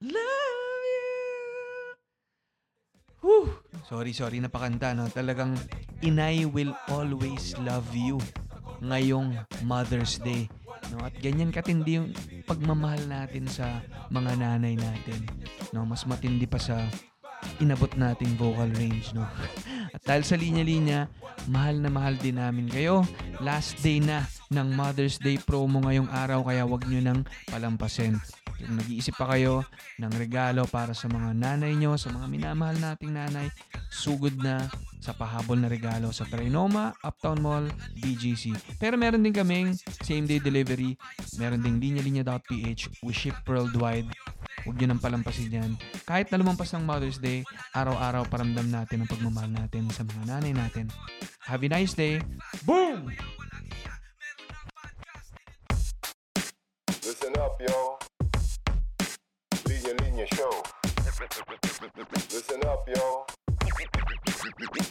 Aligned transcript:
love 0.00 0.84
you. 0.88 1.10
Whew. 3.24 3.46
Sorry, 3.86 4.12
sorry, 4.16 4.40
napakanta, 4.40 4.96
no? 4.96 5.06
Talagang, 5.12 5.56
inay 6.04 6.44
will 6.48 6.72
always 6.92 7.56
love 7.62 7.88
you 7.92 8.18
ngayong 8.84 9.36
Mother's 9.64 10.20
Day. 10.20 10.48
No? 10.92 11.00
At 11.06 11.16
ganyan 11.24 11.48
katindi 11.54 11.96
yung 11.96 12.12
pagmamahal 12.44 13.00
natin 13.08 13.48
sa 13.48 13.80
mga 14.12 14.36
nanay 14.36 14.76
natin. 14.76 15.24
No? 15.72 15.88
Mas 15.88 16.04
matindi 16.04 16.44
pa 16.44 16.60
sa 16.60 16.76
inabot 17.60 17.88
nating 17.96 18.36
vocal 18.36 18.68
range. 18.76 19.16
No? 19.16 19.24
At 19.96 20.02
dahil 20.04 20.24
sa 20.26 20.36
linya-linya, 20.36 21.08
mahal 21.48 21.80
na 21.80 21.88
mahal 21.88 22.18
din 22.18 22.36
namin 22.36 22.68
kayo. 22.68 23.06
Last 23.40 23.80
day 23.80 24.02
na 24.02 24.26
ng 24.52 24.68
Mother's 24.74 25.16
Day 25.16 25.40
promo 25.40 25.80
ngayong 25.80 26.10
araw 26.10 26.44
kaya 26.44 26.66
wag 26.68 26.84
nyo 26.90 27.00
nang 27.00 27.20
palampasin. 27.48 28.18
Kung 28.64 28.80
nag-iisip 28.80 29.14
pa 29.14 29.36
kayo 29.36 29.60
ng 30.00 30.12
regalo 30.16 30.64
para 30.64 30.96
sa 30.96 31.06
mga 31.06 31.36
nanay 31.36 31.76
nyo, 31.76 32.00
sa 32.00 32.08
mga 32.08 32.26
minamahal 32.32 32.76
nating 32.80 33.12
nanay, 33.12 33.52
sugod 33.92 34.34
na 34.40 34.66
sa 35.04 35.12
pahabol 35.12 35.60
na 35.60 35.68
regalo 35.68 36.08
sa 36.16 36.24
Trinoma, 36.24 36.96
Uptown 37.04 37.44
Mall, 37.44 37.68
BGC. 38.00 38.56
Pero 38.80 38.96
meron 38.96 39.20
din 39.20 39.36
kaming 39.36 39.76
same 40.00 40.24
day 40.24 40.40
delivery, 40.40 40.96
meron 41.36 41.60
ding 41.60 41.76
linya-linya.ph, 41.76 43.04
we 43.04 43.12
ship 43.12 43.36
worldwide. 43.44 44.08
Huwag 44.64 44.80
nyo 44.80 44.86
nang 44.88 45.02
palampasin 45.04 45.52
yan. 45.52 45.72
Kahit 46.08 46.32
na 46.32 46.40
lumampas 46.40 46.72
ng 46.72 46.88
Mother's 46.88 47.20
Day, 47.20 47.44
araw-araw 47.76 48.24
paramdam 48.32 48.72
natin 48.72 49.04
ang 49.04 49.10
pagmamahal 49.12 49.52
natin 49.52 49.92
sa 49.92 50.08
mga 50.08 50.24
nanay 50.24 50.56
natin. 50.56 50.88
Have 51.44 51.60
a 51.60 51.68
nice 51.68 51.92
day. 51.92 52.24
Boom! 52.64 53.12
Linya 59.94 60.26
Linya 60.26 60.26
Show. 60.34 60.54
Listen 62.32 62.60
up, 62.66 62.88
yo. 62.88 63.26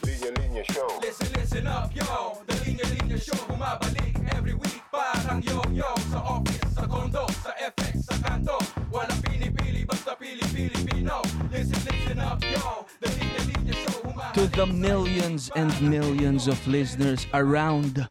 Linya 0.04 0.30
Linya 0.40 0.64
Show. 0.72 0.88
Listen, 1.02 1.28
listen 1.34 1.66
up, 1.66 1.90
yo 1.94 2.38
The 2.46 2.54
Linya 2.64 2.84
Linya 2.88 3.18
Show 3.20 3.36
Bumabalik 3.46 4.16
every 4.34 4.54
week 4.54 4.80
Parang 4.90 5.42
yo-yo 5.42 5.92
Sa 6.10 6.18
office, 6.24 6.74
sa 6.74 6.86
condo, 6.86 7.26
sa 7.42 7.52
FX, 7.60 8.06
sa 8.08 8.16
kanto 8.24 8.56
Walang 8.90 9.20
pinipili, 9.22 9.84
basta 9.84 10.16
pili-Pilipino 10.16 11.20
Listen, 11.52 11.80
listen 11.84 12.18
up, 12.20 12.40
yo 12.42 12.86
The 13.00 13.08
Linya 13.12 13.40
Linya 13.50 13.74
Show 13.76 13.96
Bumabalik 14.02 14.34
To 14.34 14.44
the 14.56 14.66
millions 14.66 15.50
and 15.54 15.70
millions 15.82 16.48
of 16.48 16.58
listeners 16.66 17.26
around 17.34 18.08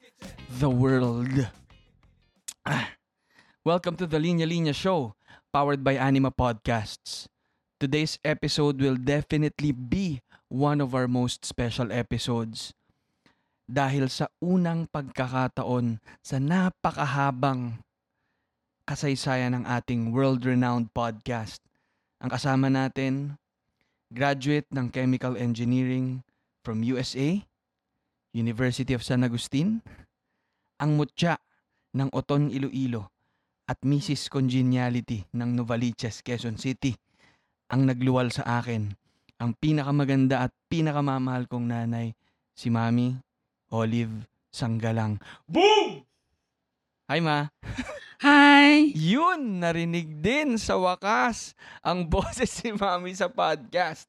the 0.60 0.70
world. 0.70 1.50
Ah. 2.66 2.94
Welcome 3.66 3.96
to 3.98 4.06
the 4.08 4.20
Linya 4.20 4.44
Linya 4.44 4.76
Show, 4.76 5.16
powered 5.54 5.86
by 5.86 5.94
Anima 5.94 6.34
Podcasts. 6.34 7.30
Today's 7.78 8.18
episode 8.26 8.82
will 8.82 8.98
definitely 8.98 9.70
be 9.70 10.18
one 10.50 10.82
of 10.82 10.98
our 10.98 11.06
most 11.06 11.46
special 11.46 11.94
episodes. 11.94 12.74
Dahil 13.70 14.10
sa 14.10 14.34
unang 14.42 14.90
pagkakataon 14.90 16.02
sa 16.26 16.42
napakahabang 16.42 17.86
kasaysayan 18.90 19.62
ng 19.62 19.64
ating 19.70 20.10
world-renowned 20.10 20.90
podcast. 20.90 21.62
Ang 22.18 22.34
kasama 22.34 22.74
natin, 22.74 23.38
graduate 24.10 24.66
ng 24.74 24.90
Chemical 24.90 25.38
Engineering 25.38 26.26
from 26.66 26.82
USA, 26.82 27.46
University 28.34 28.98
of 28.98 29.06
San 29.06 29.22
Agustin, 29.22 29.86
ang 30.82 30.98
mutya 30.98 31.38
ng 31.94 32.10
Oton 32.10 32.50
Iloilo 32.50 33.13
at 33.74 33.82
Mrs. 33.82 34.30
Congeniality 34.30 35.26
ng 35.34 35.58
Novaliches, 35.58 36.22
Quezon 36.22 36.62
City, 36.62 36.94
ang 37.74 37.90
nagluwal 37.90 38.30
sa 38.30 38.62
akin, 38.62 38.94
ang 39.42 39.58
pinakamaganda 39.58 40.46
at 40.46 40.54
pinakamamahal 40.70 41.50
kong 41.50 41.74
nanay, 41.74 42.14
si 42.54 42.70
Mami 42.70 43.18
Olive 43.74 44.30
Sanggalang. 44.54 45.18
Boom! 45.50 46.06
Hi, 47.10 47.18
Ma. 47.18 47.50
Hi! 48.22 48.94
Yun, 48.94 49.58
narinig 49.58 50.22
din 50.22 50.62
sa 50.62 50.78
wakas 50.78 51.58
ang 51.82 52.06
boses 52.14 52.54
si 52.54 52.70
Mami 52.70 53.18
sa 53.18 53.26
podcast. 53.26 54.06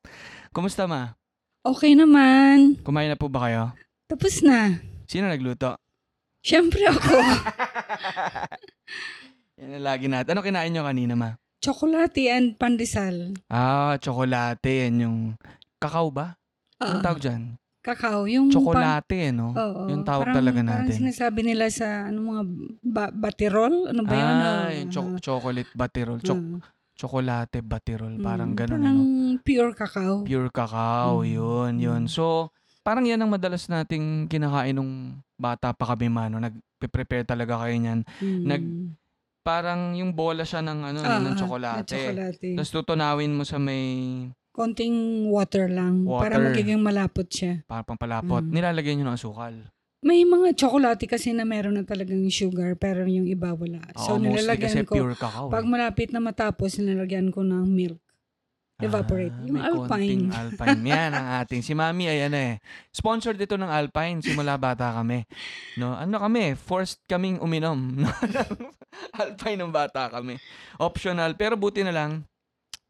Kumusta, 0.53 0.85
Ma? 0.85 1.17
Okay 1.65 1.97
naman. 1.97 2.77
Kumain 2.85 3.09
na 3.09 3.17
po 3.17 3.33
ba 3.33 3.49
kayo? 3.49 3.73
Tapos 4.13 4.45
na. 4.45 4.77
Sino 5.09 5.25
nagluto? 5.25 5.81
Siyempre 6.45 6.85
ako. 6.85 7.17
Yan 9.55 9.71
ang 9.73 9.85
lagi 9.85 10.07
natin. 10.07 10.35
Ano 10.35 10.43
kinain 10.43 10.71
nyo 10.71 10.83
kanina, 10.83 11.15
ma? 11.15 11.31
Chocolate 11.63 12.27
and 12.29 12.59
pandesal. 12.59 13.33
Ah, 13.47 13.95
tsokolate. 13.97 14.91
Yan 14.91 14.95
yung... 15.01 15.19
Kakao 15.79 16.11
ba? 16.11 16.35
Anong 16.77 17.01
Ah, 17.01 17.05
tawag 17.05 17.21
dyan? 17.21 17.43
kakao. 17.85 18.25
Yung 18.25 18.49
Tsokolate, 18.49 19.13
eh, 19.21 19.29
no? 19.29 19.53
pan- 19.53 19.61
Oo. 19.63 19.83
yung 19.93 20.03
tawag 20.03 20.25
parang, 20.25 20.37
talaga 20.41 20.57
Parang 20.59 20.89
natin. 20.89 20.97
sinasabi 20.97 21.41
nila 21.45 21.69
sa 21.69 22.09
ano 22.09 22.19
mga 22.25 22.43
ba- 22.83 23.13
batirol. 23.13 23.93
Ano 23.93 24.01
ba 24.03 24.15
yun? 24.15 24.25
Ah, 24.25 24.41
Ah, 24.41 24.69
yung 24.73 24.89
cho- 24.89 25.21
chocolate 25.21 25.69
batirol. 25.71 26.17
Cho- 26.19 26.33
ah, 26.33 26.65
Tsokolate 26.97 27.61
batirol. 27.61 28.17
Parang 28.19 28.51
mm, 28.51 28.57
ganun, 28.57 28.81
Parang 28.81 28.97
ano? 28.97 29.37
pure 29.39 29.73
kakao. 29.75 30.15
Pure 30.23 30.49
cacao. 30.49 31.21
Mm, 31.21 31.29
Yun, 31.29 31.73
yun. 31.77 32.03
mm. 32.05 32.09
So, 32.09 32.49
parang 32.81 33.05
yan 33.05 33.19
ang 33.19 33.29
madalas 33.29 33.69
nating 33.69 34.27
kinakain 34.27 34.73
nung 34.73 34.93
bata 35.35 35.71
pa 35.71 35.85
kami, 35.87 36.09
mano. 36.09 36.41
Nag-prepare 36.41 37.29
talaga 37.29 37.61
kayo 37.61 37.77
niyan. 37.77 38.01
Mm. 38.17 38.43
nag- 38.47 38.97
Parang 39.45 39.93
yung 39.93 40.17
bola 40.17 40.41
siya 40.41 40.65
ng, 40.65 40.79
ano, 40.83 40.99
Ah, 41.05 41.21
ng 41.21 41.29
na 41.29 41.37
tsokolate. 41.37 41.85
chocolate. 41.85 42.57
Tapos 42.57 42.73
tutunawin 42.73 43.29
mo 43.31 43.45
sa 43.45 43.61
may 43.61 43.85
Konting 44.51 45.29
water 45.29 45.67
lang. 45.69 46.07
Para 46.07 46.39
Water. 46.39 46.47
magiging 46.49 46.81
malapot 46.81 47.27
siya. 47.29 47.61
parang 47.67 47.85
pampalapot. 47.85 48.41
Mm. 48.41 48.55
Nilalagyan 48.55 48.95
nyo 48.97 49.07
ng 49.11 49.19
asukal. 49.19 49.55
May 50.01 50.23
mga 50.23 50.53
chocolate 50.55 51.05
kasi 51.05 51.33
na 51.33 51.43
meron 51.43 51.75
na 51.75 51.83
talagang 51.83 52.23
sugar 52.29 52.77
pero 52.77 53.05
yung 53.05 53.25
iba 53.25 53.53
wala. 53.53 53.81
So 53.99 54.15
Oo, 54.15 54.21
kasi 54.21 54.25
nilalagyan 54.31 54.85
ko, 54.85 54.95
pure 54.95 55.17
cacao. 55.17 55.49
pag 55.49 55.65
eh. 55.65 55.69
malapit 55.69 56.09
na 56.09 56.21
matapos, 56.21 56.77
nilalagyan 56.77 57.29
ko 57.29 57.41
ng 57.41 57.67
milk. 57.67 58.01
Evaporate. 58.85 59.35
Ah, 59.35 59.45
yung 59.45 59.55
may 59.57 59.65
Alpine. 59.65 60.23
Alpine. 60.31 60.83
Yan 60.93 61.13
ang 61.17 61.27
ating. 61.43 61.61
Si 61.65 61.73
Mami 61.73 62.05
ay 62.09 62.29
ano 62.29 62.39
eh. 62.39 62.55
Sponsored 62.93 63.41
dito 63.41 63.57
ng 63.57 63.69
Alpine 63.69 64.21
simula 64.21 64.61
bata 64.61 64.93
kami. 65.01 65.25
No, 65.81 65.97
ano 65.97 66.21
kami, 66.21 66.55
forced 66.55 67.01
kaming 67.09 67.41
uminom. 67.41 68.05
Alpine 69.21 69.59
ng 69.65 69.73
bata 69.73 70.13
kami. 70.13 70.37
Optional, 70.79 71.35
pero 71.35 71.57
buti 71.57 71.83
na 71.83 71.95
lang 71.95 72.29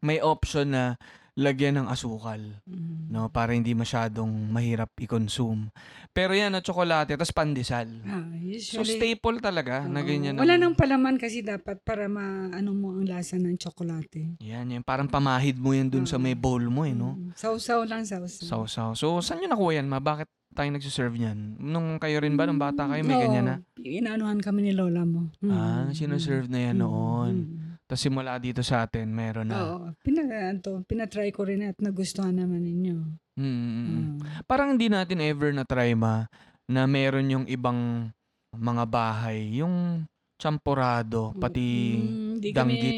may 0.05 0.21
option 0.21 0.69
na 0.69 1.01
lagyan 1.35 1.75
ng 1.77 1.89
asukal, 1.89 2.39
Mm. 2.63 3.11
no, 3.11 3.27
para 3.27 3.51
hindi 3.51 3.75
masyadong 3.75 4.31
mahirap 4.49 4.95
i-consume. 4.97 5.75
Pero 6.11 6.31
yan, 6.31 6.49
na 6.49 6.63
tsokolate, 6.63 7.11
tapos 7.13 7.35
pandesal. 7.35 7.91
Ah, 8.05 8.23
So 8.55 8.79
usually, 8.79 8.95
staple 8.95 9.43
talaga 9.43 9.83
na 9.83 9.99
oo. 9.99 10.07
ganyan. 10.07 10.39
Wala 10.39 10.55
ang- 10.55 10.63
nang 10.63 10.75
palaman 10.75 11.19
kasi 11.19 11.43
dapat 11.43 11.83
para 11.83 12.07
maano 12.07 12.71
mo 12.71 12.95
ang 12.95 13.03
lasa 13.03 13.35
ng 13.35 13.59
tsokolate. 13.59 14.39
Yan, 14.39 14.71
yan. 14.71 14.83
Parang 14.83 15.11
pamahid 15.11 15.59
mo 15.59 15.75
yan 15.75 15.91
dun 15.91 16.07
sa 16.07 16.17
may 16.17 16.35
bowl 16.35 16.63
mo 16.65 16.87
eh, 16.87 16.95
no? 16.95 17.19
Mm. 17.19 17.35
Sausaw 17.35 17.83
lang, 17.83 18.07
sausaw. 18.07 18.47
Sausaw. 18.47 18.89
So, 18.95 19.19
saan 19.19 19.43
nyo 19.43 19.51
nakuha 19.51 19.75
yan, 19.75 19.91
ma? 19.91 19.99
Bakit 19.99 20.31
tayo 20.55 20.71
nagsiserve 20.71 21.19
niyan? 21.19 21.59
Nung 21.59 21.99
kayo 21.99 22.23
rin 22.23 22.39
ba, 22.39 22.47
nung 22.47 22.63
bata 22.63 22.87
kayo, 22.87 23.03
may 23.03 23.19
Oo, 23.19 23.23
ganyan 23.27 23.45
na? 23.45 23.57
Inaanuhan 23.77 24.39
kami 24.39 24.63
ni 24.63 24.73
lola 24.73 25.03
mo. 25.03 25.35
Mm. 25.43 25.51
Ah, 25.51 25.91
sinuserve 25.91 26.47
na 26.47 26.63
yan 26.63 26.79
Mm. 26.79 26.83
noon. 26.87 27.35
Mm. 27.35 27.64
Tapos 27.85 28.01
simula 28.01 28.41
dito 28.41 28.65
sa 28.65 28.89
atin, 28.89 29.13
meron 29.13 29.53
na. 29.53 29.57
Oo. 29.61 29.79
Pina, 30.01 30.25
to, 30.57 30.81
pinatry 30.89 31.29
ko 31.29 31.45
rin 31.45 31.69
at 31.69 31.77
nagustuhan 31.77 32.33
naman 32.33 32.65
ninyo. 32.65 32.97
Mm. 33.37 34.25
Parang 34.49 34.73
hindi 34.77 34.89
natin 34.89 35.21
ever 35.21 35.53
na-try, 35.53 35.93
ma, 35.93 36.25
na 36.65 36.89
meron 36.89 37.29
yung 37.29 37.47
ibang 37.47 38.09
mga 38.57 38.85
bahay. 38.89 39.61
Yung 39.61 40.09
champurado, 40.41 41.37
pati... 41.37 42.01
Mm, 42.01 42.31
hindi 42.41 42.49
danggit. 42.57 42.81
Kami, 42.81 42.93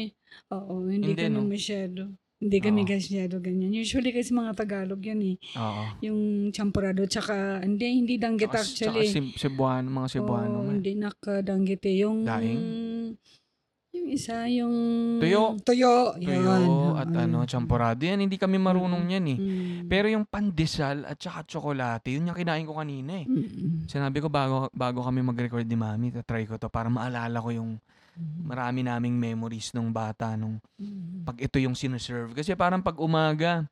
oo, 0.55 0.73
hindi, 0.87 1.11
Hindi, 1.11 1.23
kami 1.27 1.35
no? 1.35 1.47
masyado. 1.51 2.01
Hindi 2.37 2.57
kami 2.61 2.81
Oo. 2.85 2.89
masyado 2.93 3.35
ganyan. 3.41 3.73
Usually 3.73 4.13
kasi 4.13 4.29
mga 4.29 4.53
Tagalog 4.53 5.01
yan 5.01 5.21
eh. 5.25 5.35
Oo. 5.57 5.83
Yung 6.05 6.19
champurado, 6.53 7.01
tsaka, 7.09 7.59
hindi, 7.65 7.97
hindi 7.97 8.15
danggit 8.15 8.47
Tsaka, 8.47 8.61
tsaka 8.63 8.93
actually. 8.93 9.09
Sib- 9.09 9.35
Cebuano, 9.35 9.87
mga 9.89 10.07
Cebuano. 10.15 10.61
Oo, 10.61 10.65
ma. 10.69 10.71
hindi 10.77 10.95
nakadanggit 10.95 11.81
eh. 11.89 11.95
Yung, 12.05 12.23
Daing? 12.23 12.63
Isa, 14.07 14.47
yung... 14.47 14.73
Tuyo. 15.19 15.55
Tuyo. 15.61 16.15
Tuyo 16.17 16.39
yun. 16.41 16.63
at 16.97 17.07
Oo, 17.07 17.19
ano, 17.19 17.37
yun. 17.43 17.47
champurado. 17.47 18.01
Yan, 18.01 18.23
hindi 18.23 18.39
kami 18.39 18.57
marunong 18.57 19.05
yan 19.11 19.25
eh. 19.27 19.37
Mm. 19.37 19.79
Pero 19.87 20.07
yung 20.09 20.25
pandesal 20.25 21.05
at 21.05 21.19
saka 21.19 21.43
tsokolate, 21.45 22.11
yun 22.11 22.31
yung 22.31 22.37
kinain 22.37 22.65
ko 22.65 22.75
kanina 22.75 23.21
eh. 23.21 23.25
Mm. 23.27 23.85
Sinabi 23.85 24.17
ko 24.19 24.27
bago 24.27 24.67
bago 24.73 25.03
kami 25.03 25.21
mag-record 25.21 25.67
ni 25.67 25.77
Mami, 25.77 26.11
try 26.25 26.47
ko 26.47 26.57
to 26.57 26.67
para 26.67 26.87
maalala 26.87 27.37
ko 27.37 27.51
yung 27.51 27.77
marami 28.41 28.81
naming 28.81 29.13
memories 29.13 29.69
nung 29.77 29.93
bata 29.93 30.33
nung 30.33 30.57
pag 31.21 31.37
ito 31.37 31.61
yung 31.61 31.77
sinuserve. 31.77 32.33
Kasi 32.33 32.57
parang 32.57 32.81
pag 32.81 32.97
umaga, 32.97 33.69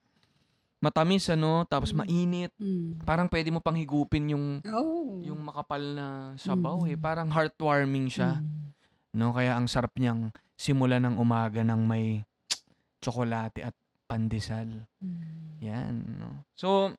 matamis 0.77 1.25
ano, 1.33 1.65
tapos 1.65 1.89
mainit. 1.91 2.53
Mm. 2.61 3.01
Parang 3.01 3.25
pwede 3.25 3.49
mo 3.49 3.57
pang 3.57 3.73
higupin 3.73 4.37
yung 4.37 4.61
Oh. 4.69 5.17
yung 5.25 5.41
makapal 5.41 5.81
na 5.81 6.05
sabaw 6.37 6.85
eh. 6.85 6.93
Parang 6.93 7.31
heartwarming 7.33 8.05
siya. 8.05 8.37
Mm. 8.37 8.74
No, 9.15 9.31
kaya 9.31 9.55
ang 9.55 9.71
sarap 9.71 9.95
niyang 9.95 10.35
simula 10.59 10.99
ng 10.99 11.15
umaga 11.15 11.63
ng 11.63 11.81
may 11.87 12.27
tsokolate 13.01 13.63
at 13.63 13.75
pandesal. 14.05 14.67
Mm. 14.99 15.45
Yan. 15.63 15.95
No? 16.19 16.45
So, 16.53 16.93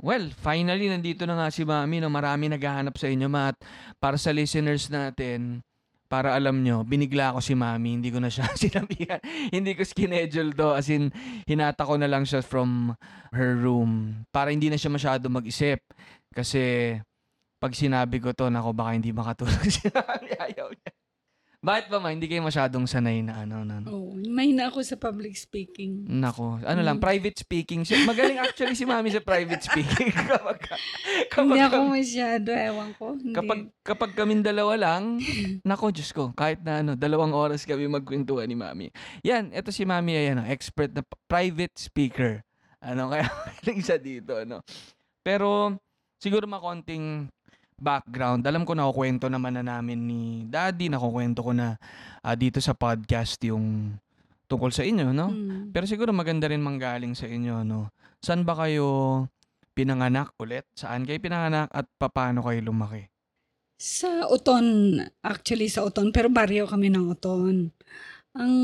well, 0.00 0.26
finally, 0.34 0.88
nandito 0.88 1.28
na 1.28 1.36
nga 1.36 1.48
si 1.52 1.62
Mami. 1.62 2.00
No? 2.00 2.08
Marami 2.08 2.48
naghahanap 2.48 2.96
sa 2.96 3.06
inyo, 3.06 3.28
Matt. 3.28 3.60
Para 4.00 4.16
sa 4.16 4.32
listeners 4.32 4.88
natin, 4.88 5.62
para 6.06 6.38
alam 6.38 6.62
nyo, 6.62 6.86
binigla 6.86 7.34
ko 7.34 7.42
si 7.42 7.52
Mami. 7.52 7.98
Hindi 7.98 8.10
ko 8.14 8.18
na 8.22 8.30
siya 8.30 8.46
sinabihan. 8.62 9.20
hindi 9.52 9.74
ko 9.74 9.82
skinedule 9.82 10.54
to. 10.54 10.74
As 10.74 10.88
in, 10.88 11.10
hinata 11.46 11.86
ko 11.86 11.98
na 11.98 12.10
lang 12.10 12.24
siya 12.26 12.42
from 12.42 12.94
her 13.34 13.52
room. 13.58 14.22
Para 14.30 14.50
hindi 14.54 14.70
na 14.70 14.78
siya 14.78 14.90
masyado 14.90 15.26
mag-isip. 15.28 15.82
Kasi, 16.32 16.96
pag 17.56 17.72
sinabi 17.72 18.18
ko 18.18 18.30
to, 18.30 18.46
nako 18.46 18.70
baka 18.70 18.92
hindi 18.92 19.10
makatulog 19.10 19.60
si 19.70 19.86
Mami. 19.86 20.30
Ayaw 20.34 20.68
niya. 20.70 20.92
Bakit 21.56 21.88
ba 21.88 21.98
ma? 21.98 22.14
Hindi 22.14 22.28
kayo 22.28 22.46
masyadong 22.46 22.86
sanay 22.86 23.26
na 23.26 23.42
ano, 23.42 23.66
ano? 23.66 23.88
Oh, 23.88 24.12
mahina 24.14 24.70
ako 24.70 24.86
sa 24.86 24.94
public 24.94 25.34
speaking. 25.34 26.06
Nako, 26.06 26.62
ano 26.62 26.78
lang, 26.78 27.00
Mm. 27.00 27.02
private 27.02 27.42
speaking. 27.42 27.82
Si- 27.82 28.06
Magaling 28.06 28.38
actually 28.38 28.76
si 28.76 28.86
Mami 28.86 29.10
sa 29.10 29.18
private 29.18 29.64
speaking. 29.64 30.14
kapag, 30.30 30.62
kapag, 31.26 31.42
Hindi 31.48 31.66
ako 31.66 31.78
masyado, 31.90 32.48
ewan 32.54 32.90
ko. 32.94 33.06
Hindi. 33.18 33.34
kapag, 33.34 33.60
kapag 33.82 34.10
kaming 34.14 34.46
dalawa 34.46 34.78
lang, 34.78 35.18
nako, 35.66 35.90
Diyos 35.90 36.14
ko, 36.14 36.30
kahit 36.30 36.62
na 36.62 36.84
ano, 36.84 36.92
dalawang 36.94 37.34
oras 37.34 37.66
kami 37.66 37.88
magkwentuhan 37.88 38.46
ni 38.46 38.54
Mami. 38.54 38.86
Yan, 39.24 39.50
ito 39.50 39.74
si 39.74 39.82
Mami 39.82 40.14
ay 40.14 40.38
ano, 40.38 40.46
expert 40.46 40.92
na 40.92 41.02
p- 41.02 41.18
private 41.26 41.74
speaker. 41.74 42.46
Ano, 42.78 43.10
kaya 43.10 43.26
magaling 43.42 43.80
siya 43.82 43.98
dito, 43.98 44.38
ano. 44.38 44.62
Pero, 45.20 45.74
siguro 46.16 46.46
makonting 46.46 47.26
background. 47.76 48.42
Alam 48.48 48.64
ko 48.64 48.72
nakukwento 48.72 49.28
naman 49.28 49.60
na 49.60 49.64
namin 49.64 50.00
ni 50.04 50.22
Daddy, 50.48 50.88
nakukwento 50.88 51.44
ko 51.44 51.52
na 51.52 51.76
ah, 52.24 52.36
dito 52.36 52.60
sa 52.60 52.72
podcast 52.72 53.36
yung 53.44 53.96
tungkol 54.48 54.72
sa 54.72 54.82
inyo, 54.82 55.12
no? 55.12 55.28
Mm. 55.30 55.74
Pero 55.74 55.84
siguro 55.84 56.10
maganda 56.10 56.48
rin 56.48 56.64
manggaling 56.64 57.12
sa 57.12 57.28
inyo, 57.28 57.62
no? 57.66 57.92
Saan 58.24 58.42
ba 58.42 58.56
kayo 58.56 59.26
pinanganak 59.76 60.32
ulit? 60.40 60.64
Saan 60.72 61.04
kayo 61.04 61.20
pinanganak 61.20 61.68
at 61.70 61.86
paano 61.98 62.40
kayo 62.42 62.64
lumaki? 62.64 63.12
Sa 63.76 64.24
Uton, 64.32 64.96
actually 65.20 65.68
sa 65.68 65.84
Uton, 65.84 66.08
pero 66.08 66.32
baryo 66.32 66.64
kami 66.64 66.88
ng 66.88 67.12
Uton. 67.12 67.76
Ang 68.32 68.54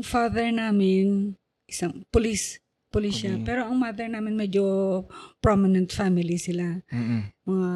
father 0.00 0.48
namin, 0.48 1.36
isang 1.68 2.04
police, 2.08 2.60
police 2.92 3.24
siya. 3.24 3.40
Puli. 3.40 3.44
Pero 3.48 3.60
ang 3.64 3.80
mother 3.80 4.08
namin 4.12 4.36
medyo 4.36 4.64
prominent 5.40 5.88
family 5.88 6.36
sila. 6.36 6.84
Mm-mm. 6.92 7.32
Mga 7.48 7.70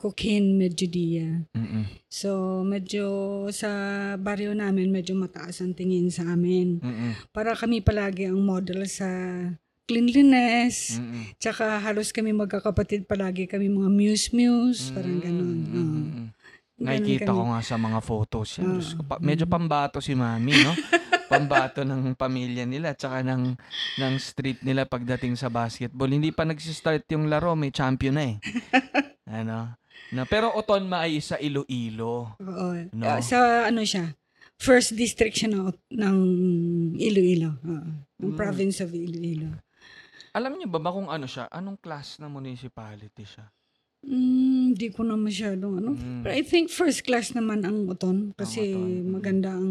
Coquin, 0.00 0.56
Medjugorje. 0.56 1.44
Mm-mm. 1.52 1.84
So, 2.08 2.64
medyo 2.64 3.04
sa 3.52 3.68
baryo 4.16 4.56
namin, 4.56 4.88
medyo 4.88 5.12
mataas 5.12 5.60
ang 5.60 5.76
tingin 5.76 6.08
sa 6.08 6.24
amin. 6.24 6.80
Mm-mm. 6.80 7.28
Para 7.36 7.52
kami 7.52 7.84
palagi 7.84 8.32
ang 8.32 8.40
model 8.40 8.88
sa 8.88 9.06
cleanliness. 9.84 10.96
Mm-mm. 10.96 11.36
Tsaka 11.36 11.84
halos 11.84 12.16
kami 12.16 12.32
magkakapatid 12.32 13.04
palagi 13.04 13.44
kami 13.44 13.68
mga 13.68 13.92
muse-muse. 13.92 14.88
Parang 14.96 15.20
ganun. 15.20 15.58
Mm, 15.60 15.68
Oo. 15.68 15.84
mm, 15.84 16.00
mm. 16.00 16.28
Ganun 16.80 16.86
Nakikita 16.96 17.30
ko 17.36 17.42
nga 17.52 17.60
sa 17.60 17.76
mga 17.76 18.00
photos 18.00 18.48
yan. 18.56 18.64
Oo. 18.64 18.72
Diyos 18.80 18.96
ko, 18.96 19.02
pa- 19.04 19.20
medyo 19.20 19.44
pambato 19.44 20.00
si 20.00 20.16
Mami, 20.16 20.64
no? 20.64 20.72
pambato 21.30 21.86
ng 21.86 22.16
pamilya 22.18 22.66
nila 22.66 22.96
tsaka 22.96 23.22
ng, 23.22 23.54
ng 24.00 24.14
street 24.18 24.64
nila 24.66 24.88
pagdating 24.88 25.36
sa 25.36 25.46
basketball. 25.52 26.10
Hindi 26.10 26.34
pa 26.34 26.42
nagsistart 26.48 27.06
yung 27.12 27.30
laro, 27.30 27.54
may 27.54 27.70
champion 27.70 28.16
na 28.18 28.24
eh. 28.34 28.36
ano? 29.44 29.79
No, 30.10 30.26
pero 30.26 30.50
Otonma 30.50 31.06
ay 31.06 31.18
sa 31.18 31.36
Iloilo. 31.36 32.34
Oo. 32.36 32.68
No? 32.90 33.04
Ah, 33.04 33.20
sa 33.20 33.38
ano 33.64 33.82
siya, 33.82 34.10
first 34.56 34.92
district 34.92 35.36
siya 35.36 35.50
ng, 35.50 35.70
ng 35.88 36.18
Iloilo. 36.96 37.54
Oo. 37.62 37.90
Ng 38.18 38.30
Mm. 38.30 38.36
province 38.36 38.80
of 38.80 38.90
Iloilo. 38.90 39.54
Alam 40.30 40.54
niyo 40.54 40.68
ba 40.68 40.78
ba 40.78 40.90
kung 40.90 41.06
ano 41.06 41.24
siya? 41.24 41.48
Anong 41.48 41.78
class 41.78 42.18
na 42.18 42.26
municipality 42.26 43.24
siya? 43.24 43.46
Mm, 44.00 44.48
Hindi 44.70 44.86
ko 44.88 45.02
na 45.02 45.14
masyadong 45.14 45.74
ano. 45.76 45.90
Mm. 45.92 46.22
But 46.22 46.32
I 46.32 46.42
think 46.42 46.68
first 46.68 47.02
class 47.02 47.30
naman 47.30 47.62
ang 47.62 47.84
Uton 47.84 48.32
kasi 48.34 48.70
Uton. 48.70 48.86
Mm. 49.00 49.06
maganda 49.10 49.50
ang 49.52 49.68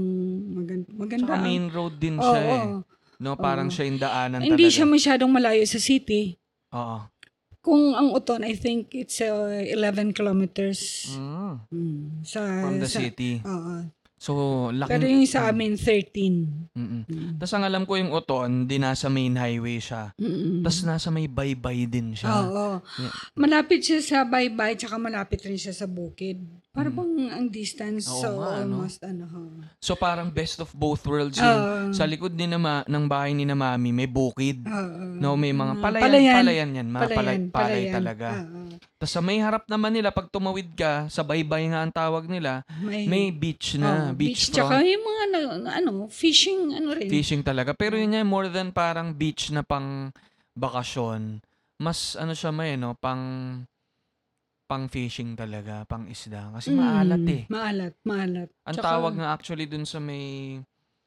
maganda, 0.52 0.88
maganda 0.92 1.26
Tsaka 1.26 1.36
ang 1.36 1.46
main 1.46 1.66
road 1.68 1.94
din 1.96 2.16
Oo, 2.16 2.24
siya 2.26 2.40
eh. 2.40 2.52
oo. 2.54 2.78
No, 3.18 3.36
parang 3.36 3.68
Oo. 3.68 3.74
siya 3.74 3.86
yung 3.86 4.00
daanan 4.00 4.40
Hindi 4.40 4.56
talaga. 4.64 4.76
siya 4.76 4.86
masyadong 4.88 5.32
malayo 5.32 5.64
sa 5.64 5.80
city. 5.80 6.36
Oo. 6.72 6.98
Kung 7.60 7.92
ang 7.92 8.12
Uton, 8.12 8.42
I 8.42 8.56
think 8.56 8.94
it's 8.94 9.20
uh, 9.20 9.52
11 9.52 10.16
kilometers 10.16 11.12
Mm. 11.12 11.54
mm, 11.68 12.00
sa 12.24 12.40
From 12.62 12.80
the 12.80 12.88
sa- 12.88 13.02
city. 13.02 13.44
Oo. 13.44 13.84
So, 14.20 14.32
laki. 14.70 14.92
Pero 14.92 15.08
yung 15.08 15.24
sa 15.24 15.48
amin 15.48 15.74
13. 15.74 16.76
Mm-mm. 16.76 17.04
Mm. 17.08 17.30
Tapos 17.40 17.54
ang 17.56 17.64
alam 17.64 17.84
ko 17.84 17.96
yung 17.96 18.12
Oton, 18.12 18.68
di 18.68 18.76
nasa 18.76 19.08
main 19.08 19.32
highway 19.32 19.80
siya. 19.80 20.12
Mm-mm. 20.14 20.60
Tapos 20.60 20.84
nasa 20.84 21.08
may 21.08 21.26
baybay 21.26 21.88
din 21.88 22.12
siya. 22.12 22.28
Oo. 22.28 22.84
Yeah. 23.00 23.12
Malapit 23.34 23.80
siya 23.80 24.00
sa 24.00 24.18
baybay, 24.22 24.76
tsaka 24.76 25.00
malapit 25.00 25.40
rin 25.42 25.56
siya 25.56 25.72
sa 25.72 25.88
bukid. 25.88 26.36
Para 26.70 26.88
Mm. 26.88 26.96
bang 26.96 27.12
ang 27.34 27.48
distance, 27.50 28.06
Oo 28.06 28.20
so 28.20 28.28
nga, 28.38 28.60
ano? 28.60 28.84
almost 28.84 29.00
ano. 29.02 29.24
ho. 29.26 29.42
So 29.80 29.96
parang 29.96 30.30
best 30.30 30.60
of 30.60 30.70
both 30.72 31.02
worlds 31.02 31.36
yung 31.36 31.48
Oo. 31.50 31.76
sa 31.90 32.04
likod 32.04 32.32
ni 32.32 32.46
na 32.46 32.56
ma- 32.56 32.86
ng 32.86 33.06
bahay 33.06 33.32
ni 33.32 33.42
na 33.42 33.56
mami 33.56 33.90
may 33.90 34.06
bukid. 34.06 34.62
Oo. 34.62 35.16
No, 35.16 35.34
may 35.34 35.50
mga 35.50 35.80
palayan, 35.80 36.04
palayan. 36.04 36.36
palayan, 36.38 36.70
yan, 36.74 36.88
palay, 36.90 37.08
Palayan, 37.10 37.44
palay 37.50 37.50
palayan. 37.50 37.94
talaga. 37.94 38.28
Oo. 38.38 38.59
Tapos 38.96 39.10
sa 39.10 39.20
may 39.20 39.38
harap 39.38 39.64
naman 39.66 39.92
nila, 39.92 40.10
pag 40.10 40.28
tumawid 40.28 40.74
ka, 40.74 41.08
sa 41.08 41.22
baybay 41.22 41.68
nga 41.68 41.82
ang 41.82 41.90
tawag 41.90 42.26
nila, 42.26 42.64
May, 42.78 43.06
may 43.06 43.26
beach 43.30 43.76
na, 43.76 44.10
oo, 44.10 44.14
beach, 44.14 44.50
Tsaka 44.50 44.76
front, 44.76 44.86
yung 44.86 45.06
mga 45.06 45.24
na, 45.26 45.40
na- 45.58 45.76
ano, 45.78 45.92
fishing, 46.06 46.74
ano 46.74 46.92
rin. 46.92 47.08
fishing 47.08 47.42
talaga. 47.42 47.72
Pero 47.72 47.94
yun 47.94 48.12
nga, 48.12 48.22
more 48.22 48.48
than 48.48 48.70
parang 48.70 49.12
beach 49.12 49.50
na 49.50 49.62
pang 49.62 50.12
bakasyon, 50.54 51.40
mas 51.76 52.14
ano 52.14 52.32
siya 52.32 52.50
may, 52.50 52.76
no, 52.76 52.94
pang 52.94 53.24
pang 54.66 54.86
fishing 54.86 55.34
talaga, 55.34 55.82
pang 55.84 56.06
isda. 56.06 56.54
Kasi 56.54 56.70
Mm, 56.70 56.78
maalat 56.78 57.24
eh. 57.26 57.44
Maalat, 57.50 57.94
maalat. 58.04 58.50
Ang 58.64 58.76
Tsaka, 58.76 58.86
tawag 58.86 59.14
nga 59.18 59.34
actually 59.34 59.66
dun 59.66 59.82
sa 59.82 59.98
may 59.98 60.60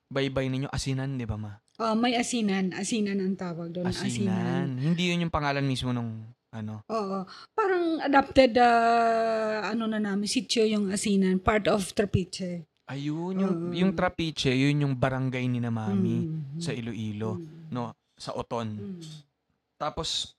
baybay 0.08 0.50
ninyo, 0.50 0.66
asinan, 0.68 1.14
di 1.14 1.22
ba 1.22 1.38
ma? 1.38 1.52
oh, 1.78 1.94
may 1.94 2.14
asinan. 2.14 2.70
Asinan 2.72 3.18
ang 3.18 3.34
tawag 3.34 3.70
doon. 3.70 3.86
Asinan. 3.86 4.06
Asinan. 4.06 4.66
Hindi 4.78 5.10
yun 5.10 5.26
yung 5.26 5.34
pangalan 5.34 5.62
mismo 5.62 5.90
nung 5.90 6.26
ano. 6.52 6.84
Oo. 6.86 7.24
Parang 7.56 7.98
adapted, 8.04 8.52
ah, 8.60 9.72
ano 9.72 9.88
na 9.88 9.98
namin, 9.98 10.28
sityo 10.28 10.62
yung 10.62 10.92
asinan. 10.92 11.40
Part 11.40 11.66
of 11.66 11.82
Trapiche. 11.92 12.68
Ayun, 12.86 13.34
yung, 13.40 13.54
Oo. 13.56 13.72
yung 13.72 13.92
Trapiche, 13.96 14.52
yun 14.52 14.84
yung 14.84 14.94
barangay 14.94 15.48
ni 15.48 15.58
na 15.58 15.72
mami 15.72 16.28
Mm. 16.28 16.60
sa 16.60 16.76
Iloilo, 16.76 17.40
Mm. 17.40 17.72
no? 17.72 17.96
Sa 18.14 18.36
Oton. 18.36 18.68
Mm. 18.68 19.00
Tapos, 19.80 20.36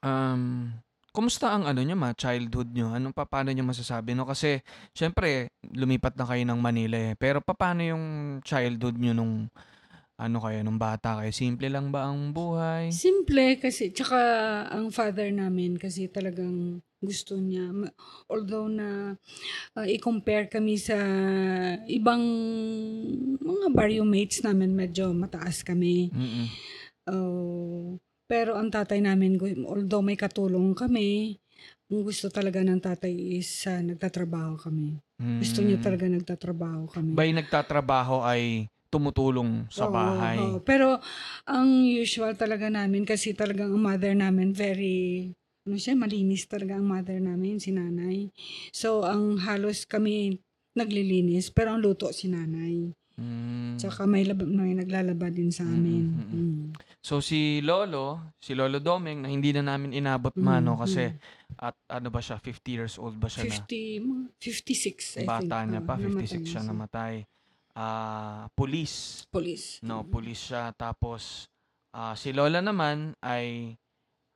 um, 0.00 0.70
kumusta 1.10 1.50
ang 1.50 1.66
ano 1.66 1.82
nyo 1.82 1.96
ma, 1.98 2.14
childhood 2.14 2.70
nyo? 2.70 2.94
Anong 2.94 3.12
pa, 3.12 3.26
paano 3.26 3.50
nyo 3.50 3.66
masasabi? 3.66 4.14
No? 4.14 4.24
Kasi, 4.24 4.62
syempre, 4.94 5.50
lumipat 5.74 6.14
na 6.14 6.24
kayo 6.24 6.46
ng 6.46 6.60
Manila 6.62 6.96
eh. 6.96 7.18
Pero 7.18 7.42
paano 7.42 7.82
yung 7.82 8.04
childhood 8.46 8.96
nyo 8.96 9.12
nung, 9.12 9.50
ano 10.22 10.38
kayo, 10.38 10.62
nung 10.62 10.78
bata 10.78 11.18
kayo? 11.18 11.34
Simple 11.34 11.66
lang 11.66 11.90
ba 11.90 12.06
ang 12.06 12.30
buhay? 12.30 12.94
Simple 12.94 13.58
kasi, 13.58 13.90
tsaka 13.90 14.18
ang 14.70 14.94
father 14.94 15.28
namin 15.34 15.74
kasi 15.74 16.06
talagang 16.06 16.78
gusto 17.02 17.34
niya. 17.34 17.66
Although 18.30 18.70
na 18.70 19.18
uh, 19.74 19.86
i-compare 19.90 20.46
kami 20.46 20.78
sa 20.78 20.94
ibang 21.90 22.22
mga 23.42 23.66
barrio 23.74 24.06
mates 24.06 24.46
namin, 24.46 24.70
medyo 24.70 25.10
mataas 25.10 25.66
kami. 25.66 26.14
Mm-mm. 26.14 26.46
Uh, 27.02 27.98
pero 28.30 28.54
ang 28.54 28.70
tatay 28.70 29.02
namin, 29.02 29.36
although 29.66 30.00
may 30.00 30.14
katulong 30.14 30.72
kami, 30.78 31.36
ang 31.90 32.00
gusto 32.06 32.30
talaga 32.32 32.62
ng 32.64 32.80
tatay 32.80 33.12
is 33.36 33.50
uh, 33.68 33.82
nagtatrabaho 33.82 34.56
kami. 34.56 34.96
Gusto 35.22 35.62
niya 35.62 35.78
Mm. 35.78 35.84
talaga 35.84 36.04
nagtatrabaho 36.08 36.82
kami. 36.90 37.12
By 37.14 37.30
nagtatrabaho 37.30 38.26
ay 38.26 38.71
tumutulong 38.92 39.64
sa 39.72 39.88
Oo, 39.88 39.96
bahay. 39.96 40.36
oo. 40.36 40.60
Pero 40.60 41.00
ang 41.48 41.88
usual 41.88 42.36
talaga 42.36 42.68
namin 42.68 43.08
kasi 43.08 43.32
talagang 43.32 43.72
ang 43.72 43.80
mother 43.80 44.12
namin 44.12 44.52
very 44.52 45.32
ano 45.64 45.78
siya, 45.78 45.94
malinis 45.96 46.44
talaga 46.50 46.76
ang 46.76 46.84
mother 46.84 47.22
namin, 47.22 47.62
si 47.62 47.70
nanay. 47.70 48.26
So, 48.74 49.06
ang 49.06 49.38
halos 49.46 49.86
kami 49.86 50.42
naglilinis, 50.74 51.54
pero 51.54 51.78
ang 51.78 51.80
luto 51.80 52.10
si 52.10 52.26
nanay. 52.26 52.90
Mm. 53.14 53.78
Tsaka 53.78 54.08
may, 54.10 54.26
lab- 54.26 54.48
may 54.48 54.74
naglalaba 54.74 55.30
din 55.30 55.54
sa 55.54 55.62
amin. 55.62 56.02
Mm, 56.02 56.18
mm, 56.18 56.32
Mm. 56.32 56.62
So 57.02 57.18
si 57.18 57.58
Lolo, 57.60 58.34
si 58.38 58.54
Lolo 58.54 58.78
Domeng 58.78 59.26
na 59.26 59.28
hindi 59.28 59.50
na 59.50 59.62
namin 59.74 59.90
inabot 59.90 60.32
Mm, 60.38 60.42
mano 60.46 60.78
kasi 60.78 61.10
at 61.58 61.74
ano 61.90 62.08
ba 62.14 62.22
siya, 62.22 62.38
50 62.38 62.78
years 62.78 62.94
old 62.96 63.18
ba 63.18 63.26
siya 63.26 63.42
50, 63.44 64.00
mga 64.00 64.24
56, 64.38 65.18
I 65.18 65.26
na? 65.26 65.28
Bata 65.28 65.56
think. 65.60 65.68
niya 65.68 65.80
pa, 65.82 65.94
namatay 65.98 66.24
56 66.38 66.46
siya 66.46 66.62
siya. 66.62 66.68
namatay. 66.72 67.14
Ah, 67.72 68.48
police. 68.52 69.24
Police. 69.32 69.80
No, 69.80 70.04
police 70.04 70.52
siya. 70.52 70.72
Tapos 70.76 71.48
ah, 71.96 72.12
si 72.12 72.36
Lola 72.36 72.60
naman 72.60 73.16
ay 73.24 73.76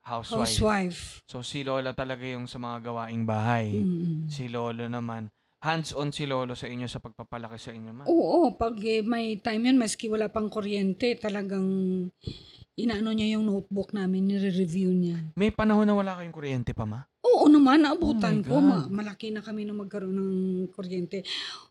housewife. 0.07 0.57
Housewife. 0.57 1.01
So 1.29 1.45
si 1.45 1.67
Lola 1.67 1.93
talaga 1.93 2.25
yung 2.25 2.49
sa 2.49 2.57
mga 2.57 2.93
gawaing 2.93 3.25
bahay. 3.29 3.77
Mm. 3.77 4.31
Si 4.31 4.49
Lolo 4.49 4.89
naman 4.89 5.29
hands-on 5.67 6.15
si 6.15 6.31
Lolo 6.31 6.55
sa 6.55 6.71
inyo 6.71 6.87
sa 6.87 7.03
pagpapalaki 7.03 7.59
sa 7.59 7.75
inyo, 7.75 7.91
ma. 7.91 8.05
Oo, 8.07 8.55
pag 8.55 8.79
eh, 8.85 9.03
may 9.03 9.41
time 9.43 9.73
yun, 9.73 9.83
maski 9.83 10.07
wala 10.07 10.31
pang 10.31 10.47
kuryente, 10.47 11.19
talagang 11.19 11.67
inaano 12.77 13.11
niya 13.11 13.35
yung 13.35 13.49
notebook 13.49 13.91
namin, 13.97 14.31
nire-review 14.31 14.93
niya. 14.93 15.19
May 15.35 15.51
panahon 15.51 15.89
na 15.89 15.97
wala 15.97 16.15
kayong 16.21 16.37
kuryente 16.37 16.71
pa, 16.77 16.85
ma? 16.85 17.09
Naman, 17.67 17.83
naabutan 17.83 18.37
Oh 18.41 18.47
ko. 18.47 18.55
Ma- 18.63 18.87
malaki 18.87 19.35
na 19.35 19.43
kami 19.43 19.67
nung 19.67 19.83
magkaroon 19.83 20.15
ng 20.15 20.35
kuryente. 20.71 21.27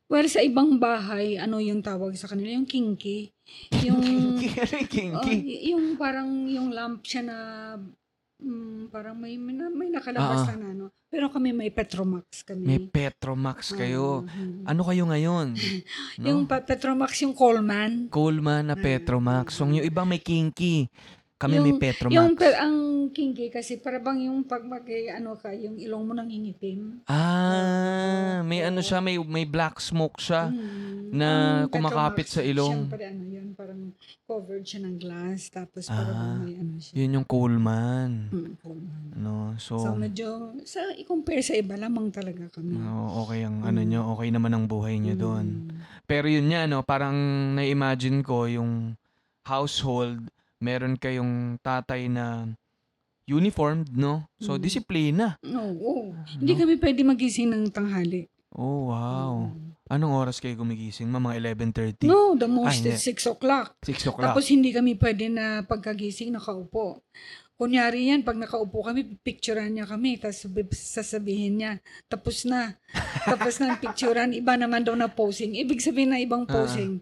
Well, 0.06 0.28
sa 0.28 0.44
ibang 0.44 0.75
bahay, 0.75 1.40
ano 1.40 1.56
yung 1.58 1.80
tawag 1.80 2.12
sa 2.14 2.28
kanila? 2.28 2.52
Yung 2.52 2.68
kinky. 2.68 3.32
Yung, 3.80 4.04
Kinky, 4.36 4.60
ano 4.60 4.74
yung 4.75 4.92
kinky? 4.92 5.16
Oh, 5.16 5.48
y- 5.48 5.64
yung 5.72 5.96
parang 5.96 6.28
yung 6.46 6.68
lamp 6.70 7.00
siya 7.02 7.24
na 7.24 7.38
mm, 8.38 8.92
parang 8.92 9.16
may, 9.16 9.40
may, 9.40 9.56
na- 9.56 9.72
may 9.72 9.88
nakalabas 9.88 10.44
Ah, 10.44 10.52
ah. 10.52 10.58
na 10.58 10.68
ano. 10.70 10.86
Pero 11.08 11.32
kami 11.32 11.56
may 11.56 11.72
Petromax 11.72 12.44
kami. 12.44 12.68
May 12.68 12.82
Petromax 12.84 13.72
kayo. 13.72 14.28
Mhm. 14.28 14.68
Ano 14.68 14.84
kayo 14.84 15.08
ngayon? 15.08 15.56
No? 16.20 16.25
Yung 16.28 16.42
pa- 16.44 16.60
Petromax, 16.60 17.24
yung 17.24 17.32
Coleman. 17.32 18.12
Coleman 18.12 18.68
na 18.68 18.75
Petromax. 18.75 19.56
So, 19.56 19.64
yung 19.64 19.80
iba 19.80 20.04
may 20.04 20.20
kinky. 20.20 20.92
Kami 21.36 21.60
may 21.60 21.75
Yung- 21.75 21.82
Petromax. 21.84 22.15
Yung 22.15 22.32
ang 22.56 22.75
kinky 23.12 23.51
kasi 23.51 23.75
para 23.75 24.00
bang 24.00 24.32
yung 24.32 24.48
pag 24.48 24.63
mag 24.63 24.88
ano 24.88 25.36
ka, 25.36 25.51
yung 25.51 25.75
ilong 25.75 26.04
mo 26.08 26.13
nangingitim. 26.15 27.04
Ah, 27.06 28.39
may 28.42 28.63
ano 28.63 28.80
siya, 28.80 29.04
may 29.04 29.20
may 29.20 29.44
black 29.44 29.84
smoke 29.84 30.15
siya. 30.20 30.48
Mm. 30.48 30.96
na 31.15 31.30
Ang 31.63 31.72
kumakapit 31.72 32.27
sa 32.27 32.44
ilong. 32.44 32.92
Siyempre 32.92 33.08
ano 33.08 33.24
yun, 33.24 33.48
parang 33.56 33.96
covered 34.27 34.68
siya 34.68 34.84
ng 34.84 35.00
glass 35.00 35.48
tapos 35.48 35.88
parang 35.88 36.12
Ah, 36.12 36.36
may 36.44 36.60
ano 36.60 36.75
siya. 36.75 36.92
Yun 36.92 37.15
yung 37.22 37.27
Coleman. 37.27 38.12
Mm, 38.36 38.51
Coleman. 38.60 39.04
No, 39.15 39.56
so, 39.56 39.80
So 39.80 39.96
medyo, 39.96 40.51
sa 40.68 40.84
i-compare 41.00 41.39
sa 41.39 41.56
iba 41.56 41.80
lamang 41.80 42.12
talaga 42.12 42.51
kami. 42.51 42.75
no, 42.75 43.24
okay 43.24 43.48
ang 43.48 43.63
ano 43.63 43.80
nyo, 43.80 44.12
okay 44.12 44.27
naman 44.27 44.51
ang 44.51 44.68
buhay 44.68 45.00
nyo 45.00 45.15
doon. 45.15 45.72
Mm. 45.72 45.80
Pero 46.04 46.27
yun 46.27 46.51
nga, 46.51 46.68
no, 46.68 46.84
parang 46.84 47.15
na-imagine 47.56 48.20
ko 48.20 48.44
yung 48.51 49.00
household, 49.48 50.20
meron 50.57 50.95
kayong 50.95 51.59
tatay 51.59 52.07
na 52.07 52.53
uniformed, 53.25 53.89
no? 53.91 54.29
So, 54.38 54.55
Mm. 54.55 54.62
disiplina. 54.62 55.25
Oo. 55.41 55.74
oo. 55.74 56.03
Hindi 56.38 56.53
No? 56.53 56.59
kami 56.62 56.74
pwede 56.77 57.01
magising 57.01 57.50
ng 57.50 57.74
tanghali. 57.74 58.29
Oh, 58.53 58.88
wow. 58.88 59.50
Anong 59.85 60.13
oras 60.15 60.39
kayo 60.39 60.55
gumigising? 60.55 61.05
Ma, 61.05 61.19
mga 61.19 61.38
11.30? 61.38 62.07
No, 62.07 62.33
the 62.33 62.47
most 62.47 62.81
hindi. 62.81 62.95
is 62.95 63.03
6 63.03 63.25
o'clock. 63.27 63.77
6 63.83 64.07
o'clock? 64.07 64.33
Tapos 64.33 64.45
hindi 64.47 64.71
kami 64.71 64.95
pwede 64.95 65.27
na 65.27 65.62
pagkagising 65.62 66.31
nakaupo. 66.31 67.01
Kunyari 67.55 68.12
yan, 68.12 68.21
pag 68.21 68.35
nakaupo 68.35 68.83
kami, 68.83 69.15
picturean 69.21 69.71
niya 69.71 69.88
kami, 69.88 70.19
tapos 70.19 70.43
sabi- 70.43 70.67
sasabihin 70.71 71.53
niya, 71.55 71.71
tapos 72.05 72.43
na. 72.43 72.75
tapos 73.29 73.57
na 73.57 73.74
ang 73.74 73.79
picturean, 73.79 74.31
iba 74.31 74.53
naman 74.55 74.83
daw 74.83 74.93
na 74.93 75.07
posing. 75.07 75.55
Ibig 75.55 75.79
sabihin 75.79 76.12
na 76.12 76.19
ibang 76.19 76.43
posing. 76.45 77.00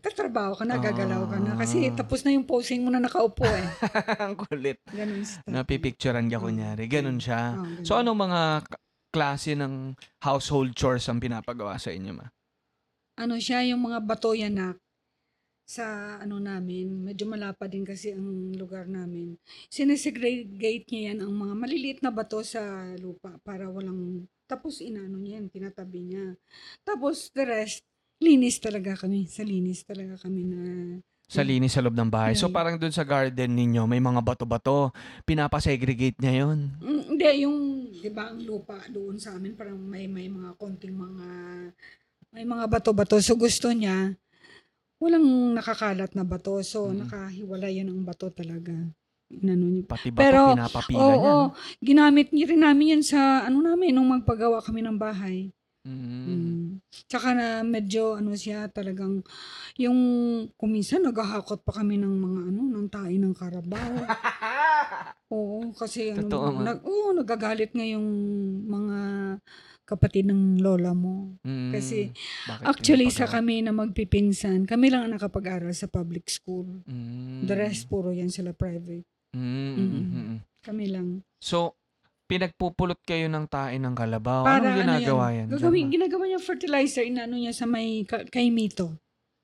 Tatrabaho 0.00 0.54
ka 0.54 0.64
na, 0.64 0.76
gagalaw 0.76 1.22
ka 1.26 1.38
na. 1.38 1.52
Kasi 1.54 1.90
Ah. 1.90 1.94
tapos 1.94 2.22
na 2.22 2.32
yung 2.32 2.44
posing 2.44 2.82
mo 2.82 2.90
na 2.90 2.98
nakaupo 2.98 3.44
eh. 3.44 3.66
ang 4.24 4.34
kulit. 4.34 4.78
Ganun 4.88 5.22
style. 5.22 5.46
Napipicturean 5.46 6.26
ka 6.26 6.38
kunyari. 6.38 6.86
Ganun 6.86 7.18
siya. 7.18 7.54
Oh, 7.54 7.62
ganun. 7.62 7.84
So, 7.84 7.94
anong 7.94 8.18
mga 8.18 8.40
k- 8.64 8.80
klase 9.10 9.54
ng 9.54 9.94
household 10.20 10.74
chores 10.74 11.06
ang 11.06 11.18
pinapagawa 11.18 11.78
sa 11.78 11.90
inyo, 11.90 12.12
ma? 12.12 12.26
ano 13.14 13.38
siya, 13.38 13.62
yung 13.62 13.86
mga 13.86 14.02
batoyanak 14.02 14.74
sa 15.64 16.18
ano 16.18 16.36
namin, 16.36 16.90
medyo 17.00 17.24
malapa 17.24 17.64
din 17.64 17.86
kasi 17.86 18.10
ang 18.10 18.52
lugar 18.52 18.84
namin. 18.84 19.38
Sinesegregate 19.70 20.90
niya 20.90 21.14
yan 21.14 21.22
ang 21.22 21.32
mga 21.32 21.54
maliliit 21.54 21.98
na 22.02 22.10
bato 22.10 22.42
sa 22.42 22.60
lupa 22.98 23.38
para 23.40 23.70
walang, 23.70 24.26
tapos 24.44 24.82
inano 24.82 25.16
niya 25.16 25.38
yan, 25.38 25.46
tinatabi 25.48 26.00
niya. 26.04 26.34
Tapos 26.82 27.30
the 27.30 27.46
rest, 27.46 27.86
linis 28.24 28.56
talaga 28.56 28.96
kami. 28.96 29.28
Sa 29.28 29.44
linis 29.44 29.84
talaga 29.84 30.16
kami 30.24 30.42
na, 30.48 30.60
Sa 31.24 31.40
linis 31.40 31.72
sa 31.72 31.80
loob 31.80 31.96
ng 31.96 32.12
bahay. 32.12 32.36
So, 32.36 32.52
parang 32.52 32.76
dun 32.76 32.92
sa 32.92 33.00
garden 33.04 33.56
ninyo, 33.56 33.88
may 33.88 34.00
mga 34.00 34.20
bato-bato. 34.20 34.92
Pinapasegregate 35.24 36.20
niya 36.20 36.44
yun. 36.44 36.68
Mm, 36.80 37.02
hindi, 37.16 37.28
yung, 37.48 37.56
di 37.96 38.10
ba, 38.12 38.28
ang 38.28 38.44
lupa 38.44 38.76
doon 38.92 39.16
sa 39.16 39.32
amin, 39.36 39.56
parang 39.56 39.76
may, 39.76 40.04
may 40.04 40.28
mga 40.28 40.52
konting 40.60 40.92
mga, 40.92 41.26
may 42.28 42.44
mga 42.44 42.64
bato-bato. 42.68 43.16
So 43.24 43.40
gusto 43.40 43.72
niya, 43.72 44.12
walang 45.00 45.24
nakakalat 45.56 46.12
na 46.12 46.24
bato. 46.28 46.60
So 46.60 46.92
Mm. 46.92 47.08
nakahiwala 47.08 47.68
yan 47.72 47.88
ang 47.88 48.04
bato 48.04 48.28
talaga. 48.28 48.76
Inano 49.32 49.66
niya. 49.66 49.88
Pati 49.88 50.12
bato, 50.12 50.20
Pero, 50.20 50.40
pinapapila 50.52 51.00
Oo, 51.00 51.16
niya. 51.16 51.32
no? 51.48 51.56
ginamit 51.80 52.28
niya 52.30 52.46
rin 52.52 52.62
namin 52.62 52.92
yan 53.00 53.02
sa, 53.02 53.48
ano 53.48 53.64
namin, 53.64 53.96
nung 53.96 54.12
magpagawa 54.12 54.60
kami 54.60 54.84
ng 54.84 55.00
bahay. 55.00 55.48
Mm. 55.84 56.24
Mm. 56.24 56.64
Tsaka 57.06 57.36
na 57.36 57.60
medyo, 57.60 58.16
ano 58.16 58.32
siya, 58.32 58.72
talagang, 58.72 59.20
yung, 59.76 59.98
kuminsan, 60.56 61.04
naghahakot 61.04 61.60
pa 61.60 61.76
kami 61.76 62.00
ng 62.00 62.14
mga, 62.16 62.40
ano, 62.48 62.60
ng 62.72 62.86
tae 62.88 63.20
ng 63.20 63.34
karabaw. 63.36 63.92
Oo, 65.34 65.76
kasi 65.76 66.16
ano, 66.16 66.24
Totoo 66.24 66.48
nga. 66.56 66.62
nag, 66.72 66.78
oo, 66.84 67.12
nagagalit 67.12 67.76
nga 67.76 67.84
yung 67.84 68.06
mga 68.64 68.98
kapatid 69.84 70.24
ng 70.24 70.64
lola 70.64 70.96
mo. 70.96 71.36
Mm. 71.44 71.72
Kasi, 71.76 72.08
Bakit 72.48 72.64
Actually, 72.64 73.12
sa 73.12 73.28
pinapagawa? 73.28 73.36
kami 73.36 73.54
na 73.60 73.72
magpipinsan, 73.76 74.64
kami 74.64 74.88
lang 74.88 75.04
ang 75.04 75.20
nakapag-aral 75.20 75.72
sa 75.76 75.84
public 75.84 76.32
school. 76.32 76.64
Mm. 76.88 77.44
The 77.44 77.56
rest, 77.60 77.92
puro 77.92 78.08
yan 78.08 78.32
sila 78.32 78.56
private. 78.56 79.04
Mm, 79.36 79.44
mm, 79.44 79.76
Mm. 79.76 79.84
mm, 79.84 80.04
mm. 80.08 80.38
Kami 80.64 80.84
lang. 80.88 81.08
So, 81.36 81.76
pinagpupulot 82.24 82.98
kayo 83.02 83.28
ng 83.28 83.44
tae 83.46 83.76
ng 83.76 83.92
kalabaw. 83.92 84.42
Para 84.42 84.64
Anong 84.66 84.80
ginagawa 84.80 85.24
ano 85.24 85.34
yan? 85.34 85.38
yan, 85.38 85.48
gagawin, 85.52 85.86
ginagawa 85.88 86.22
niya 86.24 86.40
fertilizer, 86.40 87.02
inano 87.02 87.34
niya 87.34 87.52
sa 87.52 87.64
may 87.64 88.02
ka- 88.02 88.24
kaimito. 88.26 88.96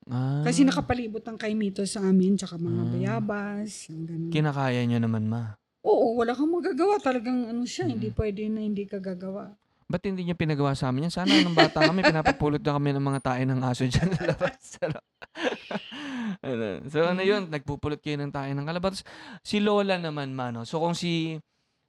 Ah, 0.07 0.43
Kasi 0.43 0.65
nakapalibot 0.65 1.23
ang 1.23 1.37
kaimito 1.37 1.85
sa 1.85 2.03
amin, 2.03 2.35
tsaka 2.35 2.57
mga 2.57 2.83
Ah. 2.83 2.89
bayabas, 2.91 3.87
ganun. 3.87 4.33
Kinakaya 4.33 4.81
nyo 4.83 4.99
naman, 4.99 5.29
ma. 5.29 5.55
Oo, 5.81 6.17
wala 6.17 6.33
kang 6.33 6.51
magagawa. 6.51 6.99
Talagang 6.99 7.47
ano 7.47 7.63
siya, 7.63 7.87
Mm. 7.87 7.91
hindi 7.91 8.09
pwede 8.11 8.43
na 8.49 8.61
hindi 8.61 8.85
ka 8.85 8.99
gagawa. 8.99 9.55
Ba't 9.87 10.03
hindi 10.03 10.23
niya 10.23 10.35
pinagawa 10.35 10.71
sa 10.73 10.89
amin 10.89 11.07
yan? 11.07 11.15
Sana 11.15 11.35
nung 11.41 11.55
bata 11.55 11.83
kami, 11.83 12.01
pinapapulot 12.11 12.59
na 12.59 12.75
kami 12.75 12.91
ng 12.93 13.03
mga 13.03 13.21
tae 13.23 13.43
ng 13.45 13.61
aso 13.61 13.85
dyan 13.85 14.11
sa 14.11 14.25
labas. 14.27 14.61
Ano? 14.81 14.99
ano? 16.43 16.67
So 16.87 17.03
ano 17.03 17.21
yun, 17.21 17.51
nagpupulot 17.51 17.99
kayo 17.99 18.17
ng 18.17 18.31
tae 18.31 18.51
ng 18.51 18.63
kalabas. 18.63 19.03
Si 19.43 19.59
Lola 19.59 19.97
naman, 19.97 20.31
mano. 20.31 20.63
So 20.63 20.79
kung 20.79 20.95
si 20.95 21.37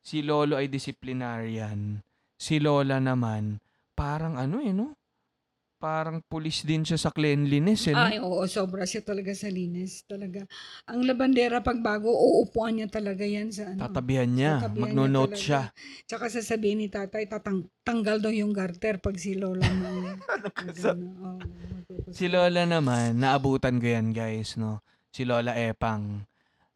si 0.01 0.21
Lolo 0.21 0.57
ay 0.57 0.67
disciplinarian, 0.67 2.01
si 2.35 2.57
Lola 2.57 2.97
naman, 2.97 3.61
parang 3.93 4.35
ano 4.35 4.57
eh, 4.59 4.73
no? 4.73 4.97
Parang 5.77 6.21
pulis 6.21 6.61
din 6.61 6.85
siya 6.85 6.93
sa 6.93 7.09
cleanliness, 7.09 7.89
eh, 7.89 7.97
no? 7.97 8.05
Ay, 8.05 8.17
oo, 8.17 8.45
sobra 8.45 8.85
siya 8.85 9.01
talaga 9.01 9.33
sa 9.33 9.49
linis. 9.49 10.05
Talaga. 10.05 10.45
Ang 10.85 11.09
labandera, 11.09 11.57
pag 11.59 11.81
bago, 11.81 12.05
uupuan 12.05 12.77
niya 12.77 12.85
talaga 12.85 13.25
yan 13.25 13.49
sa 13.49 13.73
ano. 13.73 13.89
Tatabihan 13.89 14.29
niya, 14.29 14.61
Tatabihan 14.61 14.77
niya 14.77 14.93
magno-note 14.93 15.33
talaga. 15.33 15.41
siya. 15.41 15.61
Tsaka 16.05 16.25
sasabihin 16.29 16.77
ni 16.77 16.89
tatay, 16.89 17.25
tatang, 17.25 17.65
tanggal 17.81 18.21
daw 18.21 18.29
yung 18.29 18.53
garter 18.53 19.01
pag 19.01 19.17
si 19.17 19.33
Lola 19.33 19.65
mo. 19.65 19.89
magpupus- 20.61 22.13
Si 22.13 22.25
Lola 22.27 22.63
naman, 22.63 23.17
naabutan 23.17 23.81
ko 23.81 23.87
yan, 23.87 24.13
guys, 24.13 24.55
no? 24.55 24.85
Si 25.09 25.25
Lola 25.25 25.57
Epang, 25.57 26.23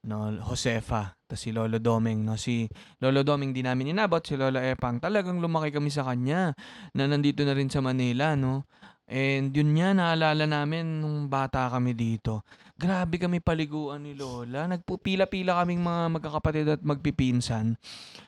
no? 0.04 0.18
Josefa, 0.42 1.15
tapos 1.26 1.42
si 1.42 1.50
Lolo 1.50 1.82
Doming, 1.82 2.22
no? 2.22 2.38
Si 2.38 2.70
Lolo 3.02 3.26
Doming 3.26 3.50
di 3.50 3.66
namin 3.66 3.98
inabot, 3.98 4.22
si 4.22 4.38
Lola 4.38 4.62
Epang, 4.62 5.02
talagang 5.02 5.42
lumaki 5.42 5.74
kami 5.74 5.90
sa 5.90 6.06
kanya, 6.06 6.54
na 6.94 7.10
nandito 7.10 7.42
na 7.42 7.58
rin 7.58 7.66
sa 7.66 7.82
Manila, 7.82 8.38
no? 8.38 8.70
And 9.10 9.54
yun 9.54 9.74
nga, 9.78 9.94
naalala 9.94 10.46
namin 10.46 11.02
nung 11.02 11.26
bata 11.26 11.70
kami 11.70 11.98
dito. 11.98 12.46
Grabe 12.78 13.22
kami 13.22 13.42
paliguan 13.42 14.06
ni 14.06 14.14
Lola. 14.18 14.70
Nagpupila-pila 14.70 15.62
kaming 15.62 15.82
mga 15.82 16.02
magkakapatid 16.18 16.68
at 16.78 16.82
magpipinsan 16.82 17.78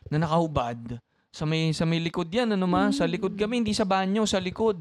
na 0.10 0.18
nakahubad. 0.18 1.02
Sa 1.34 1.46
may, 1.46 1.70
sa 1.70 1.86
may 1.86 2.02
likod 2.02 2.34
yan, 2.34 2.58
ano 2.58 2.66
ma? 2.66 2.90
Sa 2.90 3.06
likod 3.06 3.38
kami, 3.38 3.62
hindi 3.62 3.74
sa 3.74 3.86
banyo, 3.86 4.26
sa 4.26 4.42
likod. 4.42 4.78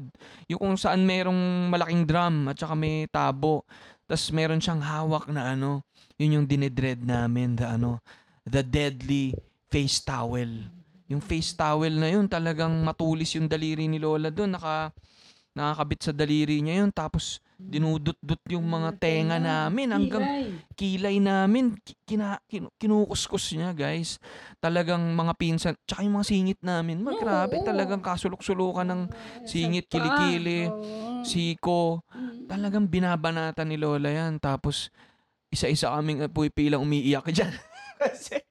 Yung 0.49 0.57
kung 0.57 0.73
saan 0.73 1.05
merong 1.05 1.69
malaking 1.69 2.07
drum 2.09 2.49
at 2.49 2.57
saka 2.57 2.73
may 2.73 3.05
tabo. 3.13 3.61
Tapos 4.07 4.31
meron 4.31 4.63
siyang 4.63 4.79
hawak 4.79 5.27
na 5.27 5.51
ano, 5.51 5.83
yun 6.15 6.41
yung 6.41 6.47
dinedread 6.47 7.03
namin, 7.03 7.59
the 7.59 7.67
ano, 7.67 7.99
the 8.47 8.63
deadly 8.63 9.35
face 9.67 9.99
towel. 9.99 10.47
Yung 11.11 11.19
face 11.19 11.51
towel 11.51 11.91
na 11.91 12.07
yun, 12.07 12.23
talagang 12.27 12.71
matulis 12.87 13.35
yung 13.35 13.51
daliri 13.51 13.87
ni 13.91 13.99
Lola 13.99 14.31
doon. 14.31 14.55
Naka, 14.55 14.95
nakakabit 15.51 15.99
sa 16.07 16.11
daliri 16.15 16.63
niya 16.63 16.83
yun. 16.83 16.91
Tapos 16.95 17.43
dinudot-dot 17.57 18.39
yung 18.53 18.69
mga 18.69 19.01
tenga 19.01 19.41
namin 19.41 19.89
hanggang 19.89 20.23
Kilay. 20.77 21.17
namin, 21.17 21.73
ki- 21.81 21.97
kina, 22.05 22.37
kin, 22.45 22.69
kinukuskus 22.77 23.57
niya, 23.57 23.73
guys. 23.73 24.21
Talagang 24.61 25.01
mga 25.17 25.33
pinsan, 25.35 25.73
tsaka 25.89 26.05
yung 26.05 26.21
mga 26.21 26.29
singit 26.29 26.59
namin, 26.61 27.01
ma, 27.01 27.11
Oo, 27.11 27.19
grabe, 27.19 27.59
talagang 27.65 27.99
kasulok-sulukan 27.99 28.85
ng 28.85 29.01
Oo, 29.09 29.45
singit, 29.49 29.89
kilikili, 29.89 30.69
siko. 31.25 32.05
Mm. 32.13 32.45
Talagang 32.45 32.85
binabanatan 32.87 33.67
ni 33.67 33.75
Lola 33.75 34.13
yan. 34.13 34.37
Tapos, 34.37 34.93
isa-isa 35.49 35.91
kaming 35.97 36.23
uh, 36.23 36.31
puipilang 36.31 36.85
umiiyak 36.85 37.25
dyan. 37.35 37.51
Kasi, 37.97 38.46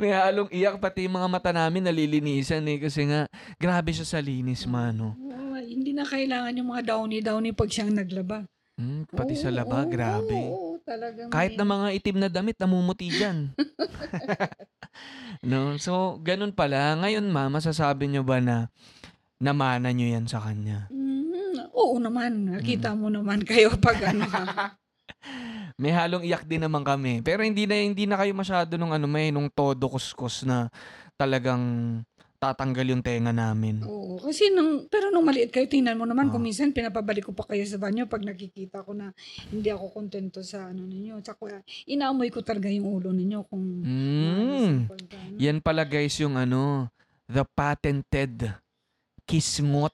may 0.00 0.10
halong 0.14 0.48
iyak, 0.48 0.78
pati 0.78 1.04
yung 1.06 1.18
mga 1.18 1.28
mata 1.28 1.50
namin 1.50 1.84
nalilinisan 1.84 2.62
eh. 2.70 2.78
Kasi 2.78 3.04
nga, 3.10 3.26
grabe 3.58 3.90
siya 3.92 4.06
sa 4.06 4.20
linis, 4.22 4.64
mano. 4.64 5.18
Oo, 5.18 5.58
hindi 5.60 5.92
na 5.92 6.06
kailangan 6.06 6.56
yung 6.56 6.70
mga 6.72 6.82
downy-downy 6.94 7.52
pag 7.52 7.70
siyang 7.70 7.92
naglaba. 7.92 8.46
Hmm, 8.80 9.04
pati 9.12 9.36
sa 9.36 9.52
Oo, 9.52 9.56
laba, 9.60 9.84
oo, 9.84 9.90
grabe. 9.92 10.38
Oo, 10.40 10.80
talagang 10.80 11.28
Kahit 11.28 11.52
na 11.58 11.66
mga 11.68 11.86
itim 12.00 12.16
na 12.16 12.28
damit, 12.32 12.56
namumuti 12.56 13.12
dyan. 13.12 13.52
no? 15.50 15.76
So, 15.76 16.16
ganun 16.24 16.56
pala. 16.56 16.96
Ngayon, 16.96 17.28
ma, 17.28 17.52
masasabi 17.52 18.08
nyo 18.08 18.24
ba 18.24 18.40
na 18.40 18.72
namana 19.36 19.92
nyo 19.92 20.06
yan 20.08 20.24
sa 20.24 20.40
kanya? 20.40 20.88
Mhm, 20.88 21.74
oo 21.76 21.96
naman. 22.00 22.48
Mm. 22.48 22.52
Nakita 22.60 22.96
mo 22.96 23.12
naman 23.12 23.44
kayo 23.44 23.74
pag 23.76 24.00
ano. 24.00 24.24
May 25.80 25.96
halong 25.96 26.28
iyak 26.28 26.44
din 26.44 26.60
naman 26.60 26.84
kami. 26.84 27.24
Pero 27.24 27.40
hindi 27.40 27.64
na 27.64 27.72
hindi 27.80 28.04
na 28.04 28.20
kayo 28.20 28.36
masyado 28.36 28.76
nung 28.76 28.92
ano 28.92 29.08
may 29.08 29.32
nung 29.32 29.48
todo 29.48 29.88
kuskus 29.88 30.44
na 30.44 30.68
talagang 31.16 31.64
tatanggal 32.36 32.84
yung 32.88 33.04
tenga 33.04 33.32
namin. 33.32 33.84
Oo, 33.84 34.16
kasi 34.16 34.48
nung, 34.48 34.88
pero 34.88 35.12
nung 35.12 35.28
maliit 35.28 35.52
kayo, 35.52 35.68
tingnan 35.68 36.00
mo 36.00 36.08
naman, 36.08 36.28
Oo. 36.28 36.32
kung 36.32 36.48
minsan 36.48 36.72
pinapabalik 36.72 37.28
ko 37.28 37.36
pa 37.36 37.44
kayo 37.44 37.60
sa 37.68 37.76
banyo 37.76 38.08
pag 38.08 38.24
nakikita 38.24 38.80
ko 38.80 38.96
na 38.96 39.12
hindi 39.52 39.68
ako 39.68 39.92
kontento 39.92 40.40
sa 40.40 40.72
ano 40.72 40.88
ninyo. 40.88 41.20
Tsaka 41.20 41.60
inaamoy 41.84 42.32
ko 42.32 42.40
talaga 42.40 42.72
yung 42.72 42.88
ulo 42.88 43.12
ninyo 43.12 43.44
kung 43.44 43.84
Mm. 43.84 44.88
ano. 44.88 44.96
Yan 45.36 45.60
pala 45.60 45.84
guys 45.84 46.16
yung 46.16 46.40
ano, 46.40 46.88
the 47.28 47.44
patented 47.44 48.56
kisngot. 49.28 49.92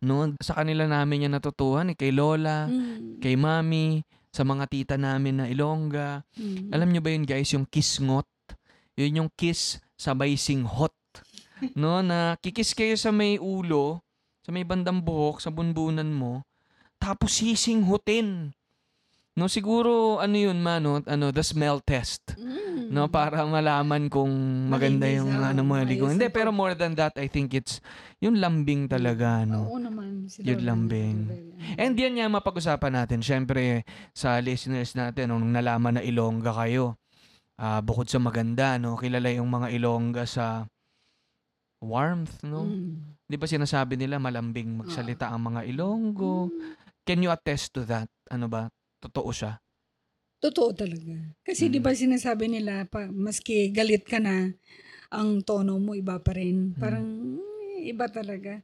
No? 0.00 0.32
Sa 0.40 0.56
kanila 0.56 0.88
namin 0.88 1.28
yan 1.28 1.36
natutuhan, 1.36 1.92
eh, 1.92 1.96
kay 1.96 2.08
Lola, 2.08 2.72
Mm, 2.72 3.20
kay 3.20 3.36
Mami, 3.36 4.00
sa 4.30 4.46
mga 4.46 4.64
tita 4.70 4.96
namin 4.96 5.42
na 5.42 5.46
Ilongga. 5.50 6.22
mm. 6.38 6.70
Alam 6.70 6.88
nyo 6.94 7.00
ba 7.02 7.10
yun 7.10 7.26
guys, 7.26 7.50
yung 7.50 7.66
kisngot? 7.66 8.26
Yun 8.94 9.26
yung 9.26 9.30
kiss 9.34 9.82
sabay 10.00 10.38
singhot. 10.38 10.94
No, 11.76 12.00
na 12.00 12.40
kikis 12.40 12.72
kayo 12.72 12.96
sa 12.96 13.12
may 13.12 13.36
ulo, 13.36 14.00
sa 14.40 14.48
may 14.48 14.64
bandang 14.64 15.04
buhok, 15.04 15.44
sa 15.44 15.52
bunbunan 15.52 16.08
mo, 16.08 16.40
tapos 16.96 17.36
sisinghutin. 17.36 18.56
No, 19.40 19.48
siguro 19.48 20.20
ano 20.20 20.36
yun 20.36 20.60
man, 20.60 20.84
no? 20.84 21.00
ano, 21.00 21.32
the 21.32 21.40
smell 21.40 21.80
test. 21.80 22.36
Mm. 22.36 22.92
No, 22.92 23.08
para 23.08 23.40
malaman 23.48 24.12
kung 24.12 24.28
maganda 24.68 25.08
Malinis, 25.08 25.24
yung 25.24 25.32
ano 25.40 25.60
mo 25.64 25.80
ligo. 25.80 26.12
Hindi, 26.12 26.28
pero 26.28 26.52
more 26.52 26.76
than 26.76 26.92
that, 26.92 27.16
I 27.16 27.24
think 27.24 27.56
it's 27.56 27.80
yung 28.20 28.36
lambing 28.36 28.84
talaga, 28.84 29.48
no. 29.48 29.64
Oo 29.64 29.80
naman. 29.80 30.28
Si 30.28 30.44
Yun 30.44 30.60
Lola, 30.60 30.76
lambing. 30.76 31.18
And 31.80 31.96
yan 31.96 32.20
nga 32.20 32.28
mapag-usapan 32.28 33.00
natin. 33.00 33.24
Siyempre, 33.24 33.88
sa 34.12 34.36
listeners 34.44 34.92
natin, 34.92 35.32
nung 35.32 35.48
nalaman 35.48 35.96
na 35.96 36.04
Ilongga 36.04 36.52
kayo, 36.52 37.00
ah, 37.56 37.80
bukod 37.80 38.12
sa 38.12 38.20
maganda, 38.20 38.76
no, 38.76 39.00
kilala 39.00 39.32
yung 39.32 39.48
mga 39.48 39.72
Ilongga 39.72 40.28
sa 40.28 40.68
warmth, 41.80 42.44
no? 42.44 42.68
Mm. 42.68 43.16
Di 43.24 43.40
ba 43.40 43.48
sinasabi 43.48 43.96
nila 43.96 44.20
malambing 44.20 44.84
magsalita 44.84 45.32
ang 45.32 45.48
mga 45.48 45.64
Ilonggo? 45.64 46.52
Can 47.08 47.24
you 47.24 47.32
attest 47.32 47.72
to 47.72 47.88
that? 47.88 48.10
Ano 48.28 48.52
ba? 48.52 48.68
Totoo 49.00 49.32
siya? 49.32 49.56
Totoo 50.40 50.72
talaga. 50.72 51.16
Kasi 51.44 51.68
Mm. 51.68 51.72
di 51.72 51.78
ba 51.80 51.92
sinasabi 51.92 52.48
nila, 52.48 52.84
pa, 52.88 53.08
maski 53.08 53.72
galit 53.72 54.04
ka 54.08 54.20
na, 54.20 54.52
ang 55.12 55.40
tono 55.44 55.76
mo 55.80 55.92
iba 55.96 56.16
pa 56.20 56.32
rin. 56.36 56.72
Mm. 56.72 56.80
Parang 56.80 57.06
eh, 57.76 57.92
iba 57.92 58.08
talaga. 58.08 58.60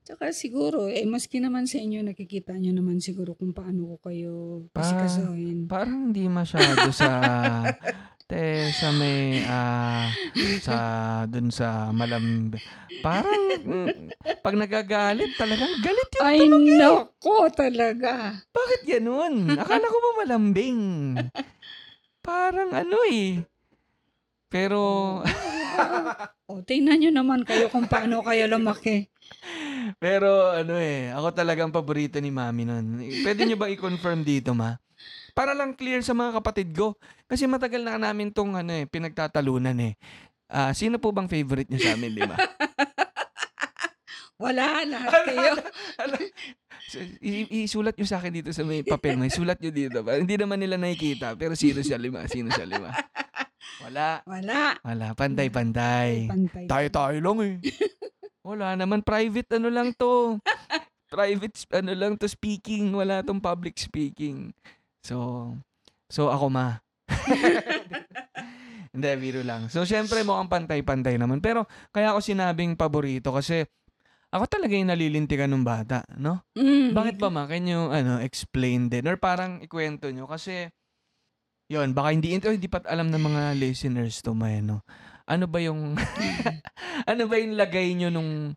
Tsaka 0.00 0.32
siguro, 0.32 0.88
eh, 0.88 1.04
maski 1.04 1.44
naman 1.44 1.68
sa 1.68 1.76
inyo, 1.76 2.00
nakikita 2.00 2.56
nyo 2.56 2.72
naman 2.72 3.04
siguro 3.04 3.36
kung 3.36 3.52
paano 3.52 3.94
ko 4.00 4.08
kayo 4.08 4.32
Pa-. 4.72 4.80
Parang 5.68 6.08
hindi 6.08 6.24
masyado 6.24 6.88
sa 6.88 7.08
te 8.30 8.70
sa 8.70 8.94
may 8.94 9.42
ah, 9.42 10.06
sa 10.62 10.76
dun 11.26 11.50
sa 11.50 11.90
malam 11.90 12.54
parang 13.02 13.58
mm, 13.58 14.14
pag 14.38 14.54
nagagalit 14.54 15.34
talagang 15.34 15.74
galit 15.82 16.08
yun 16.14 16.22
Ay, 16.22 16.46
nako 16.46 17.50
talaga. 17.50 18.38
Bakit 18.54 18.80
ganun? 18.86 19.50
Akala 19.58 19.82
ko 19.82 19.98
ba 19.98 20.10
malambing? 20.22 20.80
Parang 22.22 22.70
ano 22.70 23.02
eh. 23.10 23.42
Pero, 24.46 24.78
O, 26.50 26.62
tingnan 26.66 26.98
nyo 26.98 27.10
naman 27.14 27.42
kayo 27.46 27.70
kung 27.70 27.86
paano 27.86 28.20
kayo 28.26 28.46
lumaki. 28.50 29.06
pero 30.02 30.50
ano 30.50 30.76
eh, 30.78 31.10
ako 31.14 31.34
talagang 31.34 31.70
paborito 31.70 32.18
ni 32.18 32.30
mami 32.30 32.66
nun. 32.66 33.00
Pwede 33.22 33.46
nyo 33.46 33.56
ba 33.58 33.70
i-confirm 33.70 34.22
dito, 34.26 34.50
ma? 34.54 34.76
Para 35.30 35.52
lang 35.52 35.72
clear 35.72 36.00
sa 36.00 36.12
mga 36.12 36.38
kapatid 36.38 36.72
ko. 36.72 36.94
Kasi 37.24 37.44
matagal 37.44 37.80
na 37.80 37.96
namin 37.96 38.30
tong 38.30 38.54
ano 38.54 38.70
eh, 38.70 38.84
pinagtatalunan 38.84 39.76
eh. 39.80 39.94
Ah, 40.46 40.74
sino 40.74 40.98
po 40.98 41.10
bang 41.10 41.30
favorite 41.30 41.70
niyo 41.70 41.80
sa 41.80 41.94
amin, 41.94 42.10
di 42.10 42.22
ba? 42.22 42.34
Wala, 44.40 44.82
lahat 44.82 45.12
kayo. 45.28 45.52
So, 46.88 46.96
i- 47.20 47.68
isulat 47.68 47.92
nyo 47.94 48.08
sa 48.08 48.18
akin 48.18 48.32
dito 48.32 48.50
sa 48.50 48.64
may 48.64 48.80
papel 48.80 49.14
mo. 49.14 49.22
Isulat 49.22 49.60
nyo 49.60 49.68
dito. 49.68 50.00
Para 50.00 50.16
Hindi 50.16 50.40
naman 50.40 50.56
nila 50.58 50.80
nakikita. 50.80 51.36
Pero 51.36 51.52
sino 51.52 51.84
siya 51.84 52.00
lima? 52.00 52.24
Sino 52.24 52.48
siya 52.48 52.64
lima? 52.64 52.88
Wala. 53.84 54.24
Wala. 54.24 54.80
Wala. 54.80 55.06
Pantay-pantay. 55.12 56.26
Pantay. 56.26 56.64
Tayo-tayo 56.66 57.18
lang 57.20 57.38
eh. 57.44 57.54
Wala 58.40 58.74
naman. 58.74 59.04
Private 59.04 59.60
ano 59.60 59.68
lang 59.68 59.92
to. 59.92 60.40
Private 61.06 61.54
ano 61.76 61.92
lang 61.92 62.16
to 62.16 62.24
speaking. 62.24 62.90
Wala 62.90 63.20
tong 63.20 63.38
public 63.38 63.76
speaking. 63.76 64.56
So, 65.04 65.56
so 66.08 66.28
ako 66.28 66.52
ma. 66.52 66.78
Hindi, 68.94 69.10
biro 69.22 69.40
lang. 69.46 69.70
So, 69.70 69.86
syempre 69.86 70.26
mukhang 70.26 70.50
pantay-pantay 70.50 71.14
naman. 71.14 71.38
Pero, 71.38 71.64
kaya 71.94 72.10
ako 72.10 72.20
sinabing 72.26 72.74
paborito 72.74 73.30
kasi 73.30 73.62
ako 74.30 74.46
talaga 74.46 74.74
yung 74.74 74.90
nalilintikan 74.90 75.50
ng 75.50 75.66
bata, 75.66 76.06
no? 76.18 76.42
Mm. 76.54 76.94
Bakit 76.94 77.16
ba 77.18 77.30
ma? 77.30 77.46
Can 77.50 77.66
you, 77.66 77.90
ano, 77.90 78.22
explain 78.22 78.86
din? 78.86 79.06
Or 79.10 79.18
parang 79.18 79.58
ikwento 79.62 80.10
nyo? 80.10 80.26
Kasi, 80.30 80.70
yon 81.70 81.94
baka 81.94 82.14
hindi, 82.14 82.34
oh, 82.38 82.54
hindi 82.54 82.70
pa 82.70 82.82
alam 82.86 83.10
ng 83.10 83.22
mga 83.22 83.42
listeners 83.58 84.22
to, 84.22 84.34
may, 84.34 84.62
no? 84.62 84.82
Ano 85.26 85.46
ba 85.46 85.62
yung, 85.62 85.94
ano 87.10 87.22
ba 87.26 87.34
yung 87.38 87.54
lagay 87.58 87.94
nyo 87.94 88.10
nung 88.10 88.54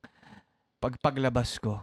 pagpaglabas 0.82 1.62
ko? 1.62 1.82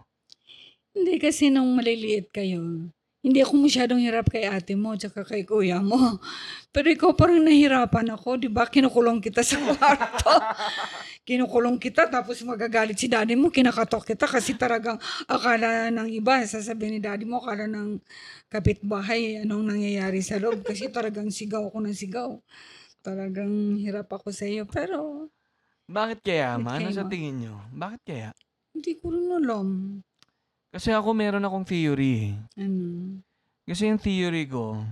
Hindi 0.94 1.22
kasi 1.22 1.50
nung 1.54 1.74
maliliit 1.78 2.34
kayo, 2.34 2.90
hindi 3.20 3.44
ako 3.44 3.52
masyadong 3.60 4.00
hirap 4.00 4.32
kay 4.32 4.48
ate 4.48 4.72
mo 4.72 4.96
tsaka 4.96 5.28
kay 5.28 5.44
kuya 5.44 5.84
mo. 5.84 5.96
Pero 6.74 6.88
ikaw 6.88 7.12
parang 7.12 7.44
nahirapan 7.44 8.16
ako, 8.16 8.40
di 8.40 8.48
ba? 8.48 8.64
Kinukulong 8.64 9.20
kita 9.20 9.44
sa 9.44 9.60
kwarto. 9.64 10.32
Kinukulong 11.28 11.76
kita 11.76 12.08
tapos 12.08 12.40
magagalit 12.46 12.96
si 12.96 13.12
daddy 13.12 13.36
mo, 13.36 13.52
kinakatok 13.52 14.08
kita 14.08 14.24
kasi 14.24 14.56
talagang 14.56 14.96
akala 15.28 15.92
ng 15.92 16.08
iba, 16.08 16.40
sasabihin 16.48 16.96
ni 16.96 17.00
daddy 17.02 17.28
mo, 17.28 17.44
akala 17.44 17.68
ng 17.68 18.00
kapitbahay, 18.48 19.44
anong 19.44 19.76
nangyayari 19.76 20.24
sa 20.24 20.40
loob 20.40 20.64
kasi 20.64 20.88
talagang 20.88 21.28
sigaw 21.28 21.68
ako 21.68 21.84
ng 21.84 21.96
sigaw. 21.96 22.30
Talagang 23.04 23.76
hirap 23.80 24.08
ako 24.12 24.32
sa 24.32 24.48
iyo. 24.48 24.64
Pero 24.64 25.28
Bakit 25.90 26.18
kaya, 26.22 26.54
ma? 26.56 26.78
Ano 26.78 26.88
sa 26.94 27.04
tingin 27.04 27.36
nyo? 27.42 27.54
Bakit 27.74 28.00
kaya? 28.06 28.30
hindi 28.70 28.96
ko 28.96 29.10
rin 29.12 29.28
alam. 29.28 29.68
Kasi 30.70 30.94
ako 30.94 31.10
meron 31.14 31.42
akong 31.42 31.66
theory. 31.66 32.34
Ano? 32.54 33.18
Kasi 33.66 33.90
yung 33.90 33.98
theory 34.02 34.46
ko, 34.46 34.82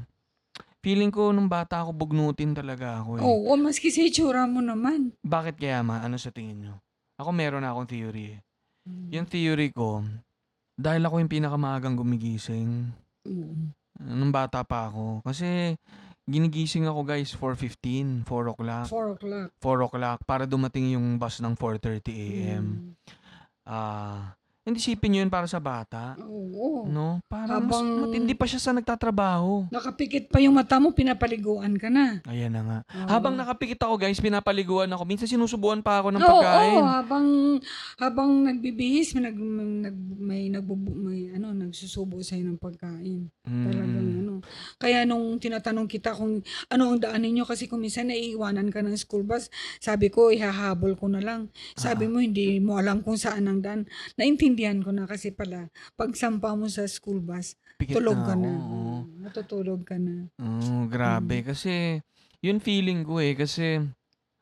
feeling 0.82 1.10
ko 1.10 1.30
nung 1.30 1.50
bata 1.50 1.82
ako, 1.82 1.94
bugnutin 1.94 2.54
talaga 2.54 3.02
ako 3.02 3.18
eh. 3.18 3.22
Oo, 3.22 3.54
maski 3.54 3.90
sa 3.90 4.02
itsura 4.02 4.46
mo 4.46 4.58
naman. 4.58 5.14
Bakit 5.22 5.58
kaya, 5.58 5.82
ma? 5.82 6.02
Ano 6.02 6.18
sa 6.18 6.34
tingin 6.34 6.62
nyo? 6.62 6.74
Ako 7.18 7.30
meron 7.34 7.66
akong 7.66 7.90
theory 7.90 8.38
eh. 8.38 8.40
Yung 9.14 9.26
theory 9.28 9.68
ko, 9.74 10.02
dahil 10.78 11.02
ako 11.02 11.18
yung 11.18 11.32
pinakamaagang 11.32 11.98
gumigising 11.98 12.94
Oo. 13.26 13.52
nung 13.98 14.30
bata 14.30 14.62
pa 14.62 14.86
ako. 14.86 15.26
Kasi 15.26 15.74
ginigising 16.28 16.86
ako 16.86 17.02
guys 17.02 17.34
4.15, 17.34 18.22
4 18.22 18.52
o'clock, 18.54 18.86
Four 18.86 19.18
o'clock. 19.18 19.48
4 19.58 19.86
o'clock 19.90 20.18
para 20.22 20.46
dumating 20.46 20.94
yung 20.94 21.18
bus 21.18 21.42
ng 21.42 21.58
4.30 21.58 22.14
a.m. 22.14 22.64
Mm. 22.64 22.92
Ah, 23.66 24.37
hindi 24.68 24.78
sipin 24.78 25.08
nyo 25.10 25.20
yun 25.22 25.32
para 25.32 25.44
sa 25.44 25.58
bata. 25.58 26.14
Oo. 26.20 26.84
No? 26.84 27.24
Parang 27.24 27.64
mas 27.64 27.72
Habang- 27.74 28.04
matindi 28.04 28.32
pa 28.32 28.44
siya 28.44 28.60
sa 28.60 28.70
nagtatrabaho. 28.70 29.68
Nakapikit 29.68 30.28
pa 30.28 30.38
yung 30.38 30.52
mata 30.52 30.76
mo, 30.76 30.92
pinapaliguan 30.92 31.74
ka 31.74 31.88
na. 31.88 32.20
Ayan 32.24 32.52
na 32.52 32.60
nga. 32.60 32.78
Oo. 32.84 33.08
Habang 33.08 33.34
nakapikit 33.34 33.80
ako 33.80 33.96
guys, 33.96 34.18
pinapaliguan 34.18 34.90
ako. 34.90 35.02
Minsan 35.02 35.26
sinusubuan 35.26 35.80
pa 35.80 36.00
ako 36.00 36.12
ng 36.12 36.20
Oo, 36.20 36.28
pagkain. 36.28 36.76
oo, 36.76 36.84
habang 36.84 37.26
habang 37.96 38.30
nagbibihis, 38.44 39.14
may 39.14 39.22
nag, 39.24 39.38
nag 39.82 39.96
may 40.18 40.42
nagbubu, 40.48 40.92
may 40.92 41.32
ano, 41.32 41.50
nagsusubo 41.50 42.20
sa 42.20 42.36
ng 42.36 42.58
pagkain. 42.58 43.32
Mm. 43.48 43.64
Talagang 43.64 44.08
ano. 44.20 44.34
Kaya 44.76 45.02
nung 45.02 45.38
tinatanong 45.38 45.88
kita 45.88 46.12
kung 46.12 46.42
ano 46.68 46.82
ang 46.84 46.98
daan 46.98 47.24
ninyo 47.24 47.42
kasi 47.42 47.64
kung 47.64 47.80
minsan 47.80 48.06
naiiwanan 48.06 48.68
ka 48.68 48.82
ng 48.82 48.92
school 48.94 49.22
bus, 49.22 49.48
sabi 49.78 50.10
ko 50.10 50.28
ihahabol 50.28 50.92
ko 50.92 51.08
na 51.08 51.18
lang. 51.18 51.40
Sabi 51.74 52.04
Ah. 52.06 52.10
mo 52.10 52.18
hindi 52.18 52.58
mo 52.58 52.76
alam 52.76 53.00
kung 53.00 53.16
saan 53.16 53.46
ang 53.46 53.62
daan. 53.62 53.86
Naintindihan 54.14 54.57
ko 54.58 54.90
na 54.90 55.06
kasi 55.06 55.30
pala 55.30 55.70
pag 55.94 56.10
sampa 56.18 56.52
mo 56.58 56.66
sa 56.66 56.82
school 56.90 57.22
bus, 57.22 57.54
Pikit 57.78 57.94
tulog 57.94 58.18
ka 58.26 58.34
na. 58.34 58.50
oo. 58.50 59.06
Natutulog 59.22 59.86
ka 59.86 59.94
na. 59.96 60.26
Oo, 60.42 60.90
grabe. 60.90 61.46
Kasi, 61.46 62.02
yun 62.42 62.58
feeling 62.58 63.06
ko 63.06 63.22
eh. 63.22 63.38
Kasi, 63.38 63.78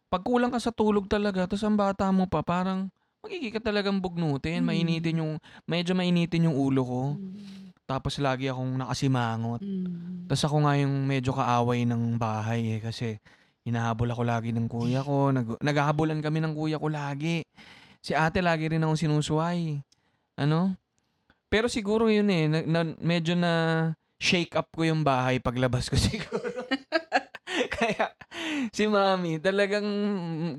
pag 0.08 0.24
kulang 0.24 0.48
ka 0.48 0.56
sa 0.56 0.72
tulog 0.72 1.04
talaga, 1.04 1.44
tapos 1.44 1.60
ang 1.60 1.76
bata 1.76 2.08
mo 2.08 2.24
pa, 2.24 2.40
parang, 2.40 2.88
magiging 3.20 3.52
ka 3.52 3.60
talagang 3.60 4.00
bugnutin, 4.00 4.64
Mm. 4.64 4.66
mainitin 4.66 5.20
yung, 5.20 5.32
medyo 5.68 5.92
mainitin 5.92 6.48
yung 6.48 6.56
ulo 6.56 6.80
ko. 6.80 7.02
Mm. 7.20 7.76
Tapos 7.84 8.16
lagi 8.18 8.48
akong 8.48 8.80
nakasimangot. 8.80 9.60
Mm. 9.60 10.26
Tapos 10.26 10.42
ako 10.48 10.56
nga 10.64 10.74
yung 10.80 10.94
medyo 11.04 11.30
kaaway 11.36 11.84
ng 11.84 12.16
bahay 12.16 12.78
eh, 12.78 12.80
kasi 12.80 13.20
hinahabol 13.66 14.08
ako 14.10 14.22
lagi 14.24 14.50
ng 14.54 14.66
kuya 14.66 15.04
ko. 15.04 15.28
Nag, 15.28 15.60
naghahabulan 15.60 16.24
kami 16.24 16.40
ng 16.40 16.54
kuya 16.56 16.80
ko 16.80 16.88
lagi. 16.88 17.44
Si 18.00 18.14
ate 18.14 18.38
lagi 18.38 18.70
rin 18.70 18.82
akong 18.82 18.96
sinusuway. 18.98 19.82
Ano? 20.36 20.76
Pero 21.48 21.66
siguro 21.66 22.12
yun 22.12 22.28
eh, 22.28 22.44
na, 22.46 22.58
na- 22.62 22.98
medyo 23.00 23.32
na 23.32 23.52
shake 24.20 24.56
up 24.56 24.68
ko 24.72 24.84
yung 24.84 25.04
bahay 25.04 25.40
paglabas 25.40 25.88
ko 25.88 25.96
siguro. 26.00 26.64
Kaya 27.72 28.12
si 28.72 28.84
mami, 28.84 29.40
talagang 29.40 29.86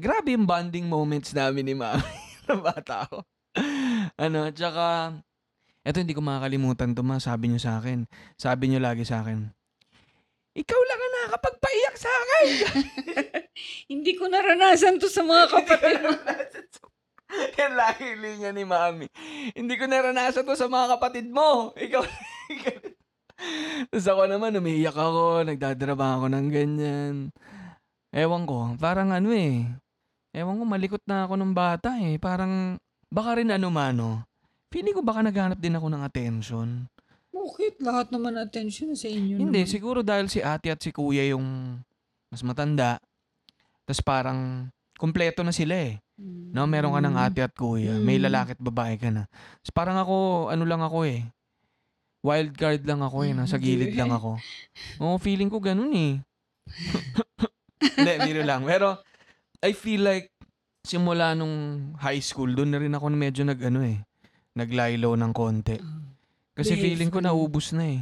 grabe 0.01 0.33
yung 0.33 0.49
bonding 0.49 0.85
moments 0.89 1.33
namin 1.33 1.65
ni 1.65 1.75
mami 1.77 2.01
ng 2.49 2.61
bata 2.61 3.05
ako. 3.05 3.21
ano, 4.17 4.49
tsaka, 4.53 5.13
eto 5.85 5.97
hindi 6.01 6.13
ko 6.17 6.21
makakalimutan 6.21 6.93
to 6.93 7.01
ma, 7.05 7.17
sabi 7.21 7.49
niyo 7.49 7.61
sa 7.61 7.77
akin. 7.81 8.05
Sabi 8.37 8.69
niyo 8.69 8.81
lagi 8.81 9.05
sa 9.05 9.21
akin, 9.21 9.49
ikaw 10.57 10.81
lang 10.89 10.99
ang 10.99 11.13
nakakapagpaiyak 11.13 11.95
sa 12.01 12.09
akin. 12.09 12.49
Hindi 13.93 14.17
ko 14.17 14.25
naranasan 14.25 14.97
to 14.97 15.05
sa 15.05 15.21
mga 15.21 15.45
kapatid 15.53 16.01
mo. 16.01 16.17
Yan 17.59 17.73
lagi 17.75 18.15
linya 18.15 18.51
ni 18.55 18.63
mami. 18.63 19.07
Hindi 19.51 19.73
ko 19.75 19.85
naranasan 19.85 20.47
to 20.47 20.55
sa 20.55 20.71
mga 20.71 20.97
kapatid 20.97 21.27
mo. 21.27 21.71
Ikaw. 21.85 22.03
Tapos 23.93 24.07
ako 24.09 24.23
naman, 24.25 24.57
umiiyak 24.57 24.97
ako, 24.97 25.45
nagdadrama 25.45 26.17
ako 26.17 26.25
ng 26.33 26.47
ganyan. 26.49 27.15
Ewan 28.09 28.49
ko, 28.49 28.73
parang 28.81 29.13
ano 29.13 29.29
eh. 29.35 29.67
Ewan 30.33 30.57
ko, 30.57 30.63
malikot 30.65 31.03
na 31.05 31.29
ako 31.29 31.37
ng 31.37 31.53
bata 31.53 32.01
eh. 32.01 32.17
Parang, 32.17 32.81
baka 33.13 33.37
rin 33.37 33.53
ano 33.53 33.69
mano. 33.69 34.25
Feeling 34.73 34.97
ko 34.97 35.01
baka 35.05 35.21
naghanap 35.23 35.59
din 35.61 35.77
ako 35.77 35.87
ng 35.93 36.01
attention. 36.01 36.89
Bakit? 37.31 37.79
Lahat 37.85 38.09
naman 38.09 38.35
attention 38.41 38.97
sa 38.97 39.07
inyo 39.07 39.37
Hindi, 39.37 39.63
naman. 39.63 39.71
siguro 39.71 39.99
dahil 40.01 40.27
si 40.27 40.41
ate 40.41 40.73
at 40.73 40.81
si 40.81 40.89
kuya 40.89 41.23
yung 41.29 41.77
mas 42.33 42.41
matanda. 42.41 42.97
Tapos 43.85 44.01
parang, 44.03 44.67
kumpleto 44.97 45.45
na 45.45 45.53
sila 45.53 45.77
eh. 45.77 46.01
No, 46.51 46.65
meron 46.65 46.91
ka 46.91 47.01
ng 47.01 47.15
ate 47.15 47.45
at 47.45 47.53
kuya. 47.53 48.01
May 48.01 48.17
Mm. 48.17 48.25
lalaki 48.27 48.57
at 48.57 48.61
babae 48.61 48.97
ka 48.97 49.13
na. 49.13 49.29
So, 49.61 49.69
parang 49.69 49.95
ako, 49.95 50.49
ano 50.49 50.65
lang 50.65 50.81
ako 50.81 51.05
eh. 51.05 51.21
Wild 52.25 52.57
card 52.57 52.81
lang 52.83 53.05
ako 53.05 53.21
eh. 53.23 53.31
Nasa 53.31 53.61
gilid 53.61 53.93
lang 53.93 54.09
ako. 54.09 54.41
Oo, 54.97 55.21
feeling 55.21 55.47
ko 55.47 55.61
ganun 55.61 55.93
eh. 55.93 56.13
Hindi, 57.97 58.13
biro 58.25 58.41
lang. 58.41 58.65
Pero, 58.65 58.97
I 59.61 59.71
feel 59.71 60.01
like, 60.01 60.33
simula 60.81 61.37
nung 61.37 61.91
high 62.01 62.21
school, 62.21 62.49
doon 62.49 62.73
na 62.73 62.81
rin 62.81 62.93
ako 62.93 63.13
medyo 63.13 63.45
nag, 63.45 63.59
ano 63.61 63.85
eh, 63.85 64.01
nag-lie 64.57 64.97
low 64.97 65.13
ng 65.13 65.33
konti. 65.33 65.77
Kasi 66.57 66.73
Behave 66.73 66.81
feeling 66.81 67.11
ko 67.13 67.21
naubos 67.21 67.69
na 67.69 67.85
eh. 67.85 68.01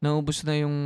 Naubos 0.00 0.40
na 0.42 0.56
yung 0.56 0.76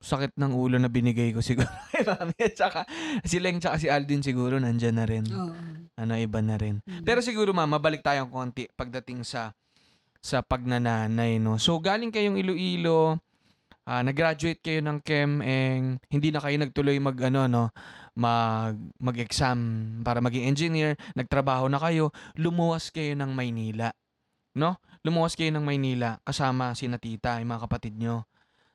sakit 0.00 0.40
ng 0.40 0.56
ulo 0.56 0.80
na 0.80 0.88
binigay 0.88 1.36
ko 1.36 1.44
siguro 1.44 1.68
kay 1.92 2.02
mami. 2.08 2.36
At 2.40 2.56
saka, 2.56 2.80
si 3.22 3.36
Leng 3.36 3.60
tsaka 3.60 3.76
si 3.76 3.92
Aldin 3.92 4.24
siguro 4.24 4.56
nandyan 4.56 4.96
na 4.96 5.04
rin 5.04 5.28
Oo. 5.28 5.52
ano 6.00 6.12
iba 6.16 6.40
na 6.40 6.56
rin. 6.56 6.80
Mm. 6.88 7.04
Pero 7.04 7.20
siguro 7.20 7.52
ma'am, 7.52 7.68
mabalik 7.68 8.00
tayong 8.00 8.32
konti 8.32 8.64
pagdating 8.72 9.22
sa 9.22 9.52
sa 10.20 10.40
pagnananay, 10.40 11.40
no. 11.40 11.60
So 11.60 11.80
galing 11.80 12.12
kayong 12.12 12.40
Iloilo, 12.40 13.20
ah, 13.88 14.00
nag-graduate 14.04 14.60
kayo 14.60 14.80
ng 14.84 15.00
ChemEng, 15.04 16.00
hindi 16.08 16.28
na 16.32 16.40
kayo 16.40 16.56
nagtuloy 16.60 16.96
mag 17.00 17.16
ano 17.20 17.48
no, 17.48 17.64
mag 18.16 18.76
mag-exam 19.00 19.60
para 20.04 20.24
maging 20.24 20.48
engineer, 20.48 20.96
nagtrabaho 21.16 21.68
na 21.68 21.80
kayo, 21.80 22.12
lumuwas 22.40 22.88
kayo 22.88 23.16
ng 23.16 23.32
Maynila. 23.32 23.92
No? 24.56 24.80
Lumuwas 25.00 25.32
kayo 25.32 25.48
ng 25.56 25.64
Maynila 25.64 26.20
kasama 26.24 26.76
si 26.76 26.84
Tita, 26.88 27.40
yung 27.40 27.52
mga 27.52 27.64
kapatid 27.64 27.96
nyo. 27.96 28.28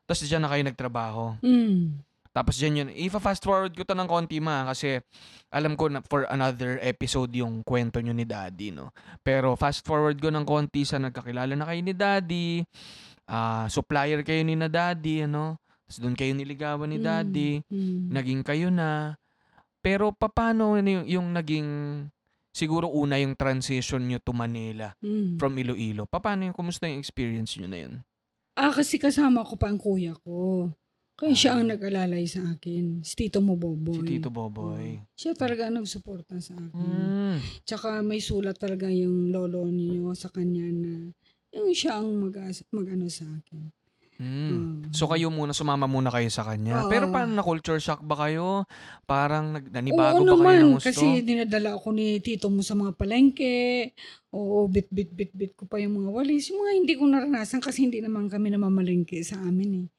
Tapos 0.05 0.21
diyan 0.21 0.41
na 0.45 0.49
kayo 0.53 0.63
nagtrabaho. 0.63 1.23
Mm. 1.41 2.01
Tapos 2.35 2.59
dyan 2.59 2.83
yun. 2.83 2.89
Ifa-fast 2.91 3.47
forward 3.47 3.71
ko 3.71 3.87
to 3.87 3.95
ng 3.95 4.11
konti 4.11 4.43
ma 4.43 4.67
kasi 4.67 4.99
alam 5.47 5.79
ko 5.79 5.87
na 5.87 6.03
for 6.03 6.27
another 6.27 6.75
episode 6.83 7.31
yung 7.31 7.63
kwento 7.63 8.03
nyo 8.03 8.11
ni 8.11 8.27
Daddy, 8.27 8.75
no? 8.75 8.91
Pero 9.23 9.55
fast 9.55 9.87
forward 9.87 10.19
ko 10.19 10.27
ng 10.27 10.43
konti 10.43 10.83
sa 10.83 10.99
nagkakilala 10.99 11.55
na 11.55 11.63
kayo 11.63 11.79
ni 11.79 11.95
Daddy, 11.95 12.59
ah 13.31 13.71
supplier 13.71 14.19
kayo 14.21 14.43
ni 14.43 14.59
na 14.59 14.67
Daddy, 14.67 15.23
ano? 15.23 15.55
Tapos 15.87 15.97
doon 16.03 16.17
kayo 16.17 16.35
niligawan 16.35 16.91
ni 16.91 16.99
Mm. 16.99 17.05
Daddy, 17.07 17.51
Mm. 17.71 17.99
naging 18.11 18.41
kayo 18.43 18.67
na. 18.67 19.15
Pero 19.79 20.11
paano 20.11 20.75
yung, 20.75 21.07
yung 21.07 21.27
naging, 21.31 21.69
siguro 22.51 22.91
una 22.91 23.15
yung 23.15 23.37
transition 23.39 24.03
nyo 24.03 24.19
to 24.19 24.35
Manila 24.35 24.91
Mm. 24.99 25.39
from 25.39 25.55
Iloilo? 25.55 26.03
Paano 26.03 26.43
yung, 26.43 26.57
kumusta 26.57 26.83
yung 26.89 26.99
experience 26.99 27.55
nyo 27.55 27.69
na 27.71 27.79
yun? 27.79 27.95
Ah, 28.55 28.71
kasi 28.71 28.95
kasama 28.95 29.43
ko 29.43 29.59
pa 29.59 29.67
ang 29.67 29.79
kuya 29.79 30.15
ko. 30.23 30.71
Kaya 31.15 31.31
siya 31.31 31.55
ang 31.55 31.71
nag-alalay 31.71 32.27
sa 32.27 32.43
akin. 32.43 32.99
Si 32.99 33.15
Tito 33.15 33.39
mo, 33.39 33.55
Boboy. 33.55 34.03
Si 34.03 34.19
Tito 34.19 34.27
Boboy. 34.27 34.99
Siya 35.15 35.31
talaga 35.31 35.71
ang 35.71 35.79
nagsuporta 35.79 36.43
sa 36.43 36.59
akin. 36.59 36.91
Mm. 36.91 37.37
Tsaka 37.63 38.03
may 38.03 38.19
sulat 38.19 38.59
talaga 38.59 38.91
yung 38.91 39.31
lolo 39.31 39.63
niyo 39.71 40.11
sa 40.11 40.27
kanya 40.27 40.67
na 40.67 41.15
yung 41.55 41.71
siya 41.71 42.03
ang 42.03 42.19
mag, 42.19 42.35
mag-ano 42.75 43.07
sa 43.07 43.23
akin. 43.31 43.71
Mm. 44.15 44.87
Ah. 44.87 44.95
So 44.95 45.11
kayo 45.11 45.27
muna, 45.27 45.51
sumama 45.51 45.87
muna 45.91 46.07
kayo 46.07 46.31
sa 46.31 46.47
kanya. 46.47 46.87
Oo. 46.87 46.91
Pero 46.91 47.11
paano 47.11 47.35
na 47.35 47.43
culture 47.43 47.79
shock 47.83 47.99
ba 47.99 48.15
kayo? 48.27 48.63
Parang 49.03 49.59
nag- 49.59 49.71
nanibago 49.71 50.23
Oo 50.23 50.39
ba 50.39 50.39
kayo 50.39 50.39
naman, 50.39 50.55
ng 50.63 50.75
gusto? 50.79 50.87
kasi 50.87 51.05
dinadala 51.19 51.75
ako 51.75 51.87
ni 51.91 52.19
tito 52.23 52.47
mo 52.47 52.63
sa 52.63 52.79
mga 52.79 52.95
palengke. 52.95 53.91
Oo, 54.31 54.67
bit, 54.71 54.87
bit, 54.91 55.11
bit, 55.11 55.31
bit 55.35 55.53
ko 55.55 55.67
pa 55.67 55.79
yung 55.79 55.99
mga 55.99 56.09
walis. 56.11 56.47
Yung 56.51 56.63
mga 56.63 56.73
hindi 56.79 56.93
ko 56.95 57.03
naranasan 57.07 57.59
kasi 57.59 57.87
hindi 57.87 57.99
naman 57.99 58.27
kami 58.31 58.51
namamalengke 58.51 59.19
sa 59.23 59.39
amin 59.39 59.83
eh. 59.83 59.94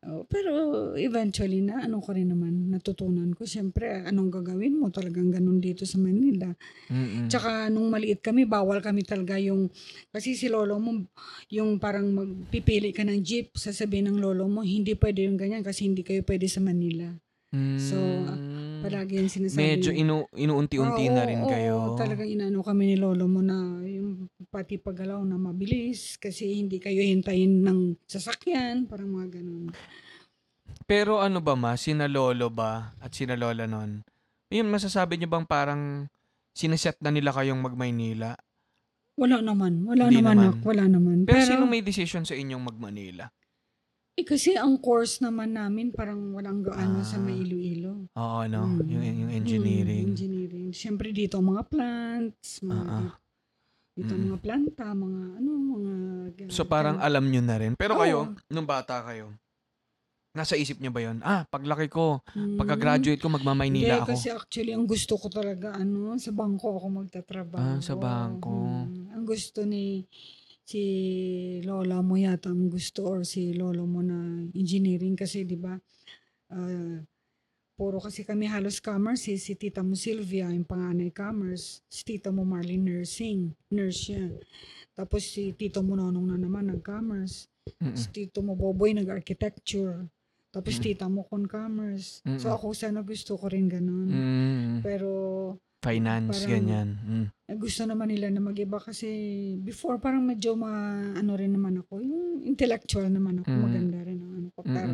Oo, 0.00 0.24
pero 0.24 0.52
eventually 0.96 1.60
na 1.60 1.84
ano 1.84 2.00
ko 2.00 2.16
rin 2.16 2.32
naman, 2.32 2.72
natutunan 2.72 3.36
ko. 3.36 3.44
Siyempre, 3.44 4.00
anong 4.08 4.32
gagawin 4.32 4.80
mo? 4.80 4.88
Talagang 4.88 5.28
ganun 5.28 5.60
dito 5.60 5.84
sa 5.84 6.00
Manila. 6.00 6.48
Mm-mm. 6.88 7.28
Tsaka 7.28 7.68
nung 7.68 7.92
maliit 7.92 8.24
kami, 8.24 8.48
bawal 8.48 8.80
kami 8.80 9.04
talaga 9.04 9.36
yung, 9.36 9.68
kasi 10.08 10.32
si 10.40 10.48
lolo 10.48 10.80
mo, 10.80 11.04
yung 11.52 11.76
parang 11.76 12.08
magpipili 12.16 12.96
ka 12.96 13.04
ng 13.04 13.20
jeep, 13.20 13.52
sasabihin 13.60 14.08
ng 14.08 14.24
lolo 14.24 14.48
mo, 14.48 14.64
hindi 14.64 14.96
pwede 14.96 15.28
yung 15.28 15.36
ganyan 15.36 15.60
kasi 15.60 15.84
hindi 15.84 16.00
kayo 16.00 16.24
pwede 16.24 16.48
sa 16.48 16.64
Manila. 16.64 17.12
So, 17.76 17.96
Mm. 18.00 18.60
Palagi 18.80 19.20
yung 19.20 19.28
sinasabi. 19.28 19.60
Medyo 19.60 19.90
inu 19.92 20.24
inuunti-unti 20.32 21.04
Oo, 21.04 21.12
na 21.12 21.22
rin 21.28 21.44
oo, 21.44 21.50
kayo. 21.52 22.00
talagang 22.00 22.32
inano 22.32 22.64
kami 22.64 22.88
ni 22.88 22.96
lolo 22.96 23.28
mo 23.28 23.44
na 23.44 23.76
yung 23.84 24.24
pati 24.48 24.80
paggalaw 24.80 25.20
na 25.20 25.36
mabilis 25.36 26.16
kasi 26.16 26.64
hindi 26.64 26.80
kayo 26.80 27.04
hintayin 27.04 27.60
ng 27.60 28.00
sasakyan, 28.08 28.88
parang 28.88 29.12
mga 29.12 29.36
ganun. 29.36 29.68
Pero 30.88 31.20
ano 31.20 31.44
ba 31.44 31.52
ma, 31.60 31.76
sina 31.76 32.08
lolo 32.08 32.48
ba 32.48 32.96
at 33.04 33.12
sina 33.12 33.36
lola 33.36 33.68
nun? 33.68 34.00
Yun, 34.48 34.72
masasabi 34.72 35.20
niyo 35.20 35.28
bang 35.28 35.44
parang 35.44 36.08
sineset 36.56 36.96
na 37.04 37.12
nila 37.12 37.36
kayong 37.36 37.60
mag-Maynila? 37.60 38.32
Wala 39.20 39.44
naman, 39.44 39.84
wala 39.84 40.08
Hindi 40.08 40.24
naman, 40.24 40.36
naman. 40.40 40.64
wala 40.64 40.84
naman. 40.88 41.16
Pero, 41.28 41.36
Pero, 41.36 41.48
sino 41.52 41.68
may 41.68 41.84
decision 41.84 42.24
sa 42.24 42.32
inyong 42.32 42.64
mag-Manila? 42.64 43.28
Eh, 44.12 44.24
kasi 44.24 44.52
ang 44.52 44.76
course 44.76 45.18
naman 45.18 45.54
namin 45.54 45.90
parang 45.90 46.34
walang 46.34 46.60
gaano 46.60 47.00
sa 47.00 47.16
Ah. 47.16 47.22
may 47.22 47.40
Iloilo. 47.40 48.10
Oo, 48.10 48.40
no? 48.46 48.60
Mm. 48.76 48.88
Yung, 48.88 49.04
yung 49.04 49.32
engineering. 49.32 50.04
Mm, 50.04 50.10
engineering. 50.10 50.68
Siyempre 50.70 51.10
dito 51.10 51.38
mga 51.38 51.62
plants, 51.64 52.60
mga 52.60 52.84
Ah, 52.84 53.00
ah. 53.00 53.12
dito 53.92 54.12
Mm. 54.12 54.22
mga 54.26 54.38
planta, 54.38 54.86
mga 54.90 55.20
ano, 55.36 55.50
mga 55.50 55.92
So 56.48 56.64
parang 56.64 56.98
ganun. 56.98 57.06
alam 57.06 57.24
nyo 57.26 57.42
na 57.42 57.56
rin. 57.56 57.72
Pero 57.74 57.94
Oo. 57.94 58.00
kayo, 58.00 58.18
nung 58.46 58.64
bata 58.64 59.00
kayo, 59.02 59.32
nasa 60.30 60.54
isip 60.54 60.78
nyo 60.78 60.94
ba 60.94 61.02
yon? 61.02 61.18
Ah, 61.22 61.42
paglaki 61.44 61.88
ko, 61.88 62.22
Mm. 62.30 62.54
pagka-graduate 62.54 63.18
ko, 63.18 63.28
magmamaynila 63.28 63.98
Hindi, 63.98 64.02
ako. 64.04 64.10
kasi 64.14 64.28
actually, 64.30 64.70
ang 64.70 64.86
gusto 64.86 65.18
ko 65.18 65.26
talaga, 65.26 65.74
ano, 65.74 66.14
sa 66.16 66.30
bangko 66.30 66.76
ako 66.76 66.86
magtatrabaho. 67.02 67.58
Ah, 67.58 67.78
sa 67.82 67.94
bangko. 67.94 68.52
Mm. 68.86 69.10
Ang 69.10 69.24
gusto 69.26 69.64
ni 69.64 70.06
si 70.70 70.84
lola 71.66 71.98
mo 71.98 72.14
yata 72.14 72.54
ang 72.54 72.70
gusto 72.70 73.02
or 73.02 73.26
si 73.26 73.50
lolo 73.58 73.90
mo 73.90 74.06
na 74.06 74.46
engineering 74.54 75.18
kasi, 75.18 75.42
di 75.42 75.58
ba, 75.58 75.74
ah, 76.54 76.98
puro 77.74 77.98
kasi 77.98 78.22
kami 78.22 78.46
halos 78.46 78.78
commerce, 78.78 79.34
eh. 79.34 79.40
si 79.40 79.58
tita 79.58 79.82
mo 79.82 79.98
Sylvia, 79.98 80.46
yung 80.54 80.68
panganay 80.68 81.10
commerce, 81.10 81.82
si 81.90 82.06
tita 82.06 82.30
mo 82.30 82.46
Marlene 82.46 82.86
nursing, 83.02 83.50
nurse 83.74 83.98
siya. 84.14 84.30
Tapos 84.94 85.26
si 85.26 85.50
tito 85.58 85.80
mo 85.82 85.96
Nonong 85.98 86.28
na 86.30 86.36
naman 86.38 86.70
nag-commerce. 86.70 87.48
Si 87.96 88.06
tito 88.12 88.44
mo 88.44 88.52
Boboy 88.54 88.92
nag-architecture. 88.94 90.06
Tapos 90.52 90.76
Mm. 90.76 90.82
tita 90.82 91.06
mo 91.08 91.24
con 91.24 91.48
commerce. 91.48 92.20
So 92.36 92.52
ako 92.52 92.76
sana 92.76 93.00
gusto 93.00 93.34
ko 93.40 93.48
rin 93.48 93.66
ganun. 93.70 94.10
Mm, 94.12 94.74
Pero 94.84 95.10
finance, 95.80 96.44
parang- 96.44 96.50
ganyan. 96.52 96.88
Mm. 97.00 97.26
eh, 97.50 97.56
gusto 97.56 97.82
naman 97.82 98.12
nila 98.12 98.28
na 98.28 98.38
mag-iba 98.38 98.76
kasi 98.76 99.08
before 99.58 99.96
parang 99.96 100.22
medyo 100.22 100.54
ma 100.54 100.70
ano 101.10 101.32
rin 101.34 101.56
naman 101.56 101.80
ako. 101.80 101.98
Yung 101.98 102.44
intellectual 102.44 103.08
naman 103.08 103.40
ako. 103.40 103.50
Mm. 103.50 103.62
Maganda 103.64 103.98
rin 104.04 104.18
ang 104.20 104.32
ano 104.36 104.48
ko. 104.52 104.60
Pero, 104.62 104.92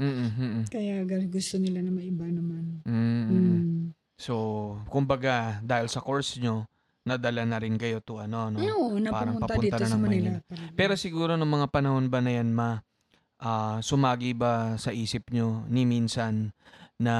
Mm-mm, 0.00 0.28
mm-mm. 0.32 0.62
kaya 0.72 1.04
gal- 1.04 1.28
gusto 1.28 1.60
nila 1.60 1.84
na 1.84 1.92
maiba 1.92 2.24
naman. 2.24 2.80
Mm. 2.88 3.92
So, 4.16 4.34
kumbaga, 4.88 5.60
dahil 5.60 5.92
sa 5.92 6.00
course 6.00 6.40
nyo, 6.40 6.64
nadala 7.04 7.44
na 7.44 7.60
rin 7.60 7.76
kayo 7.76 8.00
to 8.00 8.20
ano, 8.20 8.48
no? 8.48 8.60
Oo, 8.60 8.96
Parang 9.08 9.36
papunta 9.40 9.60
dito 9.60 9.80
na 9.80 9.88
sa 9.88 9.96
ng 9.96 10.00
Manila. 10.00 10.30
Talaga. 10.44 10.72
Pero 10.76 10.92
siguro 10.96 11.36
nung 11.36 11.52
mga 11.52 11.68
panahon 11.68 12.08
ba 12.08 12.20
na 12.20 12.32
yan, 12.32 12.52
ma, 12.52 12.80
ah, 13.40 13.80
sumagi 13.80 14.32
ba 14.32 14.76
sa 14.76 14.92
isip 14.92 15.28
nyo 15.32 15.64
ni 15.68 15.84
minsan 15.84 16.52
na 17.00 17.14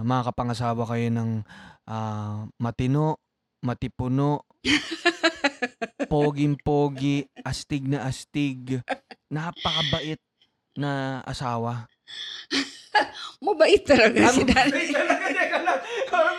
makakapangasawa 0.00 0.88
kayo 0.88 1.12
ng 1.12 1.44
ah, 1.86 2.46
matino, 2.58 3.22
matipuno, 3.62 4.44
poging-pogi, 6.12 7.26
astig 7.42 7.86
na 7.86 8.06
astig, 8.06 8.82
napakabait 9.30 10.20
na 10.76 11.22
asawa. 11.24 11.88
Mabait 13.44 13.82
talaga 13.84 14.32
si? 14.32 14.42
Daddy. 14.48 14.92
Talaga, 14.92 15.26
teka 15.28 15.58
lang. 15.60 15.80
Parang, 16.08 16.36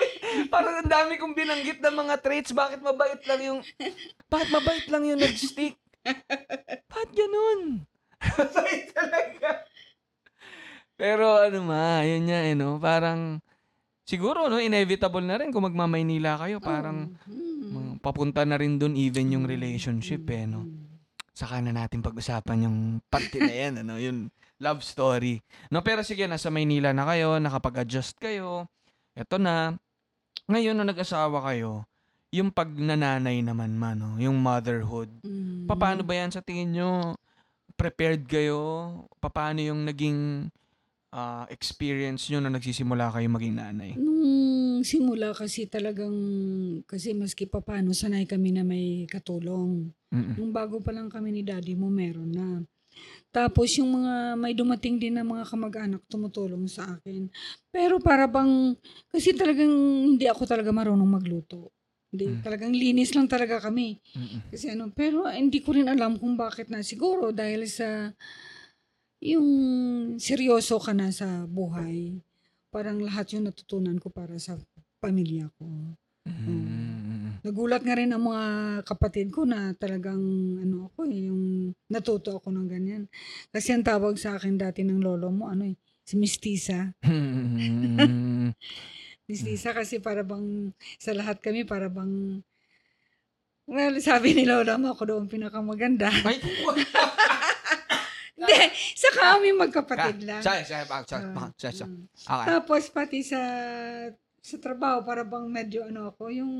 parang 0.49 0.75
ang 0.81 0.89
dami 0.89 1.13
kong 1.21 1.38
binanggit 1.38 1.77
na 1.81 1.93
mga 1.93 2.15
traits. 2.21 2.51
Bakit 2.53 2.81
mabait 2.81 3.21
lang 3.29 3.41
yung... 3.45 3.60
Bakit 4.25 4.49
mabait 4.49 4.86
lang 4.89 5.03
yung 5.05 5.21
nag-stick? 5.21 5.77
Bakit 6.89 7.12
ganun? 7.13 7.86
Mabait 8.38 8.89
talaga. 8.89 9.49
Pero 10.97 11.38
ano 11.38 11.60
ma, 11.62 12.01
yun 12.01 12.25
nga 12.25 12.39
eh, 12.41 12.57
no? 12.57 12.81
Parang... 12.81 13.38
Siguro, 14.08 14.48
no? 14.48 14.56
Inevitable 14.56 15.28
na 15.28 15.36
rin 15.36 15.52
kung 15.52 15.67
magmamaynila 15.67 16.39
kayo. 16.39 16.63
Parang 16.63 17.12
Mm. 17.28 18.00
papunta 18.00 18.48
na 18.48 18.56
rin 18.56 18.80
dun 18.80 18.96
even 18.96 19.36
yung 19.36 19.43
relationship 19.43 20.24
eh, 20.32 20.48
no? 20.48 20.63
Saka 21.36 21.60
na 21.60 21.76
natin 21.76 22.00
pag-usapan 22.00 22.65
yung 22.65 22.78
parte 23.12 23.36
na 23.38 23.52
yan, 23.52 23.84
ano? 23.84 24.00
Yung 24.00 24.32
love 24.63 24.80
story. 24.82 25.43
No, 25.67 25.84
pero 25.84 26.02
sige, 26.08 26.24
nasa 26.24 26.48
Maynila 26.48 26.96
na 26.96 27.04
kayo, 27.04 27.36
nakapag-adjust 27.38 28.15
kayo. 28.17 28.65
Eto 29.12 29.36
na. 29.36 29.76
Ngayon, 30.48 30.74
nung 30.74 30.88
nag-asawa 30.88 31.43
kayo, 31.52 31.84
yung 32.32 32.48
pagnananay 32.48 33.43
naman 33.43 33.76
man, 33.76 34.00
no? 34.00 34.15
yung 34.17 34.39
motherhood. 34.39 35.12
Mm. 35.28 35.67
Paano 35.67 36.02
ba 36.08 36.15
yan 36.15 36.32
sa 36.32 36.39
tingin 36.39 36.72
nyo? 36.72 36.91
Prepared 37.76 38.24
kayo? 38.24 38.88
Paano 39.20 39.60
yung 39.60 39.84
naging 39.84 40.48
ah, 41.12 41.48
experience 41.48 42.28
nyo 42.28 42.43
na 42.43 42.52
nagsisimula 42.52 43.12
kayo 43.12 43.28
maging 43.32 43.56
nanay? 43.58 43.91
Nung 43.96 44.84
simula 44.84 45.32
kasi 45.34 45.65
talagang, 45.65 46.13
kasi 46.86 47.15
maski 47.15 47.48
pa 47.48 47.63
paano, 47.63 47.96
sanay 47.96 48.28
kami 48.28 48.54
na 48.54 48.63
may 48.67 49.08
katulong. 49.08 49.89
Mm-mm. 50.13 50.36
Nung 50.38 50.52
bago 50.52 50.80
pa 50.84 50.91
lang 50.91 51.08
kami 51.10 51.32
ni 51.32 51.41
daddy 51.43 51.74
mo, 51.74 51.88
meron 51.88 52.32
na. 52.32 52.48
Tapos 53.30 53.70
yung 53.78 53.93
mga, 54.02 54.34
may 54.39 54.58
dumating 54.58 54.98
din 54.98 55.13
na 55.15 55.24
mga 55.26 55.46
kamag-anak 55.46 56.02
tumutulong 56.10 56.65
sa 56.65 56.98
akin. 56.98 57.30
Pero 57.70 58.02
para 58.02 58.26
bang, 58.26 58.74
kasi 59.12 59.38
talagang 59.38 59.70
hindi 60.15 60.26
ako 60.26 60.43
talaga 60.50 60.74
marunong 60.74 61.06
magluto. 61.08 61.70
Hindi, 62.08 62.39
Mm. 62.39 62.41
talagang 62.41 62.72
linis 62.74 63.12
lang 63.13 63.28
talaga 63.28 63.60
kami. 63.60 64.00
Mm-mm. 64.15 64.48
Kasi 64.50 64.72
ano, 64.74 64.89
pero 64.96 65.28
hindi 65.28 65.60
ko 65.60 65.76
rin 65.76 65.91
alam 65.91 66.15
kung 66.15 66.39
bakit 66.39 66.72
na. 66.72 66.80
Siguro 66.80 67.36
dahil 67.36 67.67
sa 67.67 68.15
yung 69.21 69.47
seryoso 70.21 70.77
ka 70.77 70.93
na 70.93 71.10
sa 71.10 71.45
buhay. 71.49 72.21
Parang 72.69 73.01
lahat 73.01 73.34
yung 73.34 73.49
natutunan 73.49 73.97
ko 73.97 74.13
para 74.13 74.38
sa 74.38 74.60
pamilya 75.01 75.49
ko. 75.58 75.65
Mm-mm. 76.27 77.41
Nagulat 77.41 77.82
nga 77.82 77.95
rin 77.95 78.12
ang 78.12 78.27
mga 78.27 78.45
kapatid 78.84 79.32
ko 79.32 79.47
na 79.47 79.71
talagang 79.80 80.19
ano 80.60 80.91
ako 80.91 81.08
eh, 81.08 81.32
yung 81.32 81.71
natuto 81.88 82.38
ako 82.38 82.51
ng 82.51 82.67
ganyan. 82.67 83.03
Kasi 83.49 83.71
ang 83.71 83.86
tawag 83.86 84.19
sa 84.19 84.36
akin 84.36 84.60
dati 84.60 84.84
ng 84.84 84.99
lolo 84.99 85.32
mo, 85.32 85.47
ano 85.47 85.63
eh, 85.63 85.75
si 86.03 86.19
Mistisa. 86.19 86.91
Mm-mm. 87.06 88.51
Mistisa 89.27 89.71
kasi 89.71 89.99
para 90.03 90.23
bang, 90.23 90.71
sa 90.99 91.12
lahat 91.15 91.39
kami 91.39 91.63
para 91.63 91.88
bang, 91.88 92.43
well, 93.67 93.95
sabi 93.99 94.36
ni 94.36 94.43
lolo 94.47 94.75
mo 94.80 94.91
ako 94.95 95.03
doon 95.08 95.25
pinakamaganda. 95.27 96.12
Ay, 96.23 96.39
Hindi, 98.47 98.95
sa 98.95 99.10
kami 99.12 99.47
magkapatid 99.53 100.17
lang. 100.23 100.41
Sorry, 100.41 100.63
sorry, 100.63 100.86
sorry, 100.88 101.05
sorry, 101.05 101.25
Ah, 101.36 101.51
sorry, 101.60 101.75
mm. 101.83 102.03
Okay. 102.15 102.45
Tapos 102.47 102.81
pati 102.89 103.19
sa 103.21 103.41
sa 104.39 104.55
trabaho 104.63 105.03
para 105.03 105.27
bang 105.27 105.47
medyo 105.51 105.83
ano 105.83 106.07
ako 106.07 106.31
yung 106.31 106.53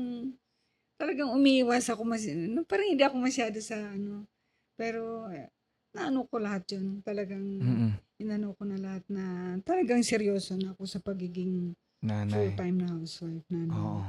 talagang 1.00 1.32
umiiwas 1.32 1.88
ako 1.88 2.04
mas 2.04 2.26
no, 2.28 2.66
parang 2.68 2.92
hindi 2.92 3.00
ako 3.00 3.16
masyado 3.16 3.56
sa 3.64 3.78
ano 3.80 4.28
pero 4.76 5.30
eh, 5.32 5.48
naano 5.96 6.28
ko 6.28 6.36
lahat 6.36 6.68
yun 6.76 7.00
talagang 7.00 7.40
Mm-mm. 7.40 7.92
inano 8.20 8.52
ko 8.58 8.68
na 8.68 8.76
lahat 8.76 9.06
na 9.08 9.56
talagang 9.64 10.04
seryoso 10.04 10.58
na 10.60 10.76
ako 10.76 10.84
sa 10.84 11.00
pagiging 11.00 11.72
Nanay. 12.04 12.34
full-time 12.52 12.76
na 12.76 12.88
housewife 12.92 13.46
na 13.48 13.60
Oo. 13.72 14.02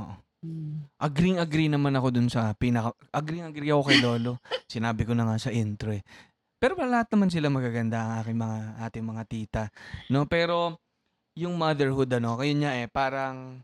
Oo. 0.00 0.14
Mm. 0.46 0.86
Agreeing 0.96 1.40
agree 1.42 1.68
naman 1.68 1.92
ako 1.98 2.08
dun 2.14 2.28
sa 2.30 2.54
pinaka 2.56 2.94
agreeing 3.12 3.44
agree 3.44 3.68
ako 3.74 3.82
kay 3.90 3.98
Lolo. 4.00 4.32
Sinabi 4.72 5.02
ko 5.04 5.12
na 5.12 5.26
nga 5.28 5.36
sa 5.36 5.50
intro 5.52 5.92
eh. 5.92 6.00
Pero 6.56 6.72
lahat 6.80 7.12
naman 7.12 7.28
sila 7.28 7.52
magaganda 7.52 8.00
ang 8.00 8.12
aking 8.24 8.38
mga 8.40 8.58
ating 8.88 9.06
mga 9.06 9.22
tita, 9.28 9.62
no? 10.08 10.24
Pero 10.24 10.80
yung 11.36 11.60
motherhood 11.60 12.08
ano, 12.16 12.40
kayo 12.40 12.52
niya 12.56 12.80
eh 12.80 12.88
parang 12.88 13.60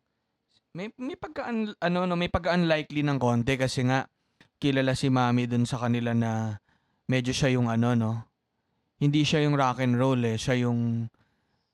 may 0.76 0.92
may 1.00 1.16
pagka 1.16 1.48
ano 1.52 1.98
no, 2.05 2.16
may 2.16 2.28
pagka-unlikely 2.28 3.05
ng 3.05 3.18
konti 3.20 3.57
kasi 3.57 3.85
nga 3.88 4.09
kilala 4.61 4.92
si 4.96 5.09
Mami 5.09 5.48
dun 5.48 5.64
sa 5.64 5.81
kanila 5.81 6.12
na 6.12 6.61
medyo 7.09 7.33
siya 7.33 7.52
yung 7.57 7.72
ano 7.72 7.96
no. 7.96 8.12
Hindi 9.02 9.26
siya 9.26 9.42
yung 9.42 9.59
rock 9.59 9.83
and 9.83 9.98
roll 9.98 10.20
eh, 10.22 10.38
siya 10.38 10.62
yung 10.62 11.11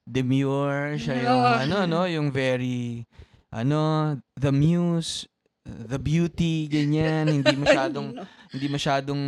demure, 0.09 0.97
siya 0.97 1.15
yung 1.29 1.43
Oo. 1.45 1.55
ano 1.67 1.77
no, 1.85 2.01
yung 2.09 2.33
very 2.33 3.05
ano, 3.53 4.15
the 4.37 4.53
muse, 4.55 5.29
the 5.67 6.01
beauty, 6.01 6.67
ganyan, 6.73 7.29
hindi 7.43 7.55
masyadong 7.59 8.17
hindi 8.55 8.67
masyadong 8.71 9.23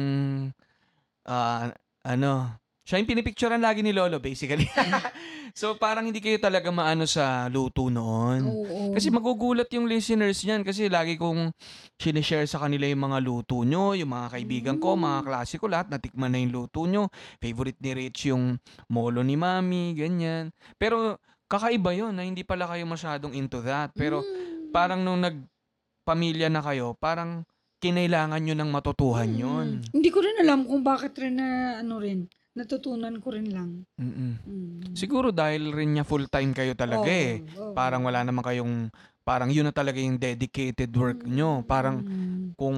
ah, 1.31 1.71
ano, 2.03 2.59
siya 2.83 2.99
yung 2.99 3.07
pinipicturean 3.07 3.63
lagi 3.63 3.87
ni 3.87 3.95
Lolo 3.95 4.19
basically. 4.19 4.67
so 5.55 5.79
parang 5.79 6.11
hindi 6.11 6.19
kayo 6.19 6.43
talaga 6.43 6.75
maano 6.75 7.07
sa 7.07 7.47
luto 7.47 7.87
noon. 7.87 8.41
Oo. 8.51 8.91
Kasi 8.99 9.15
magugulat 9.15 9.71
yung 9.71 9.87
listeners 9.87 10.43
niyan 10.43 10.67
kasi 10.67 10.91
lagi 10.91 11.15
kong 11.15 11.55
sinishare 11.95 12.51
sa 12.51 12.59
kanila 12.59 12.91
yung 12.91 13.07
mga 13.07 13.19
luto 13.23 13.63
nyo, 13.63 13.95
yung 13.95 14.11
mga 14.11 14.27
kaibigan 14.35 14.77
ko, 14.83 14.99
mga 14.99 15.23
klase 15.23 15.55
ko, 15.63 15.71
lahat 15.71 15.87
natikman 15.87 16.35
na 16.35 16.43
yung 16.43 16.51
luto 16.51 16.83
nyo. 16.91 17.07
Favorite 17.39 17.79
ni 17.79 17.91
Rich 17.95 18.35
yung 18.35 18.59
molo 18.91 19.23
ni 19.23 19.39
Mami, 19.39 19.95
ganyan. 19.95 20.51
Pero 20.75 21.23
kakaiba 21.47 21.95
yun 21.95 22.11
na 22.17 22.27
hindi 22.27 22.43
pala 22.43 22.67
kayo 22.67 22.83
masyadong 22.91 23.39
into 23.39 23.63
that. 23.63 23.95
Pero 23.95 24.27
Mm. 24.27 24.75
parang 24.75 25.03
nung 25.03 25.23
nagpamilya 25.23 26.51
na 26.51 26.63
kayo, 26.63 26.95
parang 26.99 27.47
kinailangan 27.81 28.39
nyo 28.45 28.55
ng 28.55 28.71
matutuhan 28.71 29.31
yun. 29.33 29.81
Hindi 29.91 30.09
ko 30.13 30.21
rin 30.21 30.37
alam 30.45 30.69
kung 30.69 30.85
bakit 30.85 31.17
rin 31.17 31.41
na 31.41 31.81
ano 31.81 31.97
rin 31.99 32.29
natutunan 32.51 33.15
ko 33.23 33.31
rin 33.31 33.47
lang. 33.49 33.71
Mm-mm. 33.95 34.33
Mm. 34.43 34.93
Siguro 34.99 35.31
dahil 35.31 35.71
rin 35.71 35.95
niya 35.95 36.05
full-time 36.05 36.51
kayo 36.51 36.75
talaga 36.75 37.07
Oo, 37.07 37.23
eh. 37.25 37.41
oo. 37.57 37.73
Parang 37.73 38.03
wala 38.03 38.27
naman 38.27 38.43
kayong, 38.43 38.91
parang 39.23 39.55
yun 39.55 39.65
na 39.65 39.75
talaga 39.75 40.03
yung 40.03 40.19
dedicated 40.19 40.91
work 40.99 41.23
nyo. 41.25 41.63
Parang 41.63 42.03
Mm. 42.03 42.59
kung 42.59 42.77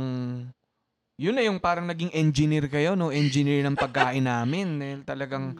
yun 1.17 1.35
na 1.35 1.43
yung 1.45 1.57
parang 1.57 1.89
naging 1.89 2.13
engineer 2.13 2.69
kayo, 2.69 2.93
no? 2.93 3.09
Engineer 3.09 3.65
ng 3.65 3.79
pagkain 3.79 4.23
namin. 4.23 4.67
Dahil 4.81 5.01
talagang, 5.09 5.57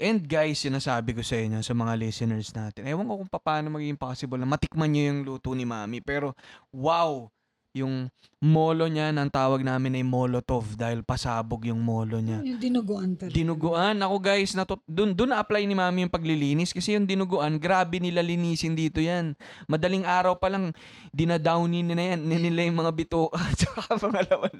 and 0.00 0.24
guys, 0.24 0.64
sinasabi 0.64 1.12
ko 1.12 1.20
sa 1.20 1.36
inyo, 1.36 1.60
sa 1.60 1.76
mga 1.76 2.00
listeners 2.00 2.56
natin, 2.56 2.88
ewan 2.88 3.04
ko 3.04 3.20
kung 3.20 3.30
paano 3.30 3.68
magiging 3.68 4.00
possible 4.00 4.40
na 4.40 4.48
matikman 4.48 4.88
nyo 4.90 5.02
yung 5.12 5.20
luto 5.28 5.52
ni 5.52 5.68
Mami. 5.68 6.00
Pero, 6.00 6.32
wow! 6.72 7.28
Yung 7.74 8.06
molo 8.38 8.86
niya, 8.86 9.10
ang 9.10 9.26
tawag 9.34 9.66
namin 9.66 9.98
ay 9.98 10.06
molotov 10.06 10.78
dahil 10.78 11.02
pasabog 11.02 11.66
yung 11.66 11.82
molo 11.82 12.22
niya. 12.22 12.38
Yung 12.46 12.62
dinuguan 12.62 13.18
talaga. 13.18 13.34
Dinuguan. 13.34 13.98
Ako 13.98 14.22
guys, 14.22 14.54
natut 14.54 14.78
dun, 14.86 15.10
dun 15.10 15.34
na-apply 15.34 15.66
ni 15.66 15.74
mami 15.74 16.06
yung 16.06 16.14
paglilinis 16.14 16.70
kasi 16.70 16.94
yung 16.94 17.02
dinuguan, 17.02 17.58
grabe 17.58 17.98
nila 17.98 18.22
linisin 18.22 18.78
dito 18.78 19.02
yan. 19.02 19.34
Madaling 19.66 20.06
araw 20.06 20.38
pa 20.38 20.54
lang, 20.54 20.70
dinadownin 21.10 21.90
na 21.90 22.14
yan, 22.14 22.22
nila 22.22 22.62
yung 22.62 22.78
mga 22.78 22.94
bito 22.94 23.26
at 23.34 23.58
saka 23.58 23.98
mga 23.98 24.22
laman. 24.30 24.58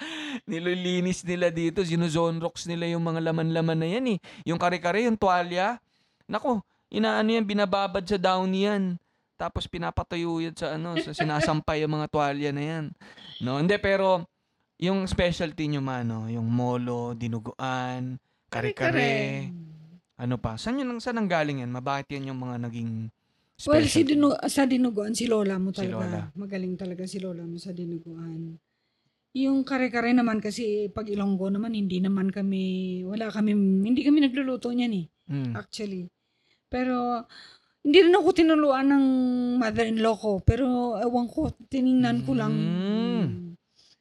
Nililinis 0.50 1.22
nila 1.22 1.54
dito, 1.54 1.86
sinuzonrox 1.86 2.66
nila 2.66 2.90
yung 2.90 3.06
mga 3.06 3.30
laman-laman 3.30 3.78
na 3.78 3.88
yan 3.94 4.06
eh. 4.16 4.18
Yung 4.42 4.58
kare-kare, 4.58 5.06
yung 5.06 5.14
tuwalya, 5.14 5.78
nako, 6.26 6.66
inaano 6.90 7.30
yan, 7.30 7.46
binababad 7.46 8.02
sa 8.02 8.18
downy 8.18 8.66
yan. 8.66 8.98
Tapos 9.40 9.64
pinapatuyo 9.64 10.36
yan 10.38 10.52
sa 10.52 10.76
ano, 10.76 11.00
sa 11.00 11.16
sinasampay 11.16 11.80
yung 11.80 11.96
mga 11.96 12.06
tuwalya 12.06 12.52
na 12.52 12.60
yan. 12.60 12.84
No, 13.40 13.56
hindi 13.56 13.72
pero 13.76 14.28
yung 14.76 15.04
specialty 15.06 15.64
nyo 15.66 15.80
man, 15.80 16.04
no? 16.04 16.20
yung 16.26 16.44
molo, 16.44 17.12
dinuguan, 17.14 18.20
kare-kare, 18.50 19.48
ano 20.14 20.36
pa? 20.36 20.56
Saan 20.56 20.76
yun, 20.76 20.92
saan 20.98 21.16
ang 21.16 21.24
galing 21.26 21.60
yan? 21.60 21.68
Mabakit 21.70 22.12
yan 22.12 22.28
yung 22.28 22.38
mga 22.38 22.60
naging 22.60 23.08
Well, 23.62 23.84
si 23.84 24.00
specialty? 24.00 24.08
dinu- 24.10 24.40
sa 24.46 24.64
dinuguan, 24.64 25.12
si 25.12 25.24
Lola 25.24 25.56
mo 25.56 25.68
Si 25.70 25.84
talaga. 25.84 26.00
Lola. 26.00 26.20
Magaling 26.34 26.76
talaga 26.76 27.04
si 27.04 27.16
Lola 27.16 27.44
mo 27.44 27.56
sa 27.56 27.72
dinuguan. 27.72 28.56
Yung 29.32 29.62
kare-kare 29.62 30.10
naman 30.10 30.40
kasi 30.40 30.88
pag 30.88 31.04
Ilonggo 31.06 31.48
naman, 31.48 31.72
hindi 31.72 31.96
naman 31.98 32.28
kami, 32.28 32.64
wala 33.04 33.28
kami, 33.28 33.52
hindi 33.82 34.00
kami 34.00 34.20
nagluluto 34.20 34.68
niyan 34.68 34.92
eh, 34.94 35.06
Mm. 35.28 35.52
actually. 35.54 36.08
Pero, 36.66 37.24
hindi 37.80 37.98
rin 38.04 38.12
ako 38.12 38.28
tinuluan 38.36 38.92
ng 38.92 39.04
mother-in-law 39.56 40.16
ko. 40.16 40.32
Pero 40.44 40.96
ewan 41.00 41.26
ko, 41.32 41.48
tiningnan 41.68 42.24
ko 42.28 42.36
lang. 42.36 42.52
Mm. 42.52 43.26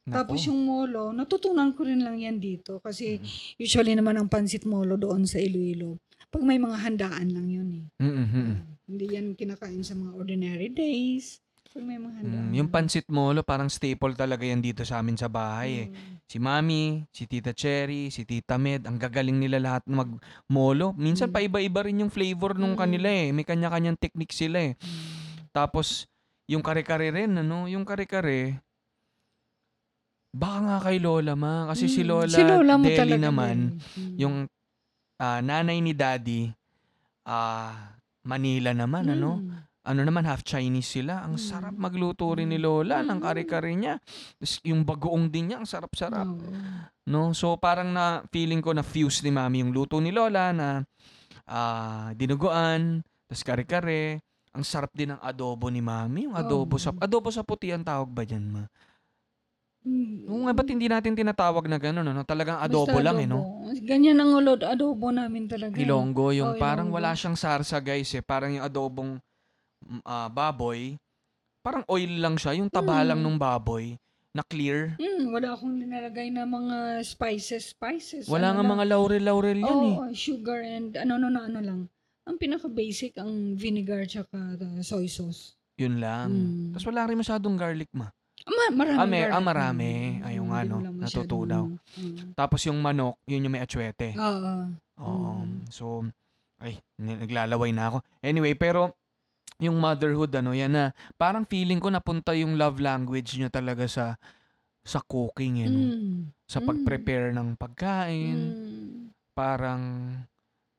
Mm. 0.10 0.12
Tapos 0.12 0.42
yung 0.50 0.66
molo, 0.66 1.14
natutunan 1.14 1.72
ko 1.72 1.86
rin 1.86 2.02
lang 2.02 2.18
yan 2.18 2.42
dito. 2.42 2.82
Kasi 2.82 3.22
Mm. 3.22 3.26
usually 3.62 3.94
naman 3.96 4.18
ang 4.18 4.28
pansit 4.28 4.66
molo 4.66 4.98
doon 4.98 5.24
sa 5.24 5.38
Iloilo. 5.40 6.02
Pag 6.30 6.44
may 6.46 6.60
mga 6.60 6.78
handaan 6.78 7.30
lang 7.34 7.48
yun 7.50 7.70
eh. 7.74 7.86
Mm, 8.04 8.14
mm, 8.14 8.28
mm. 8.30 8.56
Hindi 8.90 9.06
yan 9.16 9.28
kinakain 9.38 9.82
sa 9.86 9.94
mga 9.96 10.12
ordinary 10.18 10.70
days. 10.70 11.40
Pag 11.70 11.86
may 11.86 12.02
mga 12.02 12.16
handaan. 12.26 12.46
Mm, 12.50 12.54
yung 12.58 12.70
pansit 12.74 13.06
molo, 13.08 13.46
parang 13.46 13.70
staple 13.70 14.18
talaga 14.18 14.42
yan 14.44 14.60
dito 14.60 14.82
sa 14.82 15.00
amin 15.00 15.18
sa 15.18 15.30
bahay 15.30 15.86
eh. 15.86 16.19
Si 16.30 16.38
Mami, 16.38 17.10
si 17.10 17.26
Tita 17.26 17.58
Cherry, 17.58 18.14
si 18.14 18.22
Tita 18.22 18.62
Med, 18.62 18.86
ang 18.86 19.02
gagaling 19.02 19.42
nila 19.42 19.58
lahat 19.58 19.84
mag-molo. 19.90 20.94
Minsan 20.94 21.34
Mm. 21.34 21.36
paiba-iba 21.36 21.82
rin 21.82 22.06
yung 22.06 22.14
flavor 22.14 22.54
nung 22.54 22.78
Mm. 22.78 22.82
kanila 22.86 23.10
eh. 23.10 23.34
May 23.34 23.42
kanya-kanyang 23.42 23.98
technique 23.98 24.38
sila 24.38 24.62
eh. 24.62 24.78
Mm. 24.78 25.50
Tapos, 25.50 26.06
yung 26.46 26.62
kare-kare 26.62 27.10
rin, 27.10 27.34
ano? 27.34 27.66
Yung 27.66 27.82
kare-kare, 27.82 28.62
baka 30.30 30.58
nga 30.62 30.78
kay 30.86 31.02
Lola 31.02 31.34
ma. 31.34 31.66
Kasi 31.66 31.90
si 31.90 32.06
Mm. 32.06 32.10
Lola, 32.14 32.38
si 32.38 32.44
Lola 32.46 32.74
mo 32.78 32.86
Deli 32.86 33.18
naman. 33.18 33.82
Mm. 33.98 34.16
yung 34.22 34.36
ah, 35.18 35.42
nanay 35.42 35.82
ni 35.82 35.98
Daddy, 35.98 36.48
ah, 37.26 37.98
Manila 38.22 38.70
naman, 38.72 39.10
ano? 39.10 39.42
Mm. 39.42 39.50
ano 39.50 39.69
naman, 39.98 40.22
half 40.24 40.46
Chinese 40.46 40.86
sila. 40.86 41.26
Ang 41.26 41.36
Mm. 41.36 41.42
sarap 41.42 41.74
magluto 41.74 42.30
rin 42.32 42.54
ni 42.54 42.62
Lola 42.62 43.02
ng 43.02 43.18
Mm. 43.18 43.26
kare-kare 43.26 43.72
niya. 43.74 43.98
Yung 44.62 44.86
bagoong 44.86 45.26
din 45.28 45.50
niya, 45.50 45.58
ang 45.58 45.66
sarap-sarap. 45.66 46.30
No? 47.06 47.34
So 47.34 47.58
parang 47.58 47.90
na 47.90 48.22
feeling 48.30 48.62
ko 48.62 48.70
na 48.70 48.86
fuse 48.86 49.26
ni 49.26 49.32
Mami 49.32 49.64
yung 49.64 49.74
luto 49.74 49.98
ni 49.98 50.14
Lola 50.14 50.54
na 50.54 50.86
ah, 51.50 52.14
dinuguan, 52.14 53.02
tapos 53.26 53.42
kare-kare. 53.42 54.22
Ang 54.54 54.62
sarap 54.62 54.94
din 54.94 55.14
ng 55.14 55.22
adobo 55.22 55.74
ni 55.74 55.82
Mami. 55.82 56.30
Yung 56.30 56.38
adobo 56.38 56.78
sa 56.78 56.94
adobo 56.98 57.34
sa 57.34 57.42
puti 57.42 57.74
ang 57.74 57.82
tawag 57.82 58.10
ba 58.10 58.22
diyan, 58.22 58.46
ma? 58.46 58.66
Mm. 59.80 60.28
Oo 60.28 60.42
nga, 60.46 60.54
ba't 60.54 60.68
hindi 60.68 60.92
natin 60.92 61.16
tinatawag 61.16 61.66
na 61.66 61.80
gano'n, 61.80 62.04
no? 62.04 62.28
Talagang 62.28 62.60
adobo 62.60 63.00
Basta 63.00 63.06
lang, 63.06 63.18
eh, 63.24 63.28
no? 63.32 63.64
Ganyan 63.80 64.20
ang 64.20 64.36
ulod, 64.36 64.60
adobo 64.62 65.08
namin 65.10 65.48
talaga. 65.48 65.80
Ilonggo, 65.80 66.36
yung 66.36 66.54
Oo, 66.54 66.60
parang 66.60 66.92
Ilonggo. 66.92 67.00
wala 67.00 67.16
siyang 67.16 67.40
sarsa, 67.40 67.80
guys, 67.80 68.12
eh. 68.12 68.20
Parang 68.20 68.52
yung 68.52 68.66
adobong 68.68 69.18
ah, 70.04 70.28
baboy, 70.28 70.96
parang 71.60 71.84
oil 71.86 72.12
lang 72.18 72.36
siya, 72.36 72.56
yung 72.56 72.70
taba 72.70 73.04
lang 73.04 73.20
Mm. 73.20 73.26
nung 73.26 73.38
baboy 73.38 73.96
na 74.30 74.46
clear. 74.46 74.94
Mm, 74.96 75.34
wala 75.34 75.54
akong 75.54 75.74
nilalagay 75.76 76.30
na 76.30 76.46
mga 76.46 77.02
spices, 77.04 77.74
spices. 77.74 78.30
Wala 78.30 78.54
nga 78.54 78.62
ano 78.62 78.62
lang. 78.62 78.72
mga 78.78 78.84
laurel-laurel 78.88 79.60
yan, 79.60 79.80
eh. 79.84 79.96
Oo, 79.98 80.06
sugar 80.14 80.62
and 80.62 80.94
ano, 80.96 81.18
ano, 81.18 81.40
ano 81.40 81.60
lang. 81.60 81.82
Ang 82.24 82.38
pinaka-basic, 82.38 83.18
ang 83.18 83.58
vinegar 83.58 84.06
tsaka 84.06 84.38
the 84.56 84.86
soy 84.86 85.10
sauce. 85.10 85.58
Yun 85.76 85.98
lang. 85.98 86.30
Mm. 86.30 86.70
Tapos 86.72 86.86
wala 86.86 87.08
rin 87.10 87.18
masyadong 87.18 87.58
garlic, 87.58 87.90
ma. 87.92 88.12
Ah, 88.40 88.54
ma- 88.54 88.76
marami. 88.78 88.98
Ah, 88.98 89.08
may- 89.08 89.28
ah, 89.28 89.44
marami. 89.44 89.90
Mm, 89.90 90.24
Ay, 90.24 90.34
yung 90.38 90.50
hindi 90.50 90.62
ano, 90.62 90.76
mo 90.76 90.84
lang 90.86 90.96
masyadong 90.96 91.04
natutunaw. 91.04 91.64
Mm. 91.98 92.16
Tapos 92.34 92.60
yung 92.64 92.80
manok, 92.80 93.16
yun 93.26 93.44
yung 93.44 93.54
may 93.54 93.64
atsuete. 93.64 94.14
Oo. 94.14 94.54
Oo. 95.02 95.32
Mm. 95.42 95.68
So, 95.68 96.06
ay, 96.60 96.78
naglalaway 96.98 97.72
na 97.72 97.90
ako. 97.90 97.98
Anyway, 98.22 98.54
pero 98.54 98.94
yung 99.60 99.76
motherhood, 99.78 100.32
ano, 100.34 100.56
yan 100.56 100.72
na, 100.72 100.86
parang 101.20 101.44
feeling 101.44 101.78
ko 101.84 101.92
napunta 101.92 102.32
yung 102.34 102.56
love 102.56 102.80
language 102.80 103.36
niya 103.36 103.52
talaga 103.52 103.86
sa 103.86 104.16
sa 104.82 105.04
cooking, 105.04 105.68
eh, 105.68 105.70
no? 105.70 105.84
Mm. 105.92 106.32
Sa 106.50 106.64
Mm. 106.64 106.68
pag-prepare 106.68 107.28
ng 107.36 107.50
pagkain. 107.60 108.40
Mm. 108.56 109.12
Parang, 109.36 109.84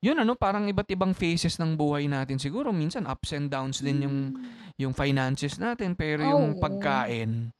yun 0.02 0.18
ano, 0.18 0.34
parang 0.34 0.66
iba't 0.66 0.88
ibang 0.90 1.12
phases 1.14 1.60
ng 1.60 1.76
buhay 1.76 2.08
natin. 2.08 2.40
Siguro 2.40 2.72
minsan 2.74 3.04
ups 3.06 3.36
and 3.36 3.52
downs 3.52 3.84
din 3.84 4.02
yung 4.08 4.18
yung 4.80 4.96
finances 4.96 5.60
natin, 5.60 5.92
pero 5.94 6.24
yung 6.24 6.56
Oo. 6.56 6.60
pagkain, 6.60 7.52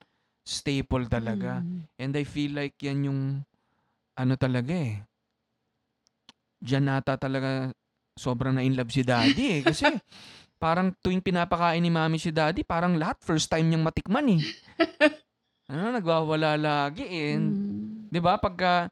staple 0.43 1.07
talaga. 1.07 1.61
Mm. 1.63 1.85
And 2.01 2.13
I 2.17 2.25
feel 2.25 2.57
like 2.57 2.81
yan 2.81 3.05
yung, 3.07 3.21
ano 4.17 4.35
talaga 4.41 4.73
eh, 4.73 5.05
Diyan 6.61 6.93
nata 6.93 7.17
talaga 7.17 7.73
sobrang 8.21 8.53
na 8.53 8.61
in 8.61 8.77
love 8.77 8.93
si 8.93 9.01
daddy 9.01 9.61
eh. 9.61 9.63
Kasi 9.65 9.89
parang 10.61 10.93
tuwing 11.01 11.25
pinapakain 11.25 11.81
ni 11.81 11.89
mami 11.89 12.21
si 12.21 12.29
daddy, 12.29 12.61
parang 12.63 13.01
lahat 13.01 13.17
first 13.25 13.49
time 13.49 13.67
niyang 13.73 13.83
matikman 13.83 14.37
eh. 14.37 14.43
Ano, 15.71 15.95
nagwawala 15.95 16.59
lagi 16.59 17.07
eh. 17.07 17.39
Mm. 17.39 18.11
'Di 18.11 18.19
ba? 18.19 18.43
Pagka 18.43 18.91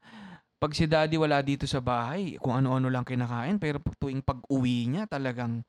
pag 0.62 0.72
si 0.74 0.86
daddy 0.86 1.18
wala 1.18 1.42
dito 1.42 1.66
sa 1.66 1.82
bahay, 1.82 2.38
kung 2.38 2.54
ano-ano 2.54 2.86
lang 2.86 3.02
kinakain, 3.02 3.58
pero 3.58 3.82
tuwing 3.98 4.22
pag-uwi 4.22 4.86
niya, 4.86 5.10
talagang 5.10 5.66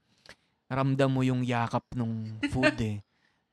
ramdam 0.70 1.10
mo 1.10 1.26
yung 1.26 1.42
yakap 1.42 1.86
ng 1.98 2.42
food 2.54 2.78
eh. 2.94 2.98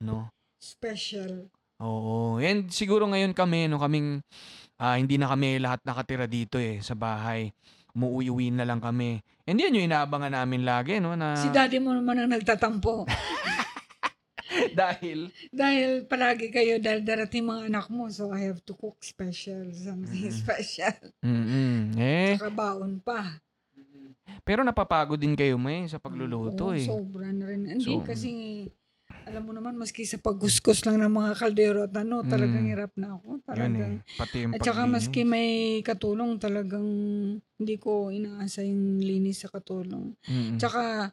No? 0.04 0.28
Special. 0.61 1.48
Oo. 1.80 2.40
And 2.40 2.72
siguro 2.72 3.04
ngayon 3.09 3.37
kami, 3.37 3.68
no, 3.68 3.76
kaming, 3.80 4.24
ah, 4.80 4.96
hindi 4.96 5.20
na 5.20 5.28
kami 5.28 5.61
lahat 5.61 5.85
nakatira 5.85 6.24
dito 6.24 6.56
eh, 6.56 6.80
sa 6.80 6.96
bahay. 6.96 7.52
Umuwi-uwi 7.96 8.52
na 8.52 8.62
lang 8.62 8.76
kami. 8.76 9.18
And 9.42 9.56
yan 9.56 9.72
yung 9.72 9.88
inaabangan 9.88 10.37
namin 10.37 10.62
lagi, 10.62 11.00
no, 11.00 11.16
na 11.16 11.32
Si 11.35 11.48
daddy 11.48 11.80
mo 11.80 11.90
naman 11.90 12.20
ang 12.20 12.30
nagtatampo. 12.30 13.09
dahil, 14.76 15.32
dahil 15.48 16.04
palagi 16.04 16.48
kayo, 16.48 16.76
dahil 16.76 17.00
darating 17.00 17.42
mga 17.42 17.66
anak 17.66 17.87
mo, 17.88 18.06
so 18.09 18.30
I 18.30 18.44
have 18.44 18.61
to 18.62 18.74
cook 18.74 19.00
special, 19.00 19.72
something 19.72 20.28
Mm. 20.28 20.37
special. 20.37 20.96
mm 21.20 21.96
eh, 21.96 22.37
Saka 22.37 22.52
baon 22.52 23.00
pa. 23.00 23.40
pero 24.42 24.61
napapagod 24.61 25.16
din 25.16 25.32
kayo, 25.32 25.56
may, 25.56 25.88
sa 25.88 25.96
pagluluto 25.96 26.70
Oo, 26.70 26.76
eh. 26.76 26.85
Sobra 26.85 27.32
na 27.32 27.48
rin. 27.48 27.64
Hindi 27.66 27.82
So- 27.82 28.04
kasi, 28.04 28.30
alam 29.27 29.43
mo 29.43 29.51
naman, 29.51 29.75
maski 29.75 30.07
sa 30.07 30.17
pagkuskus 30.17 30.87
lang 30.87 31.03
ng 31.03 31.11
mga 31.11 31.33
kaldero 31.35 31.79
at 31.83 31.93
ano, 31.93 32.23
talagang 32.23 32.62
Mm. 32.62 32.71
hirap 32.71 32.93
na 32.95 33.09
ako. 33.12 33.29
Yun 33.29 33.37
eh, 33.37 33.47
Talagang. 33.49 33.95
pati 34.15 34.37
yung 34.41 34.53
At 34.55 34.61
saka 34.62 34.81
paglinis. 34.81 34.95
maski 34.95 35.21
may 35.23 35.51
katulong, 35.83 36.33
talagang 36.39 36.89
hindi 37.59 37.75
ko 37.77 38.09
inaasa 38.09 38.62
yung 38.62 38.99
linis 38.99 39.43
sa 39.43 39.51
katulong. 39.51 40.15
Mm-mm. 40.23 40.57
Tsaka, 40.57 41.11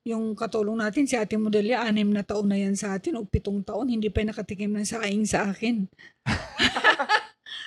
yung 0.00 0.32
katulong 0.32 0.78
natin, 0.78 1.04
si 1.04 1.12
Ate 1.12 1.36
Modelia, 1.36 1.82
anim 1.82 2.08
na 2.08 2.22
taon 2.22 2.46
na 2.46 2.56
yan 2.56 2.72
sa 2.72 2.94
atin 2.94 3.18
o 3.18 3.26
pitong 3.26 3.60
taon, 3.60 3.90
hindi 3.90 4.08
pa 4.08 4.22
nakatikim 4.22 4.70
ng 4.70 4.86
saing 4.86 5.26
sa 5.26 5.50
akin. 5.50 5.90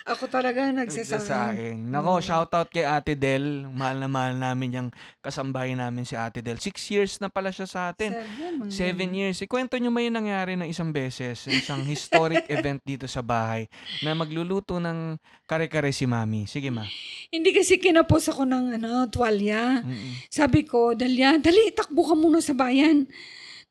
Ako 0.03 0.27
talaga. 0.27 0.67
Nagsasaing. 0.67 1.87
Nako, 1.87 2.19
Oo. 2.19 2.21
shoutout 2.21 2.67
kay 2.67 2.83
Ate 2.83 3.15
Del. 3.15 3.63
Mahal 3.65 3.97
na 3.97 4.07
mahal 4.07 4.35
namin 4.35 4.69
yung 4.73 4.89
kasambahay 5.19 5.73
namin 5.73 6.03
si 6.03 6.13
Ate 6.13 6.43
Del. 6.43 6.59
Six 6.59 6.75
years 6.89 7.11
na 7.17 7.31
pala 7.31 7.49
siya 7.49 7.63
sa 7.63 7.79
atin. 7.87 8.11
Seven, 8.11 8.67
Seven 8.67 9.09
years. 9.13 9.39
Ikwento 9.39 9.79
nyo 9.79 9.89
may 9.89 10.11
nangyari 10.11 10.53
na 10.53 10.67
isang 10.67 10.91
beses, 10.91 11.47
isang 11.47 11.81
historic 11.83 12.43
event 12.51 12.83
dito 12.83 13.07
sa 13.07 13.23
bahay 13.23 13.71
na 13.99 14.11
magluluto 14.11 14.75
ng 14.75 15.15
kare-kare 15.43 15.89
si 15.89 16.03
Mami. 16.03 16.45
Sige 16.45 16.67
ma. 16.67 16.83
Hindi 17.29 17.55
kasi 17.55 17.79
kinapos 17.79 18.27
ako 18.27 18.43
ng 18.43 18.65
ano, 18.77 19.07
tuwalya. 19.07 19.79
Mm-mm. 19.81 20.27
Sabi 20.27 20.67
ko, 20.67 20.91
Dalia, 20.93 21.39
dali, 21.39 21.71
takbo 21.71 22.03
ka 22.03 22.13
muna 22.13 22.43
sa 22.43 22.51
bayan. 22.51 23.07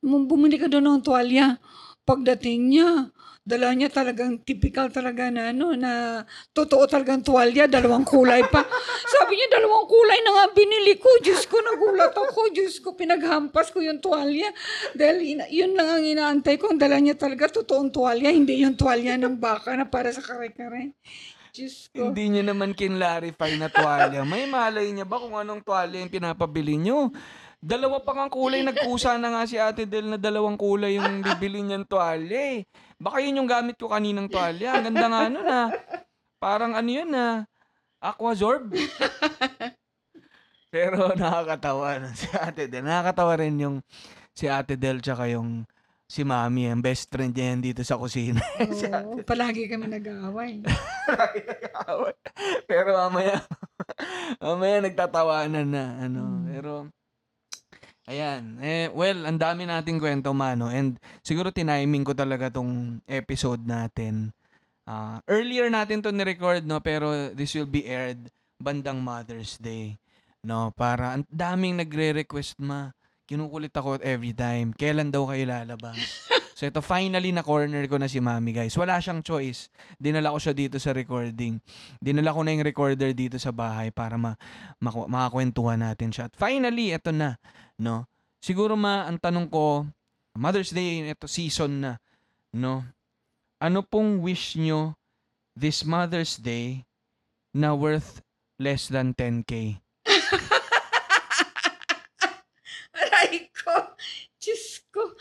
Bum- 0.00 0.24
Bumili 0.24 0.56
ka 0.56 0.66
doon 0.66 0.96
ng 0.96 1.04
tuwalya. 1.04 1.60
Pagdating 2.02 2.72
niya, 2.72 3.12
dala 3.42 3.74
niya 3.74 3.90
talagang 3.90 4.38
typical 4.46 4.86
talaga 4.94 5.26
na 5.26 5.50
ano, 5.50 5.74
na 5.74 6.22
totoo 6.54 6.86
talagang 6.86 7.26
tuwalya, 7.26 7.66
dalawang 7.66 8.06
kulay 8.06 8.46
pa. 8.46 8.62
Sabi 9.02 9.34
niya, 9.34 9.58
dalawang 9.58 9.90
kulay 9.90 10.18
na 10.22 10.30
nga 10.30 10.46
binili 10.54 10.94
ko. 10.94 11.10
Diyos 11.18 11.50
ko, 11.50 11.58
nagulat 11.58 12.14
ako. 12.14 12.54
Diyos 12.54 12.78
ko, 12.78 12.94
pinaghampas 12.94 13.74
ko 13.74 13.82
yung 13.82 13.98
tuwalya. 13.98 14.46
Dahil 14.94 15.42
yun 15.50 15.74
lang 15.74 15.90
ang 15.90 16.04
inaantay 16.06 16.54
ko. 16.54 16.70
Ang 16.70 16.78
dala 16.78 17.02
niya 17.02 17.18
talaga, 17.18 17.50
totoong 17.50 17.90
tuwalya. 17.90 18.30
Hindi 18.30 18.62
yung 18.62 18.78
tuwalya 18.78 19.18
ng 19.18 19.34
baka 19.42 19.74
na 19.74 19.90
para 19.90 20.14
sa 20.14 20.22
kare-kare. 20.22 20.94
Diyos 21.50 21.90
ko. 21.90 22.14
Hindi 22.14 22.38
niya 22.38 22.46
naman 22.46 22.78
kinlarify 22.78 23.58
na 23.58 23.66
tuwalya. 23.66 24.22
May 24.22 24.46
malay 24.46 24.86
niya 24.94 25.02
ba 25.02 25.18
kung 25.18 25.34
anong 25.34 25.66
tuwalya 25.66 25.98
yung 25.98 26.14
pinapabili 26.14 26.78
niyo? 26.78 27.10
Dalawa 27.62 28.02
pa 28.02 28.14
nga 28.14 28.26
kulay. 28.30 28.62
Nagkusa 28.62 29.18
na 29.18 29.34
nga 29.34 29.42
si 29.50 29.58
Ate 29.58 29.86
Del 29.86 30.14
na 30.14 30.18
dalawang 30.18 30.58
kulay 30.58 30.98
yung 30.98 31.22
bibili 31.22 31.62
niyang 31.62 31.86
tuwalya 31.86 32.58
eh. 32.58 32.66
Baka 33.02 33.18
yun 33.18 33.42
yung 33.42 33.50
gamit 33.50 33.74
ko 33.74 33.90
kaninang 33.90 34.30
tuwalya. 34.30 34.78
Ang 34.78 34.94
ganda 34.94 35.06
nga 35.10 35.22
nun 35.26 35.48
ah. 35.50 35.68
Parang 36.38 36.78
ano 36.78 36.86
yun 36.86 37.10
ah. 37.10 37.42
Aquazorb. 37.98 38.70
Pero 40.72 41.10
nakakatawa 41.12 41.98
na 41.98 42.14
si 42.14 42.30
Ate 42.30 42.70
Del. 42.70 42.86
Nakakatawa 42.86 43.42
rin 43.42 43.58
yung 43.58 43.76
si 44.32 44.46
Ate 44.46 44.78
Del 44.78 45.02
tsaka 45.02 45.26
yung 45.34 45.66
si 46.06 46.22
Mami. 46.22 46.70
Ang 46.70 46.80
best 46.80 47.10
friend 47.10 47.34
niya 47.34 47.52
yan 47.52 47.60
dito 47.60 47.82
sa 47.82 47.98
kusina. 47.98 48.40
si 48.78 48.86
Oo, 48.86 49.18
palagi 49.26 49.66
kami 49.66 49.90
nag-aaway. 49.90 50.62
Pero 52.70 52.94
mamaya, 52.94 53.42
mamaya 54.38 54.78
nagtatawanan 54.78 55.68
na, 55.68 55.84
ano. 56.06 56.22
Mm. 56.22 56.42
Pero, 56.48 56.72
ayan. 58.08 58.58
Eh, 58.62 58.88
well, 58.92 59.26
ang 59.26 59.38
dami 59.38 59.66
nating 59.66 60.02
kwento, 60.02 60.30
mano. 60.34 60.70
And 60.70 60.98
siguro 61.22 61.54
tiniming 61.54 62.06
ko 62.06 62.12
talaga 62.16 62.50
tong 62.50 63.02
episode 63.06 63.62
natin. 63.62 64.34
Ah, 64.82 65.22
earlier 65.30 65.70
natin 65.70 66.02
to 66.02 66.10
ni-record, 66.10 66.66
no? 66.66 66.82
Pero 66.82 67.30
this 67.34 67.54
will 67.54 67.70
be 67.70 67.86
aired 67.86 68.30
bandang 68.58 69.02
Mother's 69.02 69.58
Day. 69.58 69.98
No, 70.42 70.74
para 70.74 71.14
ang 71.14 71.22
daming 71.30 71.78
nagre-request 71.78 72.58
ma. 72.58 72.90
kinukulit 73.32 73.72
ako 73.72 73.96
every 74.04 74.36
time. 74.36 74.76
Kailan 74.76 75.08
daw 75.08 75.24
kayo 75.30 75.48
lalabas? 75.48 75.96
so 76.58 76.68
ito, 76.68 76.84
finally 76.84 77.32
na 77.32 77.40
corner 77.40 77.88
ko 77.88 77.96
na 77.96 78.10
si 78.10 78.20
Mami 78.20 78.52
guys. 78.52 78.76
Wala 78.76 79.00
siyang 79.00 79.24
choice. 79.24 79.72
Dinala 79.96 80.34
ko 80.34 80.38
siya 80.42 80.52
dito 80.52 80.76
sa 80.76 80.92
recording. 80.92 81.56
Dinala 81.96 82.36
ko 82.36 82.44
na 82.44 82.52
yung 82.52 82.66
recorder 82.66 83.16
dito 83.16 83.40
sa 83.40 83.48
bahay 83.48 83.88
para 83.88 84.20
ma 84.20 84.36
maku- 84.82 85.08
makakwentuhan 85.08 85.80
natin 85.80 86.12
siya. 86.12 86.28
At 86.28 86.36
finally, 86.36 86.92
ito 86.92 87.08
na. 87.08 87.40
No? 87.82 88.06
Siguro 88.38 88.78
ma, 88.78 89.10
ang 89.10 89.18
tanong 89.18 89.50
ko, 89.50 89.82
Mother's 90.38 90.70
Day, 90.70 91.02
ito 91.02 91.26
season 91.26 91.82
na. 91.82 91.92
No? 92.54 92.86
Ano 93.58 93.82
pong 93.82 94.22
wish 94.22 94.54
nyo 94.54 94.94
this 95.58 95.82
Mother's 95.82 96.38
Day 96.38 96.86
na 97.50 97.74
worth 97.74 98.22
less 98.62 98.86
than 98.86 99.10
10k? 99.18 99.82
Aray 103.02 103.50
ko. 103.50 103.98
Diyos 104.38 104.78
ko. 104.94 105.18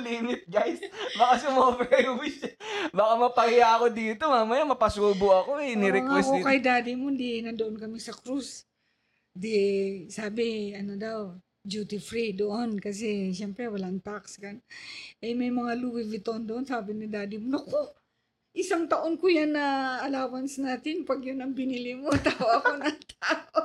Ilagay 0.00 0.16
ko 0.16 0.24
ng 0.26 0.26
limit, 0.26 0.40
guys. 0.48 0.80
Baka 1.20 1.34
sumobra 1.44 1.94
yung 2.00 2.18
wish. 2.18 2.40
Baka 2.90 3.12
mapahiya 3.20 3.76
ako 3.76 3.86
dito. 3.92 4.24
Mamaya 4.26 4.64
mapasubo 4.64 5.28
ako 5.30 5.60
eh. 5.60 5.76
Ni-request 5.76 6.32
Oo 6.32 6.40
dito. 6.40 6.44
ako 6.44 6.48
kay 6.48 6.60
daddy 6.60 6.94
mo, 6.96 7.12
di 7.12 7.44
nandoon 7.44 7.76
kami 7.76 7.98
sa 8.00 8.16
cruise. 8.16 8.64
Di, 9.30 9.54
sabi, 10.10 10.74
ano 10.74 10.96
daw, 10.96 11.18
duty 11.60 12.00
free 12.00 12.32
doon 12.32 12.80
kasi 12.80 13.36
syempre 13.36 13.68
walang 13.68 14.00
tax 14.00 14.40
kan. 14.40 14.56
Eh 15.20 15.36
may 15.36 15.52
mga 15.52 15.76
Louis 15.76 16.08
Vuitton 16.08 16.40
doon, 16.40 16.64
sabi 16.64 16.96
ni 16.96 17.04
daddy 17.04 17.36
mo, 17.36 17.60
naku, 17.60 17.99
isang 18.54 18.90
taon 18.90 19.14
ko 19.14 19.30
yan 19.30 19.54
na 19.54 19.98
allowance 20.02 20.58
natin 20.58 21.06
pag 21.06 21.22
yun 21.22 21.38
ang 21.38 21.54
binili 21.54 21.94
mo. 21.94 22.10
Tawa 22.26 22.60
ako 22.60 22.70
ng 22.82 22.98
tawa. 23.16 23.64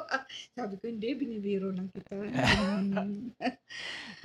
Sabi 0.53 0.73
ko, 0.77 0.83
hindi, 0.88 1.09
binibiro 1.17 1.73
lang 1.73 1.89
kita. 1.91 2.13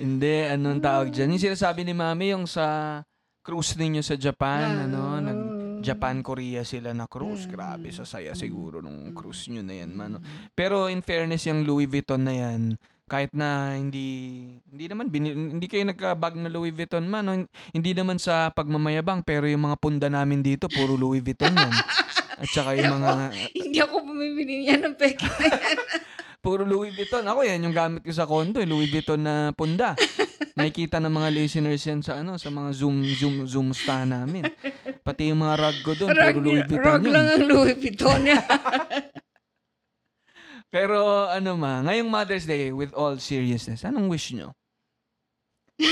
Hindi, 0.00 0.36
anong 0.48 0.80
tawag 0.80 1.08
dyan? 1.12 1.36
Yung 1.36 1.44
sinasabi 1.52 1.84
ni 1.84 1.92
Mami, 1.92 2.32
yung 2.32 2.48
sa 2.48 3.00
cruise 3.44 3.76
ninyo 3.76 4.00
sa 4.00 4.16
Japan, 4.16 4.88
ano, 4.88 5.20
nag, 5.20 5.40
Japan, 5.84 6.24
Korea 6.24 6.64
sila 6.64 6.96
na 6.96 7.04
cruise. 7.04 7.44
Mm. 7.44 7.52
Grabe, 7.52 7.88
sasaya 7.92 8.32
siguro 8.36 8.80
nung 8.80 9.12
cruise 9.12 9.48
nyo 9.52 9.60
na 9.60 9.74
yan, 9.80 9.92
mano. 9.92 10.24
Pero 10.56 10.88
in 10.88 11.04
fairness, 11.04 11.48
yung 11.48 11.68
Louis 11.68 11.88
Vuitton 11.88 12.24
na 12.24 12.34
yan, 12.36 12.80
kahit 13.10 13.34
na 13.34 13.74
hindi 13.74 14.38
hindi 14.70 14.86
naman 14.86 15.10
bini- 15.10 15.34
hindi 15.34 15.66
kayo 15.66 15.82
nagka-bag 15.82 16.38
na 16.38 16.46
Louis 16.46 16.70
Vuitton 16.70 17.10
man 17.10 17.26
no? 17.26 17.34
hindi 17.74 17.90
naman 17.90 18.22
sa 18.22 18.54
pagmamayabang 18.54 19.26
pero 19.26 19.50
yung 19.50 19.66
mga 19.66 19.76
punda 19.82 20.06
namin 20.06 20.46
dito 20.46 20.70
puro 20.70 20.94
Louis 20.94 21.18
Vuitton 21.18 21.50
yan 21.50 21.74
at 22.38 22.48
saka 22.54 22.78
yung 22.78 23.02
mga 23.02 23.10
hindi 23.58 23.78
ako 23.82 24.06
bumibili 24.06 24.62
niya 24.62 24.78
ng 24.78 24.94
peke 24.94 25.26
na 25.26 25.42
yan. 25.42 25.78
puro 26.46 26.62
Louis 26.62 26.94
Vuitton 26.94 27.26
ako 27.26 27.42
yan 27.42 27.66
yung 27.66 27.74
gamit 27.74 28.06
ko 28.06 28.14
sa 28.14 28.30
condo 28.30 28.62
eh, 28.62 28.68
Louis 28.70 28.86
Vuitton 28.86 29.26
na 29.26 29.50
punda 29.58 29.98
nakikita 30.54 31.02
ng 31.02 31.10
mga 31.10 31.28
listeners 31.34 31.82
yan 31.82 32.06
sa 32.06 32.22
ano 32.22 32.38
sa 32.38 32.46
mga 32.48 32.70
zoom 32.78 33.02
zoom 33.10 33.42
zoom 33.42 33.68
star 33.74 34.06
namin 34.06 34.46
pati 35.02 35.34
yung 35.34 35.42
mga 35.42 35.58
rug 35.58 35.76
ko 35.82 35.92
doon 35.98 36.14
puro 36.14 36.38
Louis 36.38 36.62
Vuitton 36.62 36.86
rag 36.86 37.02
yun 37.02 37.10
lang 37.10 37.26
ang 37.26 37.44
Louis 37.44 37.74
Vuitton 37.74 38.22
niya. 38.22 38.38
Pero 40.70 41.26
ano 41.26 41.58
ma, 41.58 41.82
ngayong 41.82 42.06
Mother's 42.06 42.46
Day, 42.46 42.70
with 42.70 42.94
all 42.94 43.18
seriousness, 43.18 43.82
anong 43.82 44.06
wish 44.06 44.30
nyo? 44.30 44.54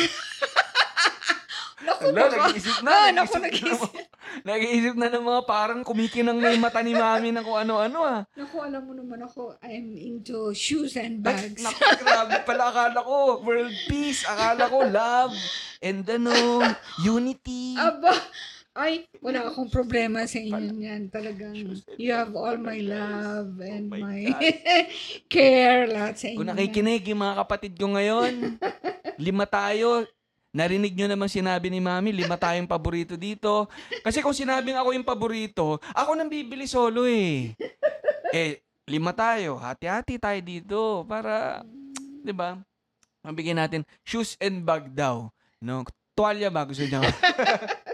Naku, 1.79 2.11
Ala, 2.11 2.14
baka- 2.26 2.35
nag-iisip 2.51 2.76
na. 2.83 2.91
Ah, 2.91 3.09
nag-iisip 3.09 3.14
naku, 3.14 3.35
na 3.35 3.47
nag-iisip. 3.47 3.93
Nag-iisip 4.39 4.95
na 4.95 5.09
ng 5.09 5.24
mga 5.24 5.43
parang 5.45 5.81
kumikinang 5.83 6.39
na 6.39 6.51
yung 6.51 6.62
mata 6.62 6.79
ni 6.79 6.95
mami 6.95 7.31
ng 7.31 7.43
kung 7.43 7.59
ano-ano 7.59 7.99
ah. 8.03 8.20
Naku, 8.35 8.57
alam 8.61 8.83
mo 8.83 8.95
naman 8.95 9.18
ako, 9.20 9.59
I'm 9.62 9.95
into 9.95 10.55
shoes 10.55 10.95
and 10.95 11.22
Ay, 11.22 11.49
bags. 11.49 11.59
naku, 11.59 11.83
grabe 11.99 12.39
pala. 12.43 12.70
Akala 12.70 12.99
ko, 13.01 13.16
world 13.43 13.74
peace. 13.87 14.22
Akala 14.22 14.66
ko, 14.66 14.79
love. 14.85 15.35
And 15.81 16.03
ano, 16.05 16.35
unity. 17.03 17.74
Aba, 17.74 18.14
ay, 18.79 19.11
wala 19.18 19.51
akong 19.51 19.66
problema 19.66 20.22
sa 20.22 20.39
inyo 20.39 20.70
niyan. 20.70 21.11
Talagang, 21.11 21.55
you 21.99 22.14
have 22.14 22.31
all 22.39 22.55
my 22.55 22.79
love 22.79 23.59
and 23.59 23.91
Oh 23.91 23.99
my 23.99 24.03
my, 24.07 24.22
God. 24.31 24.43
care, 25.35 25.91
lahat 25.91 26.14
sa 26.14 26.26
inyo. 26.31 26.39
Kung 26.39 26.51
nakikinig 26.55 27.03
yung 27.11 27.20
mga 27.26 27.37
kapatid 27.43 27.74
ko 27.74 27.91
ngayon, 27.99 28.55
lima 29.26 29.45
tayo. 29.51 30.07
Narinig 30.49 30.95
nyo 30.97 31.07
naman 31.11 31.29
sinabi 31.29 31.68
ni 31.68 31.83
Mami, 31.83 32.14
lima 32.14 32.39
tayong 32.39 32.70
paborito 32.70 33.18
dito. 33.18 33.68
Kasi 34.01 34.22
kung 34.24 34.33
sinabing 34.33 34.79
ako 34.79 34.97
yung 34.97 35.05
paborito, 35.05 35.76
ako 35.93 36.14
nang 36.14 36.31
bibili 36.31 36.64
solo 36.64 37.05
eh. 37.05 37.53
Eh, 38.33 38.62
lima 38.89 39.12
tayo. 39.12 39.61
Hati-hati 39.61 40.16
tayo 40.16 40.41
dito 40.41 40.79
para, 41.05 41.61
di 42.24 42.33
ba? 42.33 42.57
Mabigyan 43.26 43.61
natin 43.61 43.83
shoes 44.07 44.39
and 44.41 44.64
bag 44.64 44.89
daw. 44.95 45.29
No? 45.61 45.85
Tuwalya 46.16 46.49
ba 46.49 46.64
gusto 46.64 46.87
niya? 46.87 47.03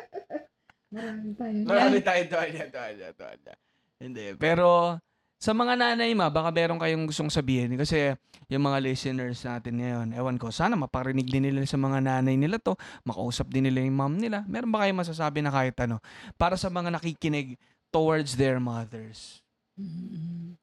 Marami 0.94 1.28
tayo. 1.34 1.56
Marami 1.66 1.98
tayo 2.06 2.22
tuwalya, 2.30 2.64
tuwalya, 2.70 3.08
tuwalya. 3.18 3.54
Hindi. 3.98 4.24
Pero, 4.38 4.94
sa 5.42 5.50
mga 5.50 5.74
nanay 5.74 6.14
ma, 6.14 6.30
baka 6.30 6.54
meron 6.54 6.78
kayong 6.78 7.10
gustong 7.10 7.34
sabihin. 7.34 7.74
Kasi, 7.74 8.14
yung 8.46 8.62
mga 8.62 8.78
listeners 8.78 9.42
natin 9.42 9.82
ngayon, 9.82 10.08
ewan 10.14 10.38
ko, 10.38 10.54
sana 10.54 10.78
maparinig 10.78 11.26
din 11.26 11.50
nila 11.50 11.66
sa 11.66 11.74
mga 11.74 11.98
nanay 11.98 12.38
nila 12.38 12.62
to, 12.62 12.78
makausap 13.02 13.50
din 13.50 13.66
nila 13.66 13.82
yung 13.82 13.98
mom 13.98 14.14
nila. 14.14 14.46
Meron 14.46 14.70
ba 14.70 14.86
kayong 14.86 15.02
masasabi 15.02 15.42
na 15.42 15.50
kahit 15.50 15.74
ano? 15.82 15.98
Para 16.38 16.54
sa 16.54 16.70
mga 16.70 16.94
nakikinig 16.94 17.58
towards 17.90 18.38
their 18.38 18.62
mothers. 18.62 19.42
Mhm. 19.74 20.54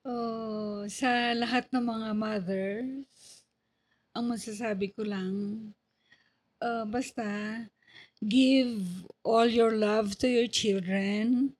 Oh, 0.00 0.88
sa 0.88 1.36
lahat 1.36 1.68
ng 1.70 1.84
mga 1.84 2.08
mothers, 2.16 3.06
ang 4.16 4.32
masasabi 4.32 4.90
ko 4.96 5.04
lang, 5.06 5.32
uh, 6.64 6.84
basta 6.88 7.22
give 8.24 8.84
all 9.24 9.46
your 9.46 9.72
love 9.72 10.16
to 10.20 10.28
your 10.28 10.48
children 10.48 11.56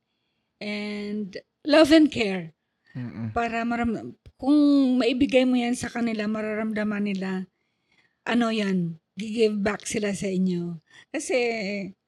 and 0.60 1.40
love 1.64 1.92
and 1.92 2.12
care 2.12 2.52
Mm-mm. 2.96 3.32
para 3.32 3.64
maram 3.64 4.16
kung 4.40 4.56
maibigay 4.96 5.44
mo 5.44 5.52
yan 5.60 5.76
sa 5.76 5.92
kanila, 5.92 6.24
mararamdaman 6.24 7.04
nila, 7.04 7.44
ano 8.24 8.48
yan, 8.48 8.96
give 9.12 9.60
back 9.60 9.84
sila 9.84 10.16
sa 10.16 10.32
inyo. 10.32 10.80
Kasi 11.12 11.36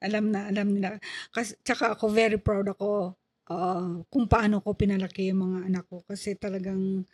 alam 0.01 0.33
na, 0.33 0.49
alam 0.49 0.73
nila. 0.73 0.97
Kasi, 1.29 1.53
tsaka 1.61 1.93
ako 1.93 2.09
very 2.09 2.41
proud 2.41 2.73
ako 2.73 3.13
ah, 3.53 4.01
kung 4.09 4.25
paano 4.25 4.65
ko 4.65 4.73
pinalaki 4.73 5.29
yung 5.29 5.45
mga 5.45 5.59
anak 5.69 5.85
ko. 5.85 6.01
Kasi 6.09 6.33
talagang 6.33 7.05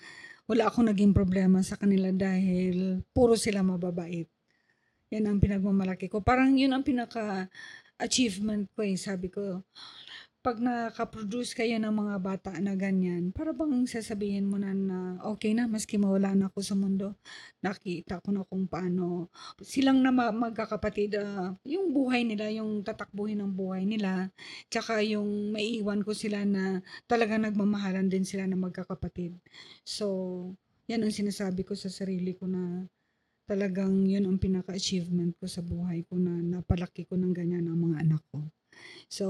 wala 0.48 0.72
akong 0.72 0.88
naging 0.88 1.12
problema 1.12 1.60
sa 1.68 1.76
kanila 1.76 2.16
dahil 2.16 3.04
puro 3.12 3.36
sila 3.36 3.60
mababait. 3.60 4.32
Yan 5.10 5.26
ang 5.26 5.42
pinagmamalaki 5.42 6.06
ko. 6.06 6.22
Parang 6.22 6.54
yun 6.54 6.70
ang 6.70 6.86
pinaka-achievement 6.86 8.70
ko 8.78 8.86
eh. 8.86 8.94
Sabi 8.94 9.34
ko, 9.34 9.66
pag 10.40 10.56
nakaka-produce 10.64 11.52
kayo 11.52 11.76
ng 11.82 11.92
mga 11.92 12.16
bata 12.24 12.52
na 12.64 12.72
ganyan, 12.72 13.36
para 13.36 13.52
bang 13.52 13.84
sasabihin 13.84 14.48
mo 14.48 14.56
na 14.56 14.72
na 14.72 15.20
okay 15.28 15.52
na, 15.52 15.68
maski 15.68 16.00
mawala 16.00 16.32
na 16.32 16.48
ako 16.48 16.64
sa 16.64 16.80
mundo, 16.80 17.12
nakita 17.60 18.24
ko 18.24 18.32
na 18.32 18.48
kung 18.48 18.64
paano 18.64 19.28
silang 19.60 20.00
na 20.00 20.16
ma- 20.16 20.32
magkakapatid, 20.32 21.20
ah, 21.20 21.52
yung 21.68 21.92
buhay 21.92 22.24
nila, 22.24 22.48
yung 22.56 22.86
tatakbuhin 22.88 23.44
ng 23.44 23.52
buhay 23.52 23.84
nila, 23.84 24.32
tsaka 24.72 25.04
yung 25.04 25.52
maiiwan 25.52 26.08
ko 26.08 26.16
sila 26.16 26.48
na 26.48 26.80
talaga 27.04 27.36
nagmamahalan 27.36 28.08
din 28.08 28.24
sila 28.24 28.48
na 28.48 28.56
magkakapatid. 28.56 29.36
So, 29.84 30.06
yan 30.88 31.04
ang 31.04 31.12
sinasabi 31.12 31.68
ko 31.68 31.76
sa 31.76 31.92
sarili 31.92 32.32
ko 32.32 32.48
na 32.48 32.88
talagang 33.50 34.06
yun 34.06 34.30
ang 34.30 34.38
pinaka-achievement 34.38 35.34
ko 35.42 35.50
sa 35.50 35.66
buhay 35.66 36.06
ko 36.06 36.22
na 36.22 36.38
napalaki 36.38 37.10
ko 37.10 37.18
ng 37.18 37.34
ganyan 37.34 37.66
ang 37.66 37.82
mga 37.82 38.06
anak 38.06 38.22
ko. 38.30 38.46
So, 39.10 39.26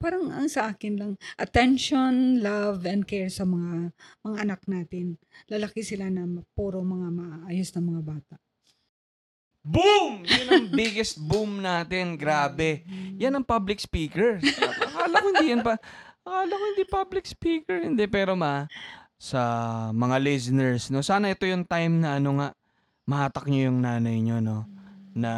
parang 0.00 0.32
ang 0.32 0.48
sa 0.48 0.72
akin 0.72 0.96
lang, 0.96 1.12
attention, 1.36 2.40
love, 2.40 2.88
and 2.88 3.04
care 3.04 3.28
sa 3.28 3.44
mga 3.44 3.92
mga 4.24 4.36
anak 4.40 4.60
natin. 4.64 5.20
Lalaki 5.52 5.84
sila 5.84 6.08
na 6.08 6.24
puro 6.56 6.80
mga 6.80 7.12
maayos 7.12 7.68
na 7.76 7.82
mga 7.84 8.02
bata. 8.02 8.34
Boom! 9.68 10.24
Yun 10.24 10.48
ang 10.48 10.66
biggest 10.72 11.20
boom 11.20 11.60
natin. 11.60 12.16
Grabe. 12.16 12.88
Yan 13.20 13.36
ang 13.36 13.44
public 13.44 13.84
speaker. 13.84 14.40
Akala 14.80 15.20
ko 15.20 15.26
hindi 15.36 15.52
yan 15.52 15.60
pa. 15.60 15.76
Akala 16.24 16.52
ko 16.56 16.64
hindi 16.72 16.84
public 16.88 17.24
speaker. 17.28 17.84
Hindi, 17.84 18.08
pero 18.08 18.32
ma, 18.32 18.64
sa 19.18 19.42
mga 19.92 20.16
listeners, 20.22 20.88
no, 20.94 21.02
sana 21.02 21.34
ito 21.34 21.44
yung 21.44 21.66
time 21.66 22.00
na 22.00 22.16
ano 22.16 22.38
nga, 22.38 22.48
mahatak 23.08 23.48
nyo 23.48 23.72
yung 23.72 23.80
nanay 23.80 24.20
nyo, 24.20 24.36
no, 24.44 24.68
na, 25.16 25.32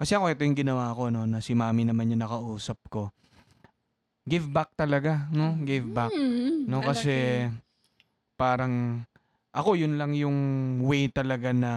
kasi 0.00 0.16
ako 0.16 0.32
ito 0.32 0.48
yung 0.48 0.56
ginawa 0.56 0.96
ko, 0.96 1.12
no, 1.12 1.28
na 1.28 1.44
si 1.44 1.52
mami 1.52 1.84
naman 1.84 2.08
yung 2.08 2.24
nakausap 2.24 2.80
ko. 2.88 3.12
Give 4.24 4.48
back 4.48 4.72
talaga, 4.72 5.28
no? 5.28 5.60
Give 5.60 5.84
back. 5.84 6.12
Mm, 6.16 6.64
No, 6.70 6.80
kasi 6.80 7.44
parang 8.40 9.04
ako 9.52 9.76
yun 9.76 10.00
lang 10.00 10.16
yung 10.16 10.38
way 10.86 11.10
talaga 11.12 11.52
na 11.52 11.72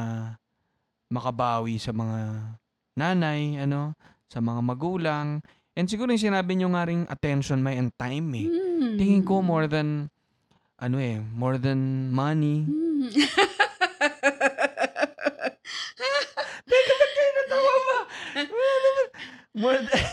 makabawi 1.12 1.82
sa 1.82 1.92
mga 1.92 2.20
nanay, 2.96 3.60
ano, 3.60 3.98
sa 4.32 4.40
mga 4.40 4.62
magulang. 4.64 5.44
And 5.74 5.90
siguro 5.90 6.14
yung 6.14 6.22
sinabi 6.32 6.56
nyo 6.56 6.72
nga 6.78 6.88
rin 6.88 7.10
attention 7.10 7.60
may 7.60 7.76
and 7.76 7.92
time 7.98 8.30
eh. 8.38 8.48
Mm. 8.48 8.96
Tingin 9.02 9.24
ko 9.26 9.42
more 9.42 9.66
than 9.66 10.08
ano 10.78 10.98
eh, 11.00 11.18
more 11.34 11.58
than 11.58 12.12
money. 12.12 12.68
Hmm. 12.68 13.08
More 19.54 19.80
than, 19.86 20.06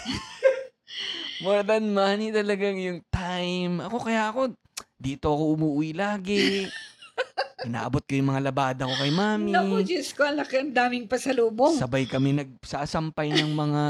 more 1.45 1.63
than 1.65 1.85
money 1.97 2.29
talagang 2.29 2.77
yung 2.77 3.01
time. 3.09 3.81
Ako 3.81 3.97
kaya 4.05 4.29
ako, 4.29 4.53
dito 5.01 5.33
ako 5.33 5.57
umuwi 5.57 5.97
lagi. 5.97 6.69
Inaabot 7.67 8.01
ko 8.05 8.17
yung 8.17 8.33
mga 8.33 8.53
labada 8.53 8.89
ko 8.89 8.95
kay 8.97 9.13
mami. 9.13 9.53
Naku, 9.53 9.85
Diyos 9.85 10.13
ko, 10.17 10.25
ang 10.25 10.41
laki, 10.41 10.61
ang 10.61 10.73
daming 10.73 11.05
pasalubong. 11.05 11.77
Sabay 11.77 12.09
kami 12.09 12.37
nagsasampay 12.37 13.37
ng 13.37 13.53
mga 13.53 13.83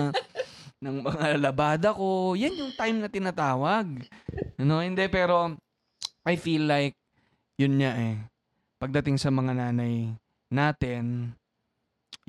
ng 0.86 0.96
mga 1.06 1.26
labada 1.38 1.88
ko. 1.94 2.34
Yan 2.34 2.56
yung 2.58 2.72
time 2.74 2.98
na 2.98 3.10
tinatawag. 3.10 3.86
No, 4.58 4.82
hindi 4.82 5.06
pero 5.06 5.54
I 6.26 6.34
feel 6.34 6.66
like 6.66 6.98
yun 7.58 7.78
nga 7.78 7.94
eh. 7.94 8.16
Pagdating 8.80 9.20
sa 9.20 9.30
mga 9.30 9.54
nanay 9.54 10.14
natin, 10.50 11.34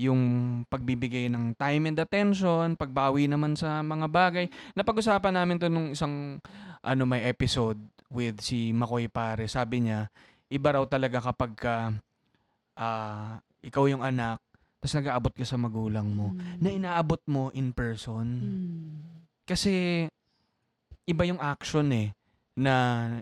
yung 0.01 0.21
pagbibigay 0.65 1.29
ng 1.29 1.53
time 1.53 1.93
and 1.93 1.99
attention, 2.01 2.73
pagbawi 2.73 3.29
naman 3.29 3.53
sa 3.53 3.85
mga 3.85 4.07
bagay. 4.09 4.45
Napag-usapan 4.73 5.37
namin 5.37 5.61
to 5.61 5.69
nung 5.69 5.93
isang 5.93 6.41
ano 6.81 7.03
may 7.05 7.29
episode 7.29 7.77
with 8.09 8.41
si 8.41 8.73
Makoy 8.73 9.05
Pare. 9.05 9.45
Sabi 9.45 9.85
niya, 9.85 10.09
iba 10.49 10.69
raw 10.73 10.83
talaga 10.89 11.21
kapag 11.21 11.53
ka, 11.53 11.75
ah, 12.75 13.37
ikaw 13.61 13.85
yung 13.85 14.01
anak, 14.01 14.41
tapos 14.81 14.97
nag-aabot 14.97 15.33
ka 15.37 15.45
sa 15.45 15.61
magulang 15.61 16.09
mo, 16.09 16.33
na 16.57 16.73
inaabot 16.73 17.21
mo 17.29 17.53
in 17.53 17.69
person. 17.69 18.25
Hmm. 18.25 18.97
Kasi 19.45 20.05
iba 21.05 21.23
yung 21.29 21.37
action 21.37 21.85
eh 21.93 22.09
na 22.57 22.73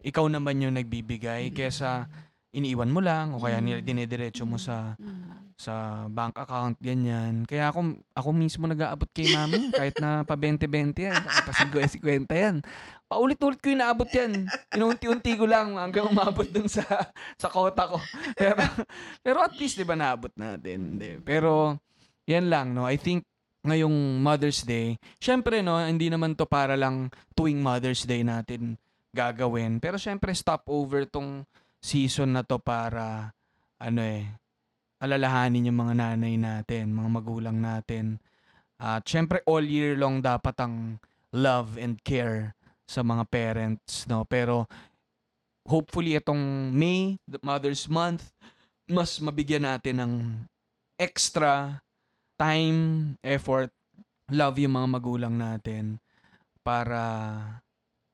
ikaw 0.01 0.25
naman 0.31 0.63
yung 0.63 0.73
nagbibigay 0.73 1.51
kesa 1.51 2.07
iniiwan 2.49 2.89
mo 2.89 2.97
lang 2.97 3.37
o 3.37 3.41
kaya 3.41 3.61
Mm. 3.61 3.85
dinediretso 3.85 4.41
mo 4.41 4.57
sa 4.57 4.97
Hmm. 4.97 5.48
Sa 5.59 6.07
bank 6.07 6.39
account 6.39 6.79
ganyan. 6.79 7.43
Kaya 7.43 7.67
ako 7.67 7.99
ako 8.15 8.29
mismo 8.31 8.63
nag-aabot 8.63 9.11
kay 9.11 9.35
mami 9.35 9.75
kahit 9.75 9.99
na 9.99 10.23
pa 10.23 10.39
20-20 10.39 10.95
yan, 10.95 11.19
pa 11.19 11.51
50 11.51 11.99
yan. 12.31 12.63
Paulit-ulit 13.11 13.59
ko 13.59 13.67
inaabot 13.75 14.07
yan. 14.07 14.47
Inunti-unti 14.71 15.35
ko 15.35 15.43
lang 15.43 15.75
hanggang 15.75 16.07
umabot 16.07 16.47
dun 16.47 16.71
sa 16.71 16.87
sa 17.35 17.51
kota 17.51 17.91
ko. 17.91 17.99
Pero 18.39 18.55
pero 19.19 19.43
at 19.43 19.51
least 19.59 19.75
'di 19.75 19.83
ba 19.83 19.99
naabot 19.99 20.31
natin. 20.39 20.95
Pero 21.27 21.75
yan 22.23 22.47
lang 22.47 22.71
no. 22.71 22.87
I 22.87 22.95
think 22.95 23.27
ngayong 23.67 24.23
Mother's 24.23 24.63
Day, 24.63 24.95
syempre 25.19 25.59
no, 25.59 25.75
hindi 25.75 26.07
naman 26.07 26.39
to 26.39 26.47
para 26.47 26.79
lang 26.79 27.11
tuwing 27.35 27.59
Mother's 27.59 28.07
Day 28.07 28.23
natin 28.23 28.79
gagawin. 29.11 29.83
Pero 29.83 29.99
syempre 29.99 30.31
stop 30.31 30.63
over 30.71 31.03
tong 31.03 31.43
season 31.83 32.31
na 32.39 32.47
to 32.47 32.55
para 32.63 33.35
ano 33.75 33.99
eh 33.99 34.39
alalahanin 34.99 35.71
yung 35.71 35.79
mga 35.79 35.95
nanay 35.95 36.35
natin, 36.35 36.91
mga 36.91 37.09
magulang 37.09 37.57
natin. 37.57 38.19
At 38.79 39.07
syempre 39.07 39.43
all 39.47 39.63
year 39.63 39.95
long 39.95 40.19
dapat 40.19 40.55
ang 40.59 40.99
love 41.31 41.79
and 41.79 41.99
care 42.03 42.55
sa 42.87 43.03
mga 43.03 43.23
parents, 43.31 44.07
no? 44.07 44.27
Pero 44.27 44.67
hopefully 45.67 46.17
itong 46.17 46.73
May, 46.73 47.21
the 47.29 47.39
Mother's 47.43 47.87
Month, 47.87 48.33
mas 48.89 49.21
mabigyan 49.21 49.69
natin 49.69 50.01
ng 50.01 50.13
extra 50.97 51.79
time, 52.35 53.13
effort, 53.21 53.69
love 54.33 54.57
yung 54.57 54.73
mga 54.73 54.89
magulang 54.89 55.35
natin 55.37 56.01
para 56.65 56.99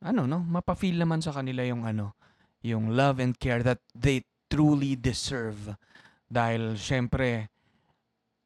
ano 0.05 0.27
no, 0.29 0.43
mapa-feel 0.43 0.99
naman 0.99 1.23
sa 1.23 1.33
kanila 1.33 1.63
yung 1.65 1.87
ano, 1.87 2.13
yung 2.61 2.93
love 2.93 3.23
and 3.23 3.39
care 3.39 3.63
that 3.63 3.79
they 3.95 4.21
truly 4.51 4.93
deserve. 4.93 5.73
Dahil 6.25 6.77
syempre 6.79 7.49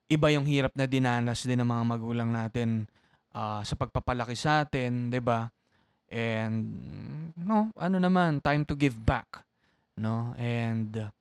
iba 0.09 0.27
yung 0.34 0.45
hirap 0.49 0.73
na 0.73 0.89
dinanas 0.89 1.45
din 1.45 1.61
ng 1.61 1.69
mga 1.69 1.84
magulang 1.86 2.30
natin 2.34 2.89
ah, 3.32 3.61
sa 3.61 3.77
pagpapalaki 3.77 4.34
sa 4.34 4.65
atin, 4.65 5.13
'di 5.13 5.21
ba? 5.21 5.47
And 6.09 6.65
no, 7.38 7.69
ano 7.77 7.97
naman, 8.01 8.41
time 8.41 8.65
to 8.65 8.73
give 8.73 8.97
back, 8.97 9.45
no? 9.93 10.34
And 10.41 10.89
uh, 10.97 11.13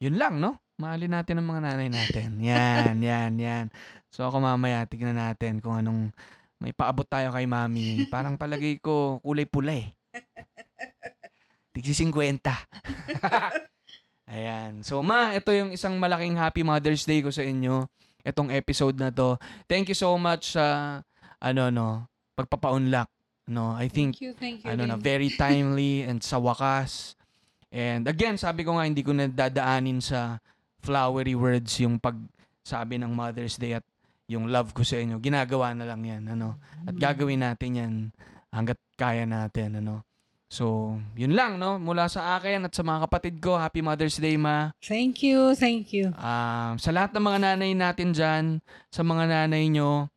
yun 0.00 0.16
lang, 0.16 0.40
no? 0.40 0.56
Mahalin 0.80 1.12
natin 1.12 1.38
ang 1.38 1.46
mga 1.52 1.62
nanay 1.62 1.88
natin. 1.92 2.40
Yan, 2.48 2.98
yan, 2.98 3.38
yan. 3.38 3.66
So 4.08 4.26
ako 4.26 4.42
mamaya 4.42 4.88
tignan 4.88 5.20
natin 5.20 5.62
kung 5.62 5.78
anong 5.78 6.10
may 6.58 6.72
paabot 6.74 7.06
tayo 7.06 7.30
kay 7.30 7.46
mami. 7.46 8.08
Parang 8.08 8.34
palagay 8.34 8.80
ko 8.82 9.22
kulay 9.22 9.46
pula 9.46 9.78
eh. 9.78 9.92
Tigsi 11.76 11.92
50. 11.94 12.40
Ayan. 14.30 14.86
So 14.86 15.02
ma, 15.02 15.34
ito 15.34 15.50
yung 15.50 15.74
isang 15.74 15.98
malaking 15.98 16.38
happy 16.38 16.62
Mother's 16.62 17.02
Day 17.06 17.20
ko 17.22 17.30
sa 17.30 17.42
inyo. 17.42 17.86
Itong 18.22 18.54
episode 18.54 18.94
na 18.98 19.10
to. 19.10 19.34
Thank 19.66 19.90
you 19.90 19.98
so 19.98 20.14
much 20.14 20.54
sa 20.54 20.98
ano 21.42 21.62
no, 21.74 22.06
pagpapaunlak. 22.38 23.10
No, 23.50 23.74
I 23.74 23.90
think 23.90 24.14
Thank 24.14 24.22
you, 24.22 24.32
thank 24.38 24.58
you. 24.62 24.70
ano 24.70 24.86
na, 24.86 24.94
very 24.94 25.34
timely 25.40 26.06
and 26.06 26.22
sa 26.22 26.38
wakas. 26.38 27.18
And 27.72 28.06
again, 28.06 28.38
sabi 28.38 28.62
ko 28.62 28.78
nga, 28.78 28.86
hindi 28.86 29.02
ko 29.02 29.10
na 29.10 29.26
dadaanin 29.26 29.98
sa 29.98 30.38
flowery 30.84 31.34
words 31.34 31.72
yung 31.82 31.98
pagsabi 31.98 33.00
ng 33.02 33.10
Mother's 33.10 33.58
Day 33.58 33.80
at 33.80 33.86
yung 34.30 34.46
love 34.52 34.70
ko 34.76 34.86
sa 34.86 35.00
inyo. 35.00 35.18
Ginagawa 35.18 35.74
na 35.74 35.88
lang 35.88 36.04
yan, 36.06 36.22
ano. 36.30 36.60
At 36.86 36.94
gagawin 36.94 37.42
natin 37.42 37.70
yan 37.74 37.92
hanggat 38.54 38.78
kaya 38.94 39.26
natin, 39.26 39.82
ano. 39.82 40.06
So, 40.52 41.00
yun 41.16 41.32
lang, 41.32 41.56
no? 41.56 41.80
Mula 41.80 42.12
sa 42.12 42.36
akin 42.36 42.68
at 42.68 42.76
sa 42.76 42.84
mga 42.84 43.08
kapatid 43.08 43.40
ko, 43.40 43.56
Happy 43.56 43.80
Mother's 43.80 44.20
Day, 44.20 44.36
ma. 44.36 44.76
Thank 44.84 45.24
you, 45.24 45.56
thank 45.56 45.96
you. 45.96 46.12
Um, 46.12 46.76
sa 46.76 46.92
lahat 46.92 47.16
ng 47.16 47.24
mga 47.24 47.38
nanay 47.40 47.72
natin 47.72 48.12
dyan, 48.12 48.60
sa 48.92 49.00
mga 49.00 49.32
nanay 49.32 49.72
nyo, 49.72 50.12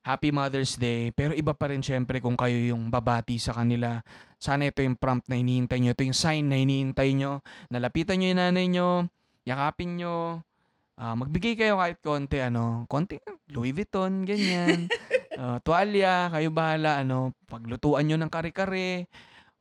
Happy 0.00 0.32
Mother's 0.32 0.80
Day. 0.80 1.12
Pero 1.12 1.36
iba 1.36 1.52
pa 1.52 1.68
rin 1.68 1.84
syempre 1.84 2.24
kung 2.24 2.32
kayo 2.32 2.56
yung 2.56 2.88
babati 2.88 3.36
sa 3.36 3.52
kanila. 3.52 4.00
Sana 4.40 4.72
ito 4.72 4.80
yung 4.80 4.96
prompt 4.96 5.28
na 5.28 5.36
hinihintay 5.36 5.76
nyo. 5.84 5.92
Ito 5.92 6.04
yung 6.08 6.16
sign 6.16 6.48
na 6.48 6.56
hinihintay 6.64 7.12
nyo. 7.20 7.44
Nalapitan 7.68 8.24
nyo 8.24 8.28
yung 8.32 8.40
nanay 8.40 8.66
nyo. 8.72 8.88
Yakapin 9.44 10.00
nyo. 10.00 10.40
ah, 10.96 11.12
magbigay 11.12 11.60
kayo 11.60 11.76
kahit 11.76 12.00
konti, 12.00 12.40
ano, 12.40 12.88
konti, 12.88 13.20
Louis 13.52 13.76
Vuitton, 13.76 14.24
ganyan. 14.24 14.88
Ah, 15.34 15.58
tuwalya, 15.58 16.30
kayo 16.30 16.54
bahala, 16.54 17.02
ano, 17.02 17.34
paglutuan 17.50 18.06
nyo 18.06 18.14
ng 18.14 18.30
kare-kare. 18.30 19.10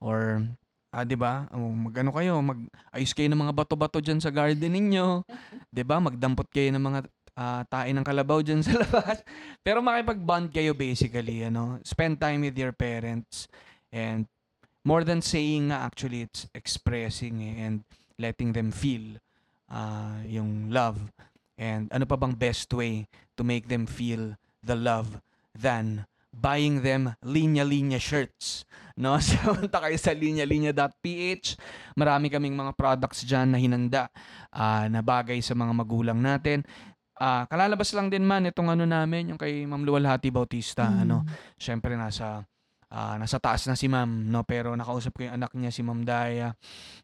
Or, 0.03 0.43
ah, 0.91 1.07
di 1.07 1.15
ba? 1.15 1.47
Oh, 1.55 1.71
magano 1.71 2.11
kayo, 2.11 2.35
mag-ayos 2.43 3.15
kayo 3.15 3.31
ng 3.31 3.39
mga 3.47 3.55
bato-bato 3.55 4.03
dyan 4.03 4.19
sa 4.19 4.27
garden 4.27 4.75
ninyo. 4.75 5.23
'di 5.71 5.83
ba? 5.87 6.03
Magdampot 6.03 6.51
kayo 6.51 6.75
ng 6.75 6.83
mga 6.83 6.99
ah, 7.39 7.63
tae 7.65 7.95
ng 7.95 8.03
kalabaw 8.03 8.43
dyan 8.43 8.59
sa 8.59 8.75
labas. 8.83 9.23
Pero 9.63 9.79
makipag-bond 9.79 10.51
kayo 10.51 10.75
basically, 10.75 11.47
ano. 11.47 11.79
Spend 11.87 12.19
time 12.19 12.43
with 12.43 12.59
your 12.59 12.75
parents 12.75 13.47
and 13.95 14.27
more 14.83 15.07
than 15.07 15.23
saying 15.23 15.71
nga 15.71 15.87
actually 15.87 16.27
it's 16.27 16.51
expressing 16.51 17.39
eh, 17.39 17.55
and 17.63 17.87
letting 18.19 18.51
them 18.51 18.69
feel 18.69 19.17
ah, 19.71 20.19
yung 20.27 20.67
love. 20.67 20.99
And 21.55 21.87
ano 21.95 22.03
pa 22.03 22.19
bang 22.19 22.35
best 22.35 22.67
way 22.75 23.07
to 23.39 23.41
make 23.47 23.71
them 23.71 23.87
feel 23.87 24.35
the 24.59 24.75
love 24.75 25.23
than 25.55 26.05
buying 26.33 26.81
them 26.81 27.13
linya-linya 27.21 28.01
shirts. 28.01 28.65
No? 28.97 29.17
So, 29.23 29.37
punta 29.53 29.77
kayo 29.77 29.97
sa 30.01 30.11
linya-linya.ph. 30.11 31.47
Marami 31.93 32.27
kaming 32.33 32.57
mga 32.57 32.73
products 32.73 33.21
dyan 33.23 33.53
na 33.53 33.61
hinanda 33.61 34.09
ah, 34.49 34.89
na 34.89 35.05
bagay 35.05 35.37
sa 35.45 35.53
mga 35.53 35.73
magulang 35.73 36.17
natin. 36.17 36.65
Ah, 37.13 37.45
kalalabas 37.45 37.93
lang 37.93 38.09
din 38.09 38.25
man 38.25 38.49
itong 38.49 38.73
ano 38.73 38.89
namin, 38.89 39.33
yung 39.33 39.39
kay 39.39 39.69
Ma'am 39.69 39.85
Luwalhati 39.85 40.33
Bautista. 40.33 40.89
Mm. 40.89 40.97
Ano, 41.05 41.17
syempre 41.61 41.93
nasa 41.93 42.41
ah, 42.93 43.17
nasa 43.17 43.41
taas 43.41 43.65
na 43.65 43.73
si 43.73 43.89
Ma'am, 43.89 44.29
no? 44.29 44.45
Pero 44.45 44.77
nakausap 44.77 45.17
ko 45.17 45.25
yung 45.25 45.41
anak 45.41 45.51
niya 45.57 45.73
si 45.73 45.81
Ma'am 45.81 46.05
Daya. 46.05 46.53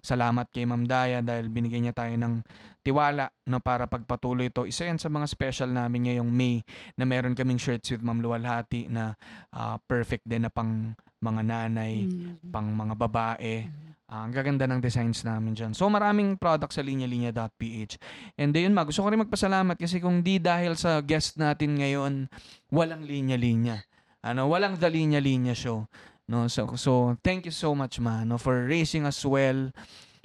Salamat 0.05 0.53
kay 0.53 0.69
Ma'am 0.69 0.85
Daya 0.85 1.25
dahil 1.25 1.49
binigyan 1.49 1.89
niya 1.89 1.97
tayo 1.97 2.13
ng 2.13 2.45
tiwala 2.79 3.27
no 3.49 3.59
para 3.59 3.89
pagpatuloy 3.89 4.53
ito. 4.53 4.63
Isa 4.63 4.87
yan 4.87 5.01
sa 5.01 5.11
mga 5.11 5.27
special 5.27 5.73
namin 5.73 6.07
ngayong 6.07 6.29
May 6.29 6.63
na 6.95 7.03
meron 7.03 7.35
kaming 7.35 7.59
shirts 7.59 7.91
with 7.91 8.05
Ma'am 8.05 8.21
Luwalhati 8.21 8.87
na 8.87 9.17
ah, 9.51 9.81
perfect 9.81 10.23
din 10.29 10.45
na 10.45 10.53
pang 10.53 10.93
mga 11.19 11.41
nanay, 11.43 12.07
Mm. 12.07 12.47
pang 12.47 12.69
mga 12.71 12.95
babae. 12.95 13.67
Ah, 14.09 14.25
ang 14.25 14.33
gaganda 14.33 14.65
ng 14.65 14.81
designs 14.81 15.21
namin 15.21 15.53
dyan. 15.53 15.75
So 15.77 15.85
maraming 15.85 16.39
products 16.39 16.79
sa 16.79 16.81
linya-linya.ph. 16.81 17.93
And 18.41 18.55
then, 18.55 18.73
ma, 18.73 18.81
gusto 18.81 19.05
ko 19.05 19.13
rin 19.13 19.21
magpasalamat 19.21 19.77
kasi 19.77 20.01
kung 20.01 20.25
di 20.25 20.41
dahil 20.41 20.73
sa 20.73 20.97
guest 21.05 21.37
natin 21.37 21.77
ngayon, 21.77 22.25
walang 22.73 23.05
linya-linya. 23.05 23.85
Ano, 24.24 24.51
walang 24.51 24.76
The 24.76 24.89
Linya 24.91 25.24
Linya 25.24 25.55
Show. 25.55 25.88
No, 26.30 26.45
so, 26.45 26.78
so 26.78 27.17
thank 27.26 27.49
you 27.49 27.55
so 27.55 27.74
much, 27.74 27.97
ma, 27.97 28.22
no, 28.22 28.38
for 28.38 28.70
raising 28.70 29.07
us 29.09 29.26
well 29.26 29.74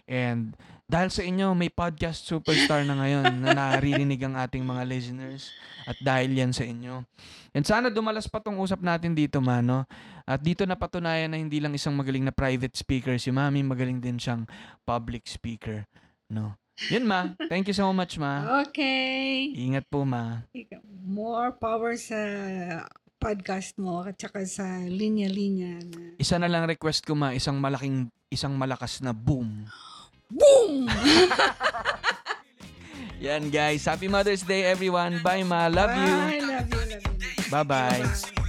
and 0.05 0.53
Dahil 0.85 1.09
sa 1.09 1.25
inyo, 1.25 1.57
may 1.57 1.73
podcast 1.73 2.29
superstar 2.29 2.85
na 2.85 2.93
ngayon 2.93 3.41
na 3.41 3.57
naririnig 3.57 4.21
ang 4.21 4.37
ating 4.37 4.61
mga 4.61 4.85
listeners. 4.85 5.49
At 5.89 5.97
dahil 5.97 6.37
yan 6.37 6.53
sa 6.53 6.61
inyo. 6.61 7.09
And 7.57 7.65
sana 7.65 7.89
dumalas 7.89 8.29
pa 8.29 8.37
tong 8.37 8.61
usap 8.61 8.85
natin 8.85 9.17
dito, 9.17 9.41
mano. 9.41 9.89
At 10.29 10.45
dito 10.45 10.69
napatunayan 10.69 11.33
na 11.33 11.41
hindi 11.41 11.57
lang 11.57 11.73
isang 11.73 11.97
magaling 11.97 12.29
na 12.29 12.37
private 12.37 12.77
speaker 12.77 13.17
si 13.17 13.33
Mami, 13.33 13.65
magaling 13.65 13.97
din 13.97 14.21
siyang 14.21 14.45
public 14.85 15.25
speaker. 15.25 15.89
No. 16.29 16.53
Yun, 16.93 17.09
ma. 17.09 17.33
Thank 17.49 17.73
you 17.73 17.77
so 17.77 17.89
much, 17.97 18.21
ma. 18.21 18.61
Okay. 18.69 19.57
Ingat 19.57 19.89
po, 19.89 20.05
ma. 20.05 20.45
More 21.01 21.57
power 21.57 21.97
sa 21.97 22.21
podcast 23.25 23.73
mo 23.81 24.05
at 24.05 24.21
saka 24.21 24.45
sa 24.45 24.85
linya-linya 24.85 25.81
na 25.89 26.13
Isa 26.21 26.37
na 26.37 26.45
lang 26.45 26.69
request 26.69 27.09
ko, 27.09 27.17
ma. 27.17 27.33
Isang 27.33 27.57
malaking, 27.57 28.13
isang 28.29 28.53
malakas 28.53 29.01
na 29.01 29.17
boom. 29.17 29.65
boom! 30.29 30.85
Yan, 33.25 33.49
guys. 33.49 33.89
Happy 33.89 34.13
Mother's 34.13 34.45
Day, 34.45 34.69
everyone. 34.69 35.25
Bye, 35.25 35.41
ma. 35.41 35.73
Love 35.73 35.97
you. 35.97 36.13
Bye, 36.13 36.45
love 36.45 36.69
you, 36.69 36.83
love 36.85 37.17
you. 37.17 37.49
Bye-bye. 37.49 38.44